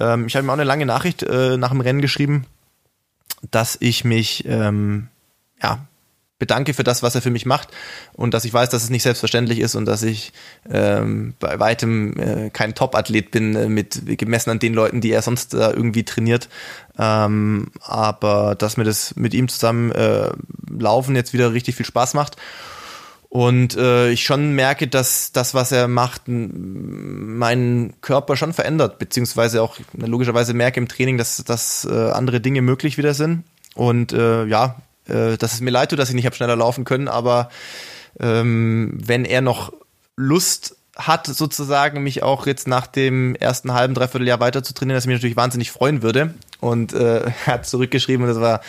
[0.00, 2.46] ähm, ich habe ihm auch eine lange Nachricht äh, nach dem Rennen geschrieben
[3.50, 5.08] dass ich mich ähm,
[5.62, 5.86] ja,
[6.38, 7.68] bedanke für das, was er für mich macht
[8.12, 10.32] und dass ich weiß, dass es nicht selbstverständlich ist und dass ich
[10.70, 15.22] ähm, bei weitem äh, kein Top-Athlet bin, äh, mit gemessen an den Leuten, die er
[15.22, 16.48] sonst äh, irgendwie trainiert.
[16.96, 20.30] Ähm, aber dass mir das mit ihm zusammen äh,
[20.70, 22.36] laufen jetzt wieder richtig viel Spaß macht
[23.30, 29.60] und äh, ich schon merke, dass das, was er macht, meinen Körper schon verändert, beziehungsweise
[29.62, 33.44] auch logischerweise merke im Training, dass, dass äh, andere Dinge möglich wieder sind.
[33.74, 34.76] Und äh, ja,
[35.06, 37.50] äh, dass es mir leid tut, dass ich nicht habe schneller laufen können, aber
[38.18, 39.74] ähm, wenn er noch
[40.16, 44.96] Lust hat, sozusagen, mich auch jetzt nach dem ersten halben, dreiviertel Jahr weiter zu trainieren,
[44.96, 46.34] dass ich mich natürlich wahnsinnig freuen würde.
[46.60, 48.62] Und äh, hat zurückgeschrieben und das war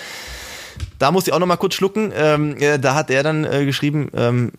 [0.98, 2.12] da muss ich auch noch mal kurz schlucken.
[2.16, 4.52] Ähm, äh, da hat er dann äh, geschrieben, ähm,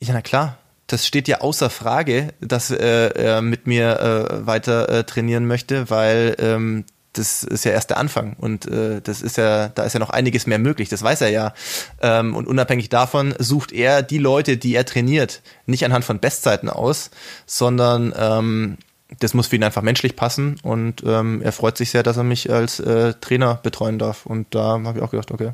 [0.00, 4.88] ja na klar, das steht ja außer Frage, dass äh, er mit mir äh, weiter
[4.88, 9.36] äh, trainieren möchte, weil ähm, das ist ja erst der Anfang und äh, das ist
[9.36, 11.54] ja, da ist ja noch einiges mehr möglich, das weiß er ja.
[12.02, 16.68] Ähm, und unabhängig davon sucht er die Leute, die er trainiert, nicht anhand von Bestzeiten
[16.68, 17.10] aus,
[17.46, 18.78] sondern ähm,
[19.20, 22.24] das muss für ihn einfach menschlich passen und ähm, er freut sich sehr, dass er
[22.24, 24.26] mich als äh, Trainer betreuen darf.
[24.26, 25.52] Und da habe ich auch gedacht, okay,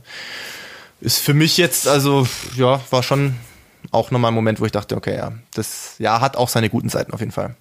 [1.01, 2.27] ist für mich jetzt, also
[2.57, 3.35] ja, war schon
[3.91, 6.89] auch nochmal ein Moment, wo ich dachte, okay, ja, das ja hat auch seine guten
[6.89, 7.57] Seiten auf jeden Fall.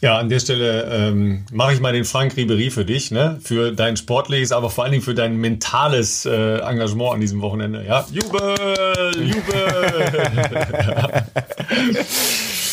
[0.00, 3.38] Ja, an der Stelle ähm, mache ich mal den Frank Ribery für dich, ne?
[3.40, 7.84] Für dein sportliches, aber vor allen Dingen für dein mentales äh, Engagement an diesem Wochenende.
[7.84, 8.56] Ja, Jubel,
[9.16, 9.62] Jubel.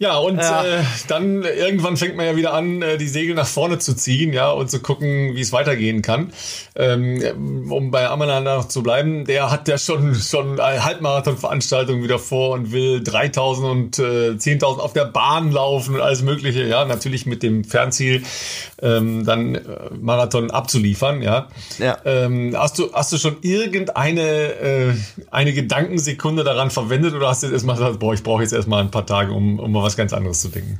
[0.00, 0.64] Ja, und ja.
[0.64, 4.32] Äh, dann irgendwann fängt man ja wieder an, äh, die Segel nach vorne zu ziehen,
[4.32, 6.32] ja, und zu gucken, wie es weitergehen kann.
[6.76, 12.50] Ähm, um bei Amalanda noch zu bleiben, der hat ja schon schon Halbmarathon-Veranstaltungen wieder vor
[12.50, 17.26] und will 3000 und äh, 10.000 auf der Bahn laufen und alles Mögliche, ja, natürlich
[17.26, 18.22] mit dem Fernziel,
[18.80, 19.60] ähm, dann äh,
[20.00, 21.48] Marathon abzuliefern, ja.
[21.80, 21.98] ja.
[22.04, 24.94] Ähm, hast du hast du schon irgendeine äh,
[25.32, 28.80] eine Gedankensekunde daran verwendet oder hast du jetzt erstmal gesagt, boah, ich brauche jetzt erstmal
[28.80, 30.78] ein paar Tage, um, um mal was ganz anderes zu denken.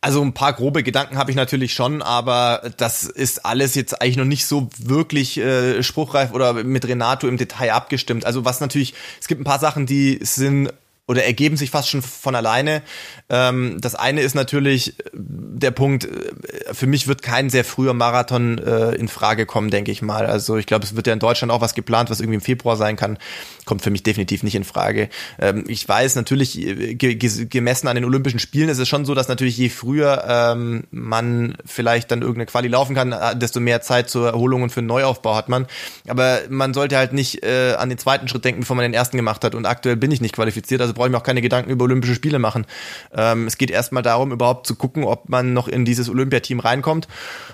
[0.00, 4.16] Also ein paar grobe Gedanken habe ich natürlich schon, aber das ist alles jetzt eigentlich
[4.16, 8.24] noch nicht so wirklich äh, spruchreif oder mit Renato im Detail abgestimmt.
[8.24, 10.72] Also was natürlich, es gibt ein paar Sachen, die sind
[11.08, 12.82] oder ergeben sich fast schon von alleine.
[13.30, 17.94] Ähm, das eine ist natürlich äh, der Punkt, äh, für mich wird kein sehr früher
[17.94, 20.26] Marathon äh, in Frage kommen, denke ich mal.
[20.26, 22.76] Also ich glaube, es wird ja in Deutschland auch was geplant, was irgendwie im Februar
[22.76, 23.18] sein kann.
[23.64, 25.08] Kommt für mich definitiv nicht in Frage.
[25.40, 29.28] Ähm, ich weiß natürlich, äh, gemessen an den Olympischen Spielen ist es schon so, dass
[29.28, 34.28] natürlich je früher ähm, man vielleicht dann irgendeine Quali laufen kann, desto mehr Zeit zur
[34.28, 35.66] Erholung und für einen Neuaufbau hat man.
[36.06, 39.16] Aber man sollte halt nicht äh, an den zweiten Schritt denken, bevor man den ersten
[39.16, 39.54] gemacht hat.
[39.54, 42.14] Und aktuell bin ich nicht qualifiziert, also brauche ich mir auch keine Gedanken über Olympische
[42.14, 42.66] Spiele machen.
[43.14, 47.08] Ähm, es geht erstmal darum, überhaupt zu gucken, ob man noch in dieses Olympiateam reinkommt.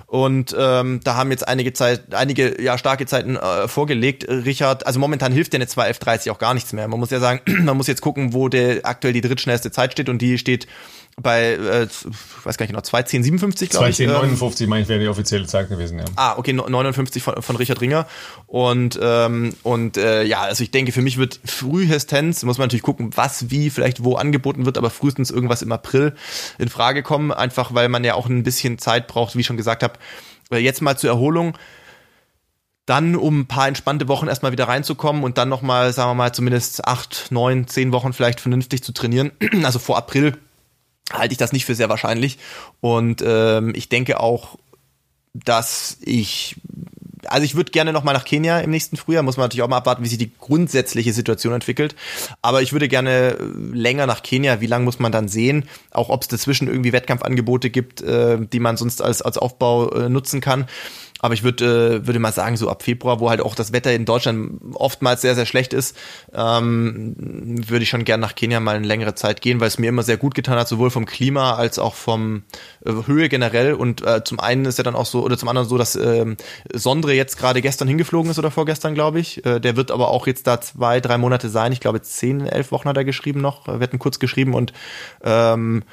[0.06, 4.28] Und ähm, da haben jetzt einige Zeit, einige ja starke Zeiten äh, vorgelegt.
[4.28, 6.88] Richard, also momentan hilft ja eine 2F30 auch gar nichts mehr.
[6.88, 10.08] Man muss ja sagen, man muss jetzt gucken, wo der aktuell die drittschnellste Zeit steht
[10.08, 10.66] und die steht
[11.20, 11.88] bei, äh,
[12.44, 13.96] weiß gar nicht genau, 2.10.57, glaube ich.
[13.96, 16.04] 2.10.59, ähm, meine ich, wäre die offizielle Zeit gewesen, ja.
[16.16, 18.06] Ah, okay, 59 von, von Richard Ringer.
[18.46, 22.82] Und, ähm, und äh, ja, also ich denke, für mich wird frühestens, muss man natürlich
[22.82, 26.14] gucken, was wie vielleicht wo angeboten wird, aber frühestens irgendwas im April
[26.58, 29.56] in Frage kommen, einfach weil man ja auch ein bisschen Zeit braucht, wie ich schon
[29.56, 29.94] gesagt habe,
[30.50, 31.56] jetzt mal zur Erholung
[32.86, 36.34] dann um ein paar entspannte Wochen erstmal wieder reinzukommen und dann nochmal, sagen wir mal,
[36.34, 39.32] zumindest acht, neun, zehn Wochen vielleicht vernünftig zu trainieren.
[39.64, 40.36] Also vor April
[41.12, 42.38] halte ich das nicht für sehr wahrscheinlich.
[42.80, 44.58] Und ähm, ich denke auch,
[45.34, 46.56] dass ich
[47.26, 49.68] also ich würde gerne noch mal nach Kenia im nächsten Frühjahr, muss man natürlich auch
[49.68, 51.94] mal abwarten, wie sich die grundsätzliche Situation entwickelt.
[52.42, 53.36] Aber ich würde gerne
[53.72, 54.60] länger nach Kenia.
[54.60, 55.64] Wie lange muss man dann sehen?
[55.90, 60.08] Auch ob es dazwischen irgendwie Wettkampfangebote gibt, äh, die man sonst als, als Aufbau äh,
[60.08, 60.66] nutzen kann.
[61.24, 63.90] Aber ich würde äh, würde mal sagen, so ab Februar, wo halt auch das Wetter
[63.94, 65.96] in Deutschland oftmals sehr, sehr schlecht ist,
[66.34, 67.14] ähm,
[67.66, 70.02] würde ich schon gern nach Kenia mal eine längere Zeit gehen, weil es mir immer
[70.02, 72.42] sehr gut getan hat, sowohl vom Klima als auch vom
[72.84, 73.72] äh, Höhe generell.
[73.72, 76.26] Und äh, zum einen ist ja dann auch so, oder zum anderen so, dass äh,
[76.74, 79.46] Sondre jetzt gerade gestern hingeflogen ist oder vorgestern, glaube ich.
[79.46, 81.72] Äh, der wird aber auch jetzt da zwei, drei Monate sein.
[81.72, 83.66] Ich glaube, zehn, elf Wochen hat er geschrieben noch.
[83.66, 84.74] Wir hatten kurz geschrieben und
[85.22, 85.84] ähm,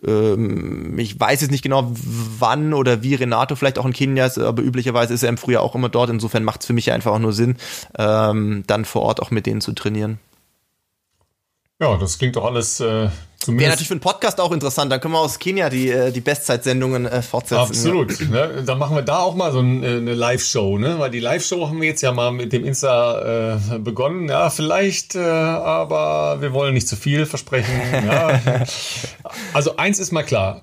[0.00, 1.90] ich weiß jetzt nicht genau,
[2.38, 5.62] wann oder wie Renato vielleicht auch in Kenia ist, aber üblicherweise ist er im Frühjahr
[5.62, 6.10] auch immer dort.
[6.10, 7.56] Insofern macht es für mich einfach auch nur Sinn,
[7.98, 10.20] ähm, dann vor Ort auch mit denen zu trainieren.
[11.80, 13.08] Ja, das klingt doch alles äh,
[13.48, 14.90] Zumindest Wäre natürlich für einen Podcast auch interessant.
[14.90, 17.62] Dann können wir aus Kenia die, äh, die Bestzeitsendungen äh, fortsetzen.
[17.62, 18.28] Absolut.
[18.28, 18.64] Ne?
[18.66, 20.98] Dann machen wir da auch mal so eine Live-Show, ne?
[20.98, 24.28] Weil die Live-Show haben wir jetzt ja mal mit dem Insta äh, begonnen.
[24.28, 27.72] Ja, vielleicht, äh, aber wir wollen nicht zu viel versprechen.
[27.92, 28.40] Ja.
[29.54, 30.62] also eins ist mal klar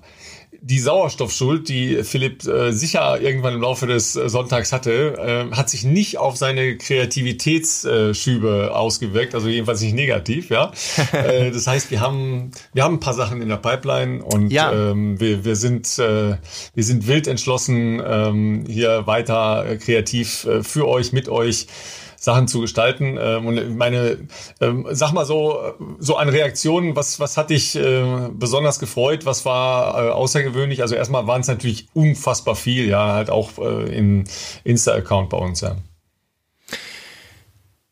[0.66, 5.70] die Sauerstoffschuld, die Philipp äh, sicher irgendwann im Laufe des äh, Sonntags hatte, äh, hat
[5.70, 10.72] sich nicht auf seine Kreativitätsschübe ausgewirkt, also jedenfalls nicht negativ, ja.
[11.12, 14.74] äh, das heißt, wir haben wir haben ein paar Sachen in der Pipeline und ja.
[14.74, 16.38] ähm, wir, wir sind äh,
[16.74, 21.68] wir sind wild entschlossen, ähm, hier weiter äh, kreativ äh, für euch, mit euch
[22.26, 23.18] Sachen zu gestalten.
[23.20, 24.18] Ähm, und meine,
[24.60, 29.26] ähm, sag mal so, so an Reaktionen, was, was hat dich äh, besonders gefreut?
[29.26, 30.82] Was war äh, außergewöhnlich?
[30.82, 34.26] Also erstmal waren es natürlich unfassbar viel, ja, halt auch äh, im
[34.64, 35.78] Insta-Account bei uns, ja.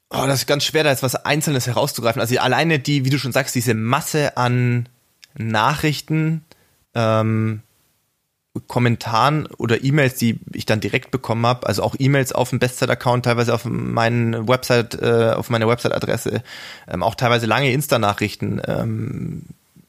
[0.10, 2.22] Oh, das ist ganz schwer, da jetzt was Einzelnes herauszugreifen.
[2.22, 4.90] Also alleine die, wie du schon sagst, diese Masse an
[5.36, 6.44] Nachrichten,
[6.94, 7.62] ähm,
[8.68, 13.26] Kommentaren oder E-Mails, die ich dann direkt bekommen habe, also auch E-Mails auf dem Bestseller-Account,
[13.26, 16.44] teilweise auf meinen Website, äh, auf meiner Website-Adresse,
[16.88, 18.62] ähm, auch teilweise lange Insta-Nachrichten.
[18.68, 19.44] Ähm,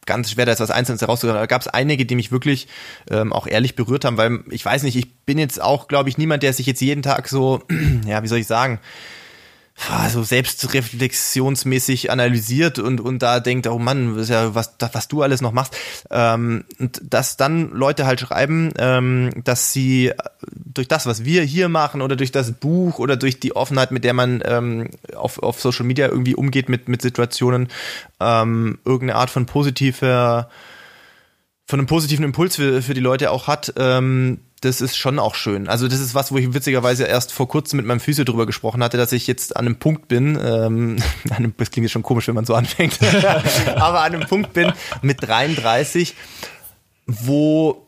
[0.07, 1.43] ganz schwer, da jetzt was Einzelnes herauszugreifen.
[1.43, 2.69] Da gab es einige, die mich wirklich
[3.11, 6.16] ähm, auch ehrlich berührt haben, weil ich weiß nicht, ich bin jetzt auch, glaube ich,
[6.16, 7.62] niemand, der sich jetzt jeden Tag so,
[8.07, 8.81] ja, wie soll ich sagen,
[10.09, 15.40] so selbstreflexionsmäßig analysiert und, und da denkt, oh Mann, was, ja, was, was du alles
[15.40, 15.76] noch machst.
[16.10, 20.12] Ähm, und dass dann Leute halt schreiben, ähm, dass sie
[20.52, 24.05] durch das, was wir hier machen oder durch das Buch oder durch die Offenheit, mit
[24.05, 27.68] der man ähm, auf, auf Social Media irgendwie umgeht mit, mit Situationen,
[28.20, 30.48] ähm, irgendeine Art von positiver
[31.66, 35.35] von einem positiven Impuls für, für die Leute auch hat, ähm, das ist schon auch
[35.35, 35.69] schön.
[35.69, 38.82] Also das ist was, wo ich witzigerweise erst vor kurzem mit meinem Physio drüber gesprochen
[38.82, 40.97] hatte, dass ich jetzt an einem Punkt bin, ähm,
[41.59, 42.99] das klingt jetzt schon komisch, wenn man so anfängt,
[43.77, 44.73] aber an einem Punkt bin
[45.03, 46.15] mit 33,
[47.07, 47.81] wo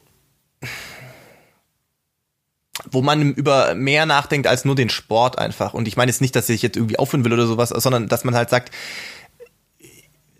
[2.91, 5.73] wo man über mehr nachdenkt als nur den Sport einfach.
[5.75, 8.25] Und ich meine jetzt nicht, dass ich jetzt irgendwie aufhören will oder sowas, sondern dass
[8.25, 8.73] man halt sagt,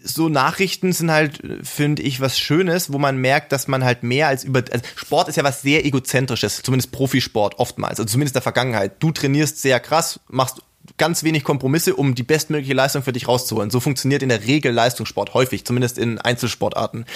[0.07, 4.29] so Nachrichten sind halt, finde ich, was Schönes, wo man merkt, dass man halt mehr
[4.29, 4.63] als über.
[4.71, 8.93] Also Sport ist ja was sehr egozentrisches, zumindest Profisport oftmals, also zumindest in der Vergangenheit.
[9.01, 10.63] Du trainierst sehr krass, machst
[10.99, 13.71] ganz wenig Kompromisse, um die bestmögliche Leistung für dich rauszuholen.
[13.71, 17.07] So funktioniert in der Regel Leistungssport häufig, zumindest in Einzelsportarten.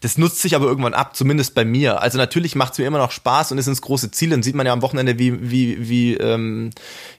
[0.00, 2.00] Das nutzt sich aber irgendwann ab, zumindest bei mir.
[2.00, 4.30] Also natürlich macht es mir immer noch Spaß und ist ins große Ziel.
[4.30, 6.70] Dann sieht man ja am Wochenende, wie, wie, wie, ähm,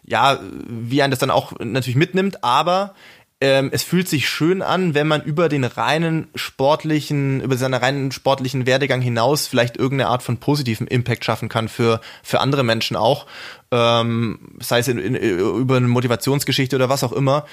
[0.04, 2.44] ja, wie ein das dann auch natürlich mitnimmt.
[2.44, 2.96] Aber
[3.42, 8.12] ähm, es fühlt sich schön an, wenn man über den reinen sportlichen, über seinen reinen
[8.12, 12.96] sportlichen Werdegang hinaus vielleicht irgendeine Art von positiven Impact schaffen kann für, für andere Menschen
[12.96, 13.26] auch.
[13.72, 17.46] Ähm, sei es in, in, über eine Motivationsgeschichte oder was auch immer,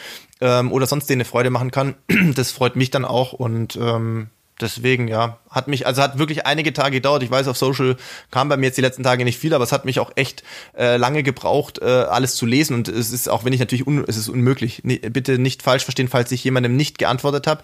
[0.43, 1.95] ähm, oder sonst denen eine Freude machen kann.
[2.35, 4.29] Das freut mich dann auch und ähm,
[4.61, 7.23] deswegen, ja, hat mich, also hat wirklich einige Tage gedauert.
[7.23, 7.97] Ich weiß, auf Social
[8.31, 10.43] kam bei mir jetzt die letzten Tage nicht viel, aber es hat mich auch echt
[10.77, 12.75] äh, lange gebraucht, äh, alles zu lesen.
[12.75, 15.85] Und es ist, auch wenn ich natürlich, un, es ist unmöglich, nee, bitte nicht falsch
[15.85, 17.63] verstehen, falls ich jemandem nicht geantwortet habe.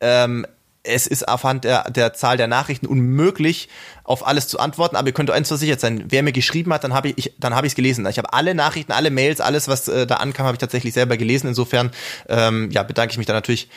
[0.00, 0.46] Ähm,
[0.84, 3.68] es ist aufhand der, der Zahl der Nachrichten unmöglich,
[4.04, 6.92] auf alles zu antworten, aber ihr könnt eins versichert sein, wer mir geschrieben hat, dann
[6.92, 8.04] habe ich, dann habe ich es gelesen.
[8.06, 11.16] Ich habe alle Nachrichten, alle Mails, alles, was äh, da ankam, habe ich tatsächlich selber
[11.16, 11.46] gelesen.
[11.48, 11.92] Insofern
[12.28, 13.68] ähm, ja, bedanke ich mich da natürlich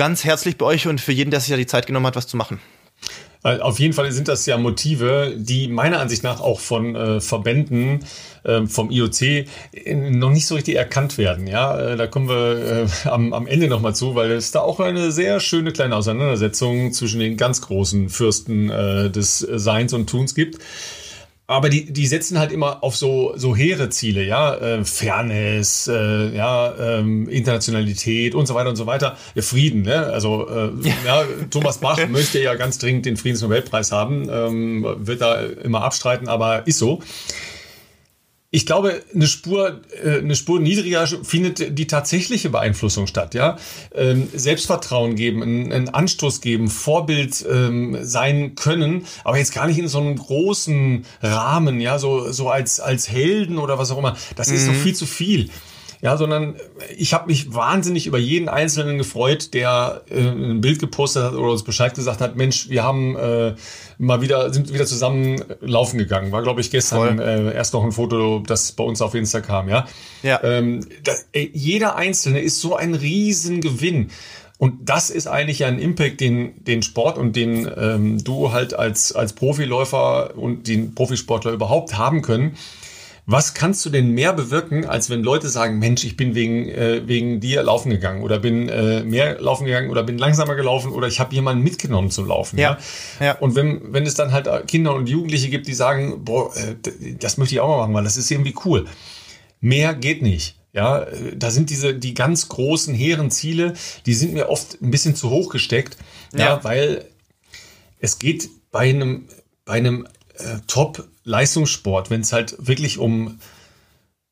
[0.00, 2.26] ganz herzlich bei euch und für jeden, der sich ja die Zeit genommen hat, was
[2.26, 2.58] zu machen.
[3.42, 8.06] Auf jeden Fall sind das ja Motive, die meiner Ansicht nach auch von äh, Verbänden
[8.44, 9.46] äh, vom IOC äh,
[9.94, 11.46] noch nicht so richtig erkannt werden.
[11.46, 14.80] Ja, äh, da kommen wir äh, am, am Ende nochmal zu, weil es da auch
[14.80, 20.34] eine sehr schöne kleine Auseinandersetzung zwischen den ganz großen Fürsten äh, des Seins und Tuns
[20.34, 20.62] gibt
[21.50, 26.28] aber die, die setzen halt immer auf so, so hehre Ziele, ja, äh, Fairness, äh,
[26.28, 29.16] ja, ähm, Internationalität und so weiter und so weiter.
[29.34, 30.06] Ja, Frieden, ne?
[30.06, 30.94] Also äh, ja.
[31.04, 36.28] ja Thomas Bach möchte ja ganz dringend den Friedensnobelpreis haben, ähm, wird da immer abstreiten,
[36.28, 37.00] aber ist so.
[38.52, 43.58] Ich glaube, eine Spur, äh, eine Spur niedriger findet die tatsächliche Beeinflussung statt, ja.
[43.94, 49.86] Ähm, Selbstvertrauen geben, einen Anstoß geben, Vorbild ähm, sein können, aber jetzt gar nicht in
[49.86, 54.16] so einem großen Rahmen, ja, so, so als, als Helden oder was auch immer.
[54.34, 54.72] Das ist mhm.
[54.72, 55.50] doch viel zu viel
[56.02, 56.56] ja, sondern
[56.96, 61.52] ich habe mich wahnsinnig über jeden Einzelnen gefreut, der äh, ein Bild gepostet hat oder
[61.52, 63.54] uns Bescheid gesagt hat, Mensch, wir haben äh,
[63.98, 66.32] mal wieder, sind wieder zusammen laufen gegangen.
[66.32, 69.68] War, glaube ich, gestern äh, erst noch ein Foto, das bei uns auf Insta kam,
[69.68, 69.86] ja.
[70.22, 70.42] ja.
[70.42, 74.10] Ähm, da, ey, jeder Einzelne ist so ein Riesengewinn.
[74.56, 79.12] Und das ist eigentlich ein Impact, den, den Sport und den ähm, du halt als,
[79.12, 82.56] als Profiläufer und den Profisportler überhaupt haben können
[83.30, 87.06] was kannst du denn mehr bewirken, als wenn Leute sagen, Mensch, ich bin wegen, äh,
[87.06, 91.06] wegen dir laufen gegangen oder bin äh, mehr laufen gegangen oder bin langsamer gelaufen oder
[91.06, 92.58] ich habe jemanden mitgenommen zum Laufen.
[92.58, 92.78] Ja.
[93.20, 93.26] ja.
[93.26, 93.38] ja.
[93.38, 96.74] Und wenn, wenn es dann halt Kinder und Jugendliche gibt, die sagen, boah, äh,
[97.18, 98.86] das möchte ich auch mal machen, weil das ist irgendwie cool.
[99.60, 100.56] Mehr geht nicht.
[100.72, 103.74] Ja, da sind diese, die ganz großen, hehren Ziele,
[104.06, 105.96] die sind mir oft ein bisschen zu hoch gesteckt.
[106.32, 107.04] Ja, ja weil
[107.98, 109.28] es geht bei einem,
[109.64, 110.58] bei einem äh,
[111.30, 113.38] Top-Leistungssport, wenn es halt wirklich um,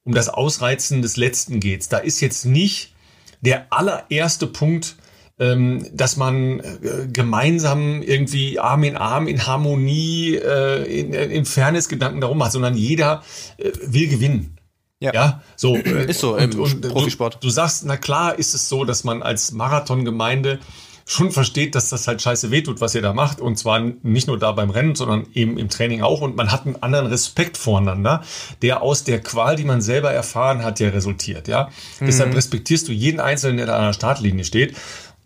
[0.05, 1.91] um das Ausreizen des Letzten geht.
[1.93, 2.93] Da ist jetzt nicht
[3.41, 4.97] der allererste Punkt,
[5.39, 12.21] ähm, dass man äh, gemeinsam irgendwie Arm in Arm in Harmonie, äh, in, in Fairness-Gedanken
[12.21, 13.23] darum macht, sondern jeder
[13.59, 14.57] äh, will gewinnen.
[15.01, 15.13] Ja.
[15.15, 17.37] ja, so äh, ist so und, im und, Profisport.
[17.37, 20.59] Du, du, sagst, na klar, ist es so, dass man als Marathongemeinde
[21.09, 23.41] schon versteht, dass das halt scheiße wehtut, was ihr da macht.
[23.41, 26.21] Und zwar nicht nur da beim Rennen, sondern eben im Training auch.
[26.21, 28.23] Und man hat einen anderen Respekt voreinander,
[28.61, 31.49] der aus der Qual, die man selber erfahren hat, ja resultiert.
[31.49, 32.07] Ja, mhm.
[32.07, 34.77] deshalb respektierst du jeden Einzelnen, der da an der Startlinie steht.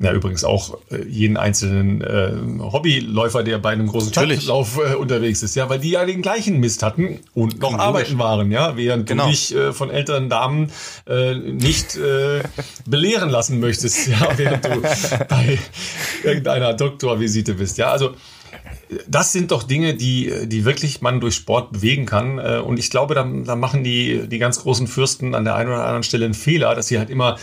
[0.02, 5.42] Ja, übrigens auch äh, jeden einzelnen äh, Hobbyläufer, der bei einem großen Stadtlauf äh, unterwegs
[5.42, 7.86] ist, ja, weil die ja den gleichen Mist hatten und noch Logisch.
[7.86, 9.24] arbeiten waren, ja, während genau.
[9.24, 10.72] du dich äh, von älteren Damen
[11.06, 12.42] äh, nicht äh,
[12.84, 14.82] belehren lassen möchtest, ja, während du
[15.28, 15.58] bei
[16.24, 18.14] irgendeiner Doktorvisite bist, ja, also
[19.08, 22.38] das sind doch Dinge, die, die wirklich man durch Sport bewegen kann.
[22.38, 25.70] Äh, und ich glaube, da, da machen die, die ganz großen Fürsten an der einen
[25.70, 27.38] oder anderen Stelle einen Fehler, dass sie halt immer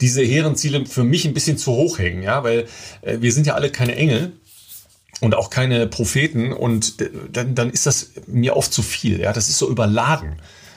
[0.00, 2.66] diese hehren Ziele für mich ein bisschen zu hoch hängen, ja, weil
[3.02, 4.32] äh, wir sind ja alle keine Engel
[5.20, 6.94] und auch keine Propheten und
[7.32, 10.36] dann, dann ist das mir oft zu viel, ja, das ist so überladen,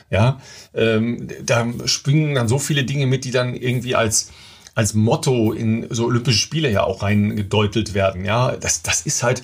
[0.09, 0.39] ja,
[0.73, 4.31] ähm, da springen dann so viele Dinge mit, die dann irgendwie als
[4.75, 9.43] als Motto in so Olympische Spiele ja auch reingedeutelt werden, ja, das das ist halt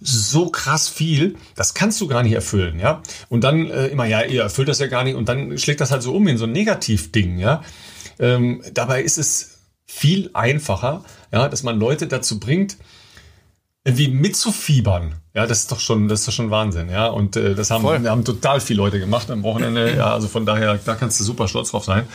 [0.00, 3.02] so krass viel, das kannst du gar nicht erfüllen, ja.
[3.28, 5.90] Und dann äh, immer, ja, ihr erfüllt das ja gar nicht und dann schlägt das
[5.90, 7.62] halt so um in so ein Negativding, ja.
[8.18, 12.76] Ähm, dabei ist es viel einfacher, ja, dass man Leute dazu bringt,
[13.86, 15.14] irgendwie mitzufiebern.
[15.32, 17.06] Ja, das ist doch schon, das ist doch schon Wahnsinn, ja.
[17.06, 19.86] Und äh, das haben, wir haben total viele Leute gemacht am Wochenende.
[19.96, 22.08] Ja, also von daher, da kannst du super stolz drauf sein.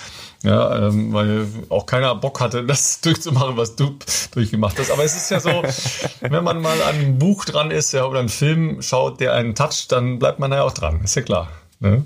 [0.43, 3.95] Ja, ähm, weil auch keiner Bock hatte, das durchzumachen, was du
[4.33, 4.91] durchgemacht hast.
[4.91, 5.63] Aber es ist ja so,
[6.19, 9.55] wenn man mal an ein Buch dran ist, ja, oder einen Film schaut, der einen
[9.55, 11.01] toucht, dann bleibt man da ja auch dran.
[11.03, 11.47] Ist ja klar.
[11.79, 12.05] Ne?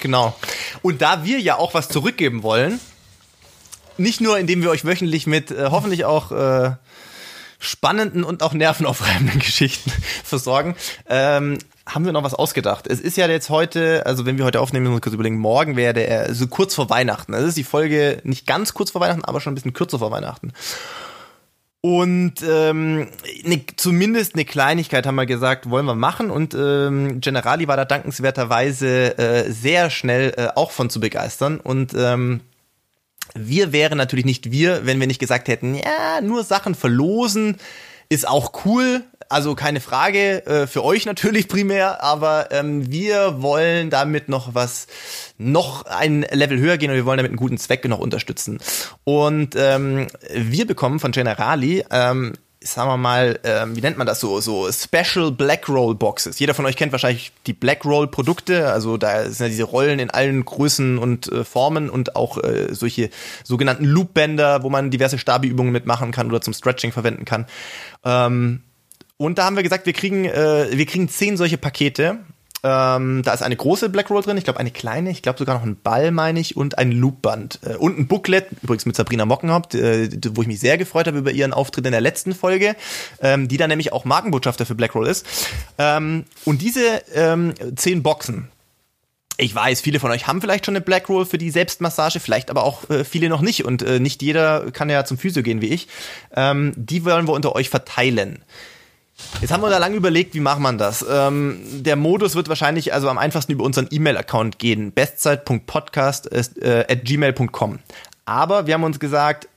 [0.00, 0.34] Genau.
[0.80, 2.80] Und da wir ja auch was zurückgeben wollen,
[4.00, 6.72] nicht nur, indem wir euch wöchentlich mit äh, hoffentlich auch äh,
[7.58, 9.92] spannenden und auch nervenaufreibenden Geschichten
[10.24, 10.74] versorgen,
[11.08, 12.86] ähm, haben wir noch was ausgedacht.
[12.86, 15.76] Es ist ja jetzt heute, also wenn wir heute aufnehmen, müssen wir kurz überlegen, morgen
[15.76, 17.32] wäre der so kurz vor Weihnachten.
[17.32, 20.10] Das ist die Folge nicht ganz kurz vor Weihnachten, aber schon ein bisschen kürzer vor
[20.10, 20.52] Weihnachten.
[21.82, 23.08] Und ähm,
[23.42, 26.30] ne, zumindest eine Kleinigkeit haben wir gesagt, wollen wir machen.
[26.30, 31.58] Und ähm, Generali war da dankenswerterweise äh, sehr schnell äh, auch von zu begeistern.
[31.58, 32.40] Und ähm,
[33.34, 37.56] wir wären natürlich nicht wir, wenn wir nicht gesagt hätten, ja, nur Sachen verlosen
[38.10, 39.04] ist auch cool.
[39.28, 44.88] Also keine Frage, äh, für euch natürlich primär, aber ähm, wir wollen damit noch was,
[45.38, 48.58] noch ein Level höher gehen und wir wollen damit einen guten Zweck noch unterstützen.
[49.04, 52.32] Und ähm, wir bekommen von Generali ähm,
[52.62, 56.38] sagen wir mal, ähm, wie nennt man das so, so Special Black Roll Boxes.
[56.38, 59.98] Jeder von euch kennt wahrscheinlich die Black Roll Produkte, also da sind ja diese Rollen
[59.98, 63.10] in allen Größen und äh, Formen und auch äh, solche
[63.44, 67.46] sogenannten Loopbänder, wo man diverse Stabi-Übungen mitmachen kann oder zum Stretching verwenden kann.
[68.04, 68.62] Ähm,
[69.16, 72.18] und da haben wir gesagt, wir kriegen, äh, wir kriegen zehn solche Pakete
[72.62, 75.56] ähm, da ist eine große Black Roll drin, ich glaube eine kleine, ich glaube sogar
[75.56, 77.60] noch ein Ball, meine ich, und ein Loopband.
[77.64, 81.18] Äh, und ein Booklet, übrigens mit Sabrina Mockenhaupt, äh, wo ich mich sehr gefreut habe
[81.18, 82.76] über ihren Auftritt in der letzten Folge,
[83.22, 85.26] ähm, die dann nämlich auch Markenbotschafter für Black Roll ist.
[85.78, 88.48] Ähm, und diese ähm, zehn Boxen,
[89.40, 92.50] ich weiß, viele von euch haben vielleicht schon eine Black Roll für die Selbstmassage, vielleicht
[92.50, 93.64] aber auch äh, viele noch nicht.
[93.64, 95.88] Und äh, nicht jeder kann ja zum Physio gehen wie ich.
[96.36, 98.42] Ähm, die wollen wir unter euch verteilen.
[99.40, 101.04] Jetzt haben wir da lange überlegt, wie macht man das?
[101.08, 107.78] Ähm, der Modus wird wahrscheinlich also am einfachsten über unseren E-Mail-Account gehen, bestzeit.podcast@gmail.com.
[108.24, 109.48] Aber wir haben uns gesagt,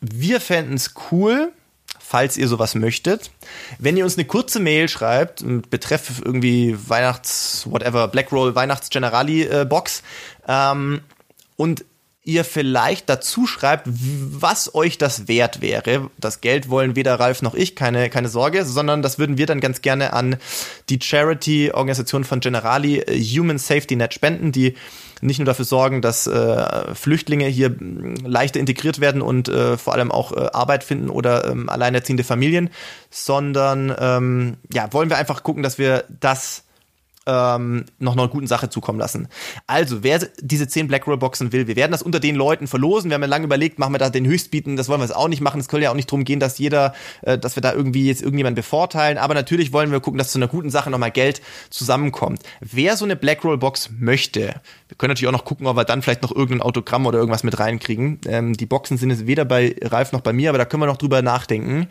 [0.00, 1.52] wir fänden es cool,
[1.98, 3.30] falls ihr sowas möchtet.
[3.78, 10.02] Wenn ihr uns eine kurze Mail schreibt, betreff irgendwie Weihnachts, whatever, Blackroll, Weihnachts-Generali-Box,
[10.46, 11.00] äh, ähm,
[11.56, 11.84] und
[12.22, 16.10] ihr vielleicht dazu schreibt, was euch das wert wäre.
[16.18, 19.60] Das Geld wollen weder Ralf noch ich, keine, keine Sorge, sondern das würden wir dann
[19.60, 20.36] ganz gerne an
[20.90, 24.74] die Charity-Organisation von Generali äh, Human Safety Net spenden, die
[25.22, 27.74] nicht nur dafür sorgen, dass äh, Flüchtlinge hier
[28.24, 32.70] leichter integriert werden und äh, vor allem auch äh, Arbeit finden oder ähm, alleinerziehende Familien,
[33.10, 36.64] sondern ähm, ja, wollen wir einfach gucken, dass wir das
[37.26, 39.28] ähm, noch einer guten Sache zukommen lassen.
[39.66, 43.10] Also, wer diese 10 Blackroll-Boxen will, wir werden das unter den Leuten verlosen.
[43.10, 45.28] Wir haben ja lange überlegt, machen wir da den Höchstbieten, das wollen wir jetzt auch
[45.28, 45.60] nicht machen.
[45.60, 48.22] Es soll ja auch nicht darum gehen, dass jeder, äh, dass wir da irgendwie jetzt
[48.22, 49.18] irgendjemanden bevorteilen.
[49.18, 52.42] Aber natürlich wollen wir gucken, dass zu einer guten Sache nochmal Geld zusammenkommt.
[52.60, 54.54] Wer so eine Blackroll-Box möchte,
[54.88, 57.44] wir können natürlich auch noch gucken, ob wir dann vielleicht noch irgendein Autogramm oder irgendwas
[57.44, 58.20] mit reinkriegen.
[58.26, 60.86] Ähm, die Boxen sind jetzt weder bei Ralf noch bei mir, aber da können wir
[60.86, 61.88] noch drüber nachdenken.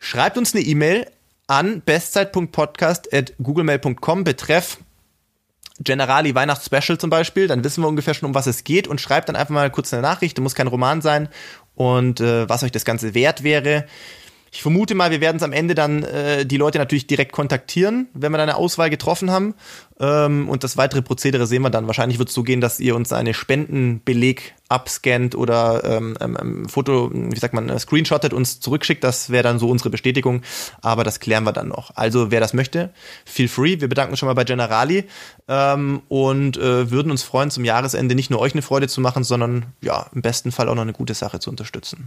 [0.00, 1.06] Schreibt uns eine E-Mail
[1.46, 4.78] an bestzeit.podcast.googlemail.com betreff
[5.80, 8.86] Generali Weihnachtsspecial zum Beispiel, dann wissen wir ungefähr schon, um was es geht.
[8.86, 11.28] Und schreibt dann einfach mal kurz eine Nachricht, muss kein Roman sein.
[11.74, 13.86] Und äh, was euch das Ganze wert wäre.
[14.54, 18.06] Ich vermute mal, wir werden es am Ende dann äh, die Leute natürlich direkt kontaktieren,
[18.14, 19.56] wenn wir dann eine Auswahl getroffen haben.
[19.98, 21.88] Ähm, und das weitere Prozedere sehen wir dann.
[21.88, 26.68] Wahrscheinlich wird es so gehen, dass ihr uns eine Spendenbeleg abscannt oder ähm, ähm, ähm
[26.68, 29.02] Foto, wie sagt man, äh, screenshottet uns zurückschickt.
[29.02, 30.42] Das wäre dann so unsere Bestätigung.
[30.82, 31.90] Aber das klären wir dann noch.
[31.96, 32.90] Also wer das möchte,
[33.24, 33.80] feel free.
[33.80, 35.06] Wir bedanken uns schon mal bei Generali
[35.48, 39.24] ähm, und äh, würden uns freuen, zum Jahresende nicht nur euch eine Freude zu machen,
[39.24, 42.06] sondern ja, im besten Fall auch noch eine gute Sache zu unterstützen.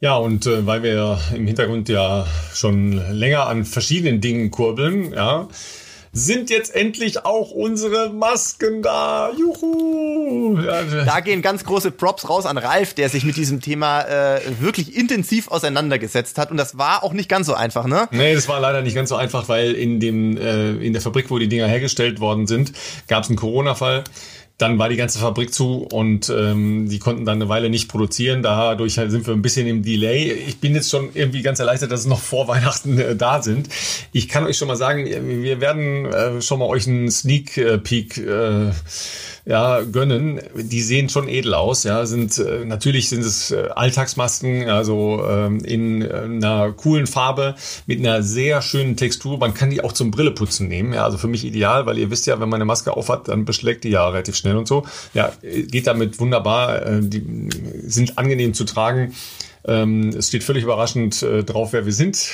[0.00, 5.48] Ja, und äh, weil wir im Hintergrund ja schon länger an verschiedenen Dingen kurbeln, ja,
[6.12, 9.32] sind jetzt endlich auch unsere Masken da.
[9.38, 10.58] Juhu!
[10.60, 11.04] Ja.
[11.04, 14.96] Da gehen ganz große Props raus an Ralf, der sich mit diesem Thema äh, wirklich
[14.96, 16.50] intensiv auseinandergesetzt hat.
[16.50, 18.08] Und das war auch nicht ganz so einfach, ne?
[18.12, 21.30] Nee, das war leider nicht ganz so einfach, weil in dem äh, in der Fabrik,
[21.30, 22.72] wo die Dinger hergestellt worden sind,
[23.08, 24.04] gab es einen Corona-Fall
[24.58, 28.42] dann war die ganze Fabrik zu und ähm, die konnten dann eine Weile nicht produzieren.
[28.42, 30.32] Dadurch sind wir ein bisschen im Delay.
[30.32, 33.68] Ich bin jetzt schon irgendwie ganz erleichtert, dass es noch vor Weihnachten äh, da sind.
[34.12, 38.16] Ich kann euch schon mal sagen, wir werden äh, schon mal euch einen Sneak Peek
[38.18, 38.70] äh,
[39.46, 40.40] ja, gönnen.
[40.56, 41.84] Die sehen schon edel aus.
[41.84, 47.54] Ja, sind äh, natürlich sind es äh, Alltagsmasken, also ähm, in äh, einer coolen Farbe
[47.86, 49.38] mit einer sehr schönen Textur.
[49.38, 50.92] Man kann die auch zum Brilleputzen nehmen.
[50.92, 53.44] Ja, also für mich ideal, weil ihr wisst ja, wenn man eine Maske aufhat, dann
[53.44, 54.84] beschlägt die ja relativ schnell und so.
[55.14, 56.84] Ja, geht damit wunderbar.
[56.84, 57.48] Äh, die
[57.86, 59.14] sind angenehm zu tragen.
[59.68, 62.16] Ähm, es steht völlig überraschend äh, drauf, wer wir sind.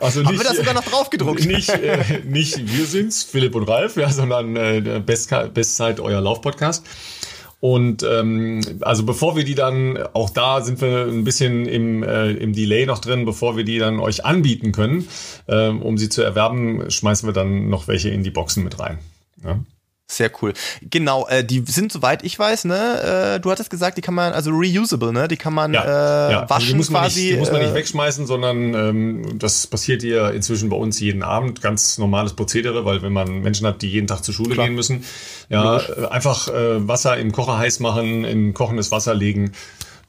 [0.00, 1.44] also nicht, Haben wir das sogar noch drauf gedruckt?
[1.44, 6.84] Nicht, äh, nicht wir sind's, Philipp und Ralf, ja, sondern äh, Best, Bestzeit, euer Laufpodcast.
[7.58, 12.32] Und ähm, also bevor wir die dann, auch da sind wir ein bisschen im, äh,
[12.32, 15.08] im Delay noch drin, bevor wir die dann euch anbieten können,
[15.46, 18.98] ähm, um sie zu erwerben, schmeißen wir dann noch welche in die Boxen mit rein.
[19.44, 19.60] Ja.
[20.12, 20.52] Sehr cool.
[20.82, 23.36] Genau, äh, die sind soweit ich weiß, ne?
[23.36, 25.26] Äh, du hattest gesagt, die kann man also reusable, ne?
[25.26, 26.50] Die kann man ja, äh, ja.
[26.50, 27.20] waschen die muss man quasi.
[27.20, 31.00] Nicht, die muss man nicht äh, wegschmeißen, sondern ähm, das passiert ja inzwischen bei uns
[31.00, 31.62] jeden Abend.
[31.62, 34.66] Ganz normales Prozedere, weil wenn man Menschen hat, die jeden Tag zur Schule Klar.
[34.66, 35.02] gehen müssen,
[35.48, 35.88] ja, Logisch.
[35.96, 39.52] Äh, einfach äh, Wasser im Kocher heiß machen, in kochendes Wasser legen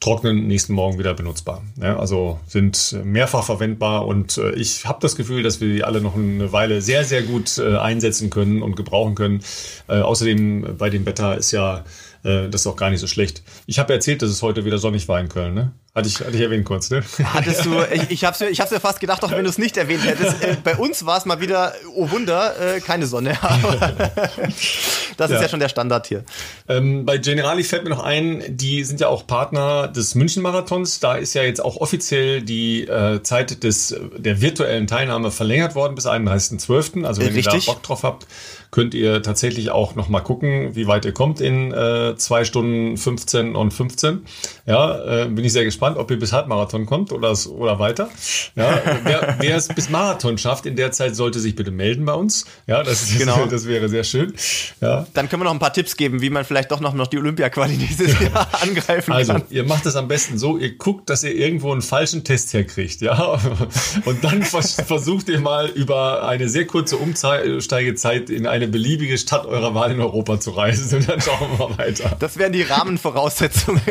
[0.03, 1.63] trocknen, nächsten Morgen wieder benutzbar.
[1.81, 6.01] Ja, also sind mehrfach verwendbar und äh, ich habe das Gefühl, dass wir die alle
[6.01, 9.41] noch eine Weile sehr, sehr gut äh, einsetzen können und gebrauchen können.
[9.87, 11.85] Äh, außerdem bei dem Wetter ist ja
[12.23, 13.43] äh, das ist auch gar nicht so schlecht.
[13.65, 15.73] Ich habe erzählt, dass es heute wieder sonnig war in Köln, ne?
[15.93, 17.03] Hatte ich, hatte ich erwähnt kurz, ne?
[17.23, 19.75] Hattest du, ich, ich hab's, ich hab's mir fast gedacht, auch wenn du es nicht
[19.77, 20.41] erwähnt hättest.
[20.41, 23.37] Äh, bei uns war es mal wieder, oh Wunder, äh, keine Sonne.
[25.17, 25.43] das ist ja.
[25.43, 26.23] ja schon der Standard hier.
[26.67, 30.99] Ähm, bei Generali fällt mir noch ein, die sind ja auch Partner des München-Marathons.
[30.99, 35.95] Da ist ja jetzt auch offiziell die äh, Zeit des, der virtuellen Teilnahme verlängert worden
[35.95, 37.05] bis 31.12.
[37.05, 37.53] Also wenn Richtig.
[37.53, 38.27] ihr da Bock drauf habt,
[38.73, 42.97] könnt ihr tatsächlich auch noch mal gucken, wie weit ihr kommt in äh, zwei Stunden
[42.97, 44.25] 15 und 15.
[44.65, 48.09] Ja, äh, bin ich sehr gespannt, ob ihr bis Halbmarathon kommt oder, oder weiter.
[48.55, 52.13] Ja, wer, wer es bis Marathon schafft in der Zeit, sollte sich bitte melden bei
[52.13, 52.45] uns.
[52.65, 53.45] Ja, das, ist, genau.
[53.45, 54.33] das wäre sehr schön.
[54.81, 55.02] Ja.
[55.13, 57.19] Dann können wir noch ein paar Tipps geben, wie man vielleicht doch noch, noch die
[57.19, 59.41] Olympia-Quali dieses Jahr angreifen also, kann.
[59.43, 62.53] Also, ihr macht es am besten so, ihr guckt, dass ihr irgendwo einen falschen Test
[62.53, 63.39] herkriegt, ja.
[64.05, 69.45] Und dann versucht ihr mal über eine sehr kurze Umsteigezeit in eine eine beliebige Stadt
[69.45, 72.15] eurer Wahl in Europa zu reisen und dann schauen wir mal weiter.
[72.19, 73.81] Das wären die Rahmenvoraussetzungen.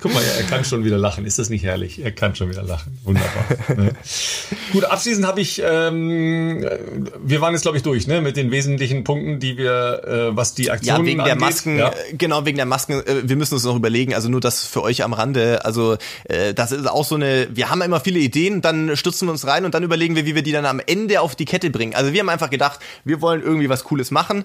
[0.00, 1.24] Guck mal, er kann schon wieder lachen.
[1.24, 2.02] Ist das nicht herrlich?
[2.02, 2.98] Er kann schon wieder lachen.
[3.04, 3.44] Wunderbar.
[3.76, 3.92] Ne?
[4.72, 6.66] Gut, abschließend habe ich, ähm,
[7.24, 10.02] wir waren jetzt glaube ich durch, ne, mit den wesentlichen Punkten, die wir,
[10.32, 11.34] äh, was die Aktionen Ja, wegen angeht.
[11.34, 11.88] der Masken, Ja.
[11.90, 14.82] äh, genau, wegen der Masken, äh, wir müssen uns noch überlegen, also nur das für
[14.82, 15.96] euch am Rande, also
[16.28, 19.46] äh, das ist auch so eine, wir haben immer viele Ideen, dann stürzen wir uns
[19.46, 21.94] rein und dann überlegen wir, wie wir die dann am Ende auf die Kette bringen.
[21.94, 24.44] Also wir haben einfach gedacht, wir wollen irgendwie was Cooles machen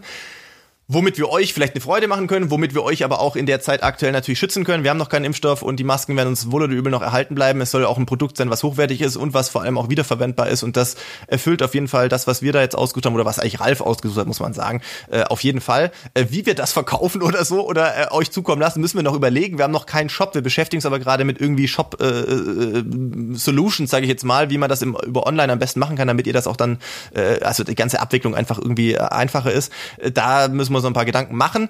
[0.89, 3.61] womit wir euch vielleicht eine Freude machen können, womit wir euch aber auch in der
[3.61, 4.83] Zeit aktuell natürlich schützen können.
[4.83, 7.35] Wir haben noch keinen Impfstoff und die Masken werden uns wohl oder übel noch erhalten
[7.35, 7.61] bleiben.
[7.61, 10.49] Es soll auch ein Produkt sein, was hochwertig ist und was vor allem auch wiederverwendbar
[10.49, 10.95] ist und das
[11.27, 13.81] erfüllt auf jeden Fall das, was wir da jetzt ausgesucht haben oder was eigentlich Ralf
[13.81, 14.81] ausgesucht hat, muss man sagen.
[15.11, 15.91] Äh, auf jeden Fall.
[16.15, 19.13] Äh, wie wir das verkaufen oder so oder äh, euch zukommen lassen, müssen wir noch
[19.13, 19.59] überlegen.
[19.59, 20.33] Wir haben noch keinen Shop.
[20.33, 22.83] Wir beschäftigen uns aber gerade mit irgendwie Shop äh, äh,
[23.85, 26.25] sage ich jetzt mal, wie man das im, über Online am besten machen kann, damit
[26.25, 26.79] ihr das auch dann,
[27.13, 29.71] äh, also die ganze Abwicklung einfach irgendwie einfacher ist.
[30.13, 31.69] Da müssen wir so ein paar Gedanken machen.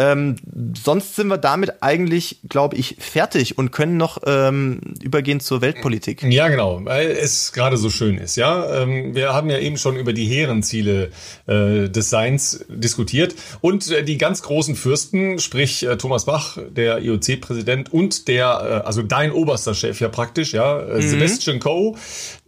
[0.00, 0.36] Ähm,
[0.82, 6.22] sonst sind wir damit eigentlich, glaube ich, fertig und können noch ähm, übergehen zur Weltpolitik.
[6.22, 8.36] Ja, genau, weil es gerade so schön ist.
[8.36, 11.10] Ja, ähm, wir haben ja eben schon über die hehren Ziele
[11.46, 17.02] äh, des Seins diskutiert und äh, die ganz großen Fürsten, sprich äh, Thomas Bach, der
[17.02, 21.94] IOC-Präsident und der, äh, also dein oberster Chef ja praktisch, ja, äh, Sebastian Coe,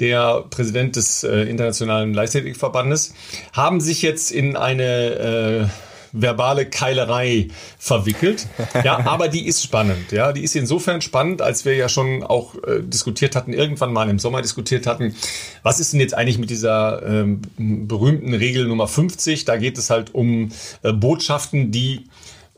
[0.00, 3.12] der Präsident des äh, Internationalen Leichtathletikverbandes,
[3.52, 5.70] haben sich jetzt in eine
[6.12, 7.48] verbale Keilerei
[7.78, 8.46] verwickelt.
[8.84, 10.12] Ja, aber die ist spannend.
[10.12, 14.08] Ja, die ist insofern spannend, als wir ja schon auch äh, diskutiert hatten, irgendwann mal
[14.08, 15.14] im Sommer diskutiert hatten,
[15.62, 19.44] was ist denn jetzt eigentlich mit dieser ähm, berühmten Regel Nummer 50?
[19.44, 20.50] Da geht es halt um
[20.82, 22.04] äh, Botschaften, die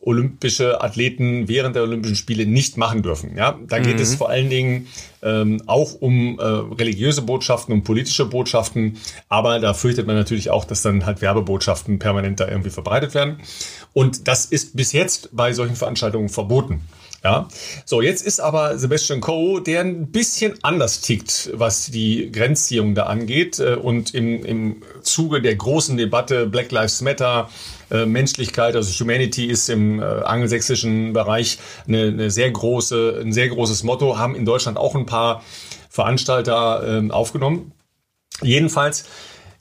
[0.06, 3.36] olympische Athleten während der Olympischen Spiele nicht machen dürfen.
[3.36, 4.86] Ja, da geht es vor allen Dingen
[5.22, 8.98] ähm, auch um äh, religiöse Botschaften, um politische Botschaften,
[9.28, 13.38] aber da fürchtet man natürlich auch, dass dann halt Werbebotschaften permanent da irgendwie verbreitet werden.
[13.92, 16.82] Und das ist bis jetzt bei solchen Veranstaltungen verboten.
[17.24, 17.48] Ja,
[17.86, 23.04] so jetzt ist aber Sebastian Coe, der ein bisschen anders tickt, was die Grenzziehung da
[23.04, 27.48] angeht äh, und im, im Zuge der großen Debatte Black Lives Matter,
[27.90, 33.48] äh, Menschlichkeit, also Humanity ist im äh, angelsächsischen Bereich eine, eine sehr große, ein sehr
[33.48, 35.42] großes Motto, haben in Deutschland auch ein paar
[35.88, 37.72] Veranstalter äh, aufgenommen.
[38.42, 39.06] Jedenfalls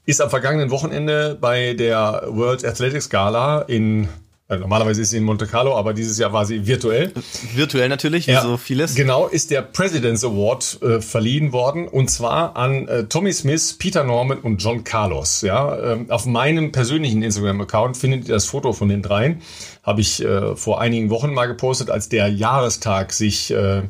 [0.05, 4.09] ist am vergangenen Wochenende bei der World Athletics Gala in
[4.53, 7.11] äh, Normalerweise ist sie in Monte Carlo, aber dieses Jahr war sie virtuell.
[7.53, 8.95] Virtuell natürlich, wie so vieles.
[8.95, 14.03] Genau, ist der President's Award äh, verliehen worden und zwar an äh, Tommy Smith, Peter
[14.03, 15.41] Norman und John Carlos.
[15.41, 19.41] Ja, ähm, auf meinem persönlichen Instagram-Account findet ihr das Foto von den dreien.
[19.83, 23.83] Habe ich äh, vor einigen Wochen mal gepostet, als der Jahrestag sich äh,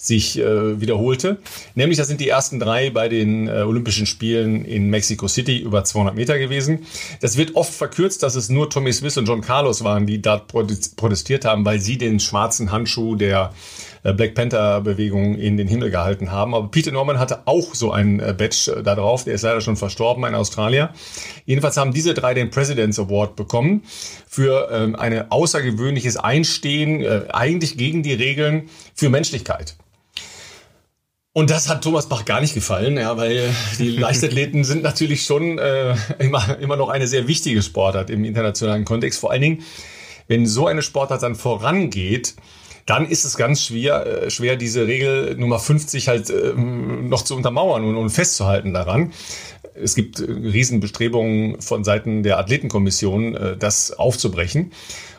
[0.00, 1.38] sich äh, wiederholte.
[1.74, 5.84] Nämlich, das sind die ersten drei bei den äh, Olympischen Spielen in Mexico City über
[5.84, 6.86] 200 Meter gewesen.
[7.20, 10.38] Das wird oft verkürzt, dass es nur Tommy Smith und John Carlos waren, die da
[10.38, 13.52] protestiert haben, weil sie den schwarzen Handschuh der
[14.02, 16.54] äh, Black Panther Bewegung in den Himmel gehalten haben.
[16.54, 19.24] Aber Peter Norman hatte auch so ein äh, Badge äh, da drauf.
[19.24, 20.94] Der ist leider schon verstorben, ein Australier.
[21.44, 23.82] Jedenfalls haben diese drei den President's Award bekommen
[24.26, 29.76] für ähm, ein außergewöhnliches Einstehen, äh, eigentlich gegen die Regeln für Menschlichkeit.
[31.32, 35.58] Und das hat Thomas Bach gar nicht gefallen, ja, weil die Leichtathleten sind natürlich schon
[35.58, 39.20] äh, immer, immer noch eine sehr wichtige Sportart im internationalen Kontext.
[39.20, 39.62] Vor allen Dingen,
[40.26, 42.34] wenn so eine Sportart dann vorangeht,
[42.86, 47.36] dann ist es ganz schwer, äh, schwer diese Regel Nummer 50 halt äh, noch zu
[47.36, 49.12] untermauern und, und festzuhalten daran.
[49.74, 54.72] Es gibt äh, Riesenbestrebungen von Seiten der Athletenkommission, äh, das aufzubrechen.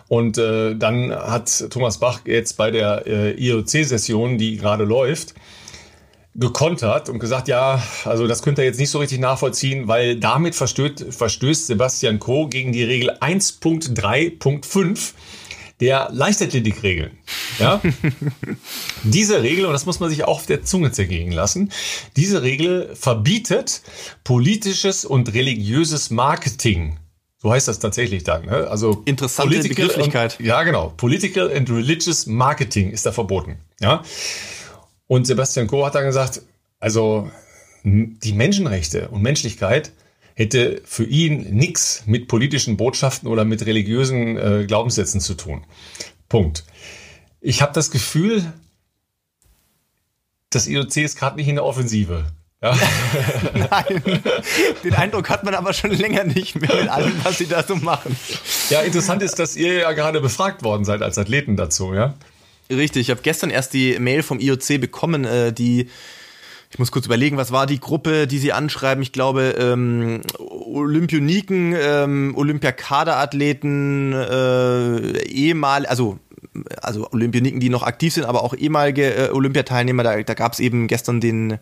[0.09, 5.35] Und äh, dann hat Thomas Bach jetzt bei der äh, IOC-Session, die gerade läuft,
[6.33, 10.55] gekontert und gesagt, ja, also das könnt ihr jetzt nicht so richtig nachvollziehen, weil damit
[10.55, 15.13] verstößt, verstößt Sebastian Coe gegen die Regel 1.3.5
[15.81, 17.17] der Leichtathletikregeln.
[17.59, 17.81] Ja?
[19.03, 21.71] diese Regel, und das muss man sich auch auf der Zunge zergehen lassen,
[22.15, 23.81] diese Regel verbietet
[24.23, 26.97] politisches und religiöses Marketing.
[27.39, 28.45] So heißt das tatsächlich dann.
[28.45, 28.67] Ne?
[28.69, 30.39] Also Interessante Begrifflichkeit.
[30.39, 30.93] Und, ja, genau.
[30.95, 33.57] Political and Religious Marketing ist da verboten.
[33.79, 34.03] Ja.
[35.11, 36.41] Und Sebastian Coe hat dann gesagt,
[36.79, 37.29] also
[37.83, 39.91] die Menschenrechte und Menschlichkeit
[40.35, 45.65] hätte für ihn nichts mit politischen Botschaften oder mit religiösen äh, Glaubenssätzen zu tun.
[46.29, 46.63] Punkt.
[47.41, 48.53] Ich habe das Gefühl,
[50.49, 52.27] das IOC ist gerade nicht in der Offensive.
[52.61, 52.73] Ja.
[53.53, 54.03] Nein,
[54.85, 57.75] den Eindruck hat man aber schon länger nicht mehr mit allem, was sie da so
[57.75, 58.15] machen.
[58.69, 62.13] ja, interessant ist, dass ihr ja gerade befragt worden seid als Athleten dazu, ja?
[62.71, 65.87] Richtig, ich habe gestern erst die Mail vom IOC bekommen, äh, die
[66.73, 69.01] ich muss kurz überlegen, was war die Gruppe, die sie anschreiben?
[69.01, 76.17] Ich glaube, ähm, Olympioniken, ähm, Olympiakaderathleten, äh, ehemal, also
[76.81, 80.03] also Olympioniken, die noch aktiv sind, aber auch ehemalige äh, Olympiateilnehmer.
[80.03, 81.59] Da, da gab es eben gestern den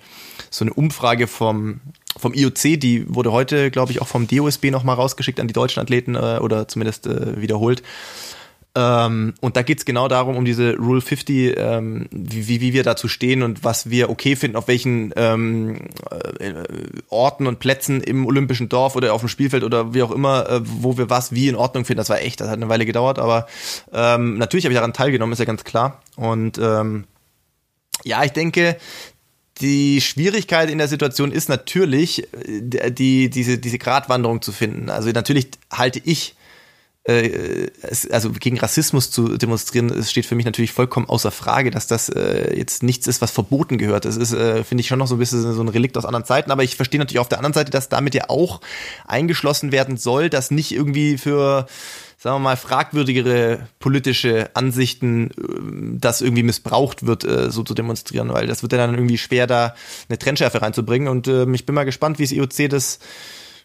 [0.50, 1.82] so eine Umfrage vom
[2.18, 5.82] vom IOC, die wurde heute, glaube ich, auch vom DOSB nochmal rausgeschickt an die deutschen
[5.82, 7.82] Athleten äh, oder zumindest äh, wiederholt.
[8.80, 13.10] Ähm, und da geht's genau darum, um diese Rule 50, ähm, wie, wie wir dazu
[13.10, 15.90] stehen und was wir okay finden, auf welchen ähm,
[16.40, 16.54] äh,
[17.10, 20.62] Orten und Plätzen im Olympischen Dorf oder auf dem Spielfeld oder wie auch immer, äh,
[20.64, 21.98] wo wir was wie in Ordnung finden.
[21.98, 23.48] Das war echt, das hat eine Weile gedauert, aber
[23.92, 26.02] ähm, natürlich habe ich daran teilgenommen, ist ja ganz klar.
[26.16, 27.04] Und ähm,
[28.06, 28.78] ja, ich denke,
[29.60, 34.90] die Schwierigkeit in der Situation ist natürlich, äh, die, diese, diese Gratwanderung zu finden.
[34.90, 36.36] Also natürlich halte ich
[37.06, 37.68] äh,
[38.12, 42.10] also gegen Rassismus zu demonstrieren, es steht für mich natürlich vollkommen außer Frage, dass das
[42.10, 44.06] äh, jetzt nichts ist, was verboten gehört.
[44.06, 46.26] Das ist, äh, finde ich, schon noch so ein bisschen so ein Relikt aus anderen
[46.26, 48.60] Zeiten, aber ich verstehe natürlich auf der anderen Seite, dass damit ja auch
[49.08, 51.68] eingeschlossen werden soll, dass nicht irgendwie für
[52.22, 55.32] sagen wir mal, fragwürdigere politische Ansichten,
[56.02, 59.74] das irgendwie missbraucht wird, so zu demonstrieren, weil das wird ja dann irgendwie schwer, da
[60.10, 61.08] eine Trennschärfe reinzubringen.
[61.08, 63.00] Und äh, ich bin mal gespannt, wie das IOC das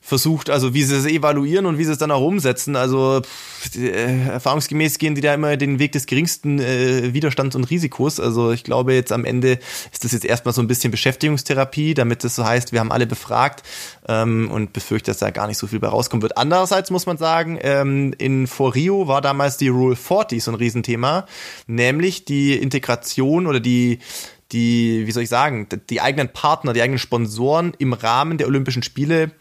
[0.06, 2.76] versucht, also wie sie es evaluieren und wie sie es dann auch umsetzen.
[2.76, 7.64] Also pff, äh, erfahrungsgemäß gehen die da immer den Weg des geringsten äh, Widerstands und
[7.64, 8.20] Risikos.
[8.20, 9.58] Also ich glaube jetzt am Ende
[9.92, 13.06] ist das jetzt erstmal so ein bisschen Beschäftigungstherapie, damit es so heißt, wir haben alle
[13.06, 13.62] befragt
[14.06, 16.36] ähm, und befürchte, dass da gar nicht so viel bei rauskommen wird.
[16.36, 20.56] Andererseits muss man sagen, ähm, in vor Rio war damals die Rule 40 so ein
[20.56, 21.24] Riesenthema,
[21.66, 24.00] nämlich die Integration oder die
[24.52, 28.82] die, wie soll ich sagen, die eigenen Partner, die eigenen Sponsoren im Rahmen der Olympischen
[28.82, 29.32] Spiele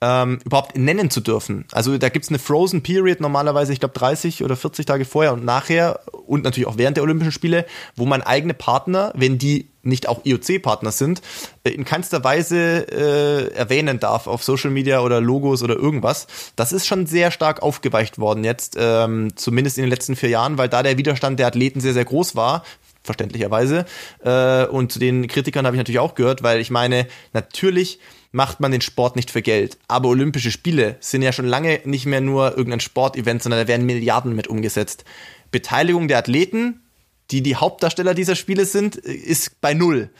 [0.00, 1.64] ähm, überhaupt nennen zu dürfen.
[1.72, 5.32] Also da gibt es eine Frozen Period normalerweise, ich glaube 30 oder 40 Tage vorher
[5.32, 7.66] und nachher und natürlich auch während der Olympischen Spiele,
[7.96, 11.20] wo man eigene Partner, wenn die nicht auch IOC-Partner sind,
[11.62, 16.26] äh, in keinster Weise äh, erwähnen darf auf Social Media oder Logos oder irgendwas.
[16.56, 20.58] Das ist schon sehr stark aufgeweicht worden jetzt, ähm, zumindest in den letzten vier Jahren,
[20.58, 22.64] weil da der Widerstand der Athleten sehr, sehr groß war
[23.04, 23.84] verständlicherweise.
[24.24, 28.00] Äh, und zu den Kritikern habe ich natürlich auch gehört, weil ich meine, natürlich
[28.34, 29.78] macht man den Sport nicht für Geld.
[29.86, 33.86] Aber Olympische Spiele sind ja schon lange nicht mehr nur irgendein Sportevent, sondern da werden
[33.86, 35.04] Milliarden mit umgesetzt.
[35.52, 36.82] Beteiligung der Athleten,
[37.30, 40.10] die die Hauptdarsteller dieser Spiele sind, ist bei null.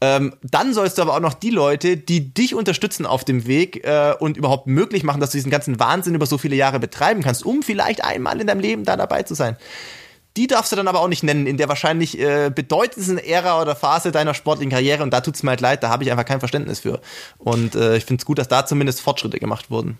[0.00, 3.84] Ähm, dann sollst du aber auch noch die Leute, die dich unterstützen auf dem Weg
[3.84, 7.22] äh, und überhaupt möglich machen, dass du diesen ganzen Wahnsinn über so viele Jahre betreiben
[7.22, 9.56] kannst, um vielleicht einmal in deinem Leben da dabei zu sein.
[10.36, 13.74] Die darfst du dann aber auch nicht nennen, in der wahrscheinlich äh, bedeutendsten Ära oder
[13.74, 15.02] Phase deiner sportlichen Karriere.
[15.02, 17.00] Und da tut's mir halt leid, da habe ich einfach kein Verständnis für.
[17.38, 19.98] Und äh, ich finde es gut, dass da zumindest Fortschritte gemacht wurden.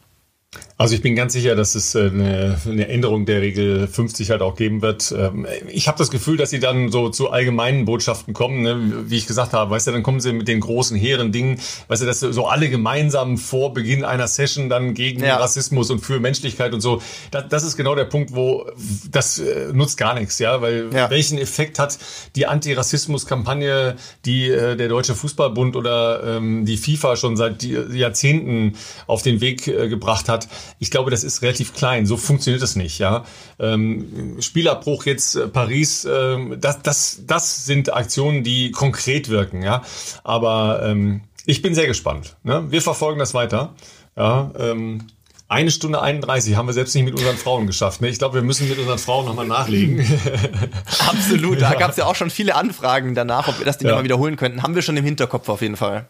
[0.81, 4.41] Also ich bin ganz sicher, dass es äh, eine, eine Änderung der Regel 50 halt
[4.41, 5.15] auch geben wird.
[5.17, 9.05] Ähm, ich habe das Gefühl, dass sie dann so zu allgemeinen Botschaften kommen, ne?
[9.11, 12.01] wie ich gesagt habe, weißt du, dann kommen sie mit den großen hehren Dingen, weißt
[12.01, 15.37] du, dass so alle gemeinsam vor Beginn einer Session dann gegen ja.
[15.37, 17.03] Rassismus und für Menschlichkeit und so.
[17.31, 18.67] Das, das, ist genau der Punkt, wo
[19.11, 21.11] das äh, nutzt gar nichts, ja, weil ja.
[21.11, 21.99] welchen Effekt hat
[22.37, 29.21] die Antirassismus-Kampagne, die äh, der Deutsche Fußballbund oder ähm, die FIFA schon seit Jahrzehnten auf
[29.21, 30.40] den Weg gebracht hat?
[30.45, 30.49] Hat.
[30.79, 32.07] Ich glaube, das ist relativ klein.
[32.07, 32.99] So funktioniert es nicht.
[32.99, 33.25] Ja,
[33.59, 36.05] ähm, Spielabbruch jetzt äh, Paris.
[36.05, 39.63] Äh, das, das, das sind Aktionen, die konkret wirken.
[39.63, 39.83] Ja,
[40.25, 42.37] aber ähm, ich bin sehr gespannt.
[42.43, 42.67] Ne?
[42.71, 43.75] Wir verfolgen das weiter.
[44.17, 45.07] Ja, ähm,
[45.51, 48.01] eine Stunde 31 haben wir selbst nicht mit unseren Frauen geschafft.
[48.01, 48.09] Ne?
[48.09, 49.99] Ich glaube, wir müssen mit unseren Frauen nochmal nachlegen.
[51.09, 51.61] Absolut.
[51.61, 53.93] Da gab es ja auch schon viele Anfragen danach, ob wir das Ding ja.
[53.93, 54.63] nochmal wiederholen könnten.
[54.63, 56.09] Haben wir schon im Hinterkopf auf jeden Fall.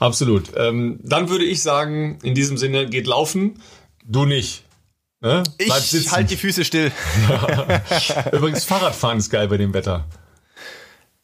[0.00, 0.50] Absolut.
[0.56, 3.62] Ähm, dann würde ich sagen, in diesem Sinne, geht laufen.
[4.04, 4.64] Du nicht.
[5.20, 5.44] Ne?
[5.58, 6.90] Ich halte die Füße still.
[8.32, 10.06] Übrigens, Fahrradfahren ist geil bei dem Wetter.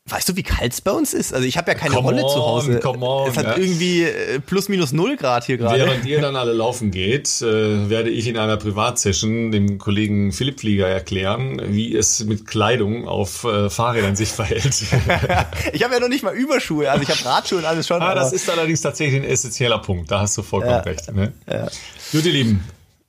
[0.08, 1.34] Weißt du, wie kalt es bei uns ist?
[1.34, 2.78] Also ich habe ja keine come Rolle on, zu Hause.
[2.78, 3.56] Come on, es hat ja.
[3.56, 5.80] irgendwie äh, plus minus null Grad hier gerade.
[5.80, 10.60] Während ihr dann alle laufen geht, äh, werde ich in einer Privatsession dem Kollegen Philipp
[10.60, 14.64] Flieger erklären, wie es mit Kleidung auf äh, Fahrrädern sich verhält.
[15.72, 18.00] ich habe ja noch nicht mal Überschuhe, also ich habe Radschuhe und alles schon.
[18.00, 20.08] Ah, das ist allerdings tatsächlich ein essentieller Punkt.
[20.08, 21.12] Da hast du vollkommen ja, recht.
[21.12, 21.32] Ne?
[21.50, 21.66] Ja.
[22.12, 22.64] Gut, ihr Lieben,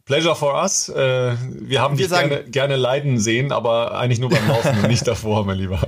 [0.07, 0.87] Pleasure for us.
[0.87, 4.79] Äh, wir haben wir dich sagen, gerne, gerne leiden sehen, aber eigentlich nur beim Laufen
[4.79, 5.81] und nicht davor, mein Lieber.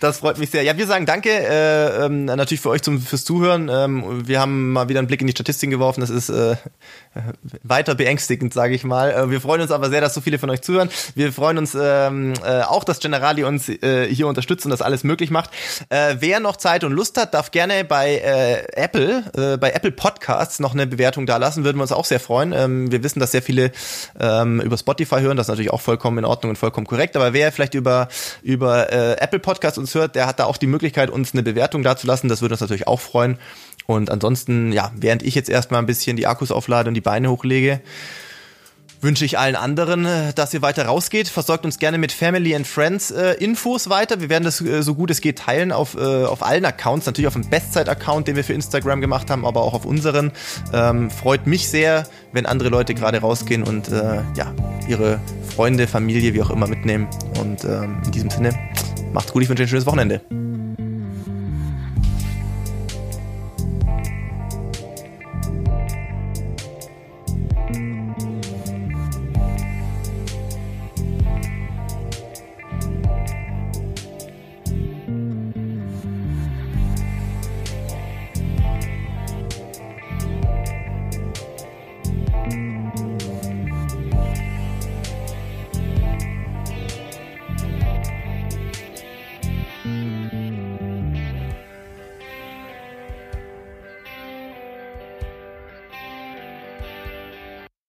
[0.00, 0.62] das freut mich sehr.
[0.62, 3.68] Ja, wir sagen danke äh, ähm, natürlich für euch zum, fürs Zuhören.
[3.68, 6.00] Ähm, wir haben mal wieder einen Blick in die Statistiken geworfen.
[6.00, 6.56] Das ist äh,
[7.62, 9.10] weiter beängstigend, sage ich mal.
[9.10, 10.88] Äh, wir freuen uns aber sehr, dass so viele von euch zuhören.
[11.14, 15.04] Wir freuen uns ähm, äh, auch, dass Generali uns äh, hier unterstützt und das alles
[15.04, 15.50] möglich macht.
[15.90, 19.92] Äh, wer noch Zeit und Lust hat, darf gerne bei äh, Apple, äh, bei Apple
[19.92, 21.64] Podcasts noch eine Bewertung da lassen.
[21.64, 22.52] Würden wir uns auch sehr freuen.
[22.52, 23.70] Ähm, wir wissen, dass sehr viele
[24.18, 25.36] ähm, über Spotify hören.
[25.36, 27.16] Das ist natürlich auch vollkommen in Ordnung und vollkommen korrekt.
[27.16, 28.08] Aber wer vielleicht über,
[28.42, 31.82] über äh, Apple Podcasts uns hört, der hat da auch die Möglichkeit, uns eine Bewertung
[31.82, 32.28] dazulassen.
[32.28, 33.38] Das würde uns natürlich auch freuen.
[33.86, 37.30] Und ansonsten, ja, während ich jetzt erstmal ein bisschen die Akkus auflade und die Beine
[37.30, 37.80] hochlege,
[39.00, 41.28] wünsche ich allen anderen, äh, dass ihr weiter rausgeht.
[41.28, 44.20] Versorgt uns gerne mit Family and Friends äh, Infos weiter.
[44.20, 47.06] Wir werden das äh, so gut es geht teilen auf, äh, auf allen Accounts.
[47.06, 50.32] Natürlich auf dem Bestzeit-Account, den wir für Instagram gemacht haben, aber auch auf unseren.
[50.72, 54.52] Ähm, freut mich sehr, wenn andere Leute gerade rausgehen und äh, ja,
[54.88, 55.20] ihre
[55.54, 57.08] Freunde, Familie, wie auch immer mitnehmen.
[57.40, 58.54] Und ähm, in diesem Sinne,
[59.12, 59.42] macht's gut.
[59.42, 60.20] Ich wünsche ein schönes Wochenende.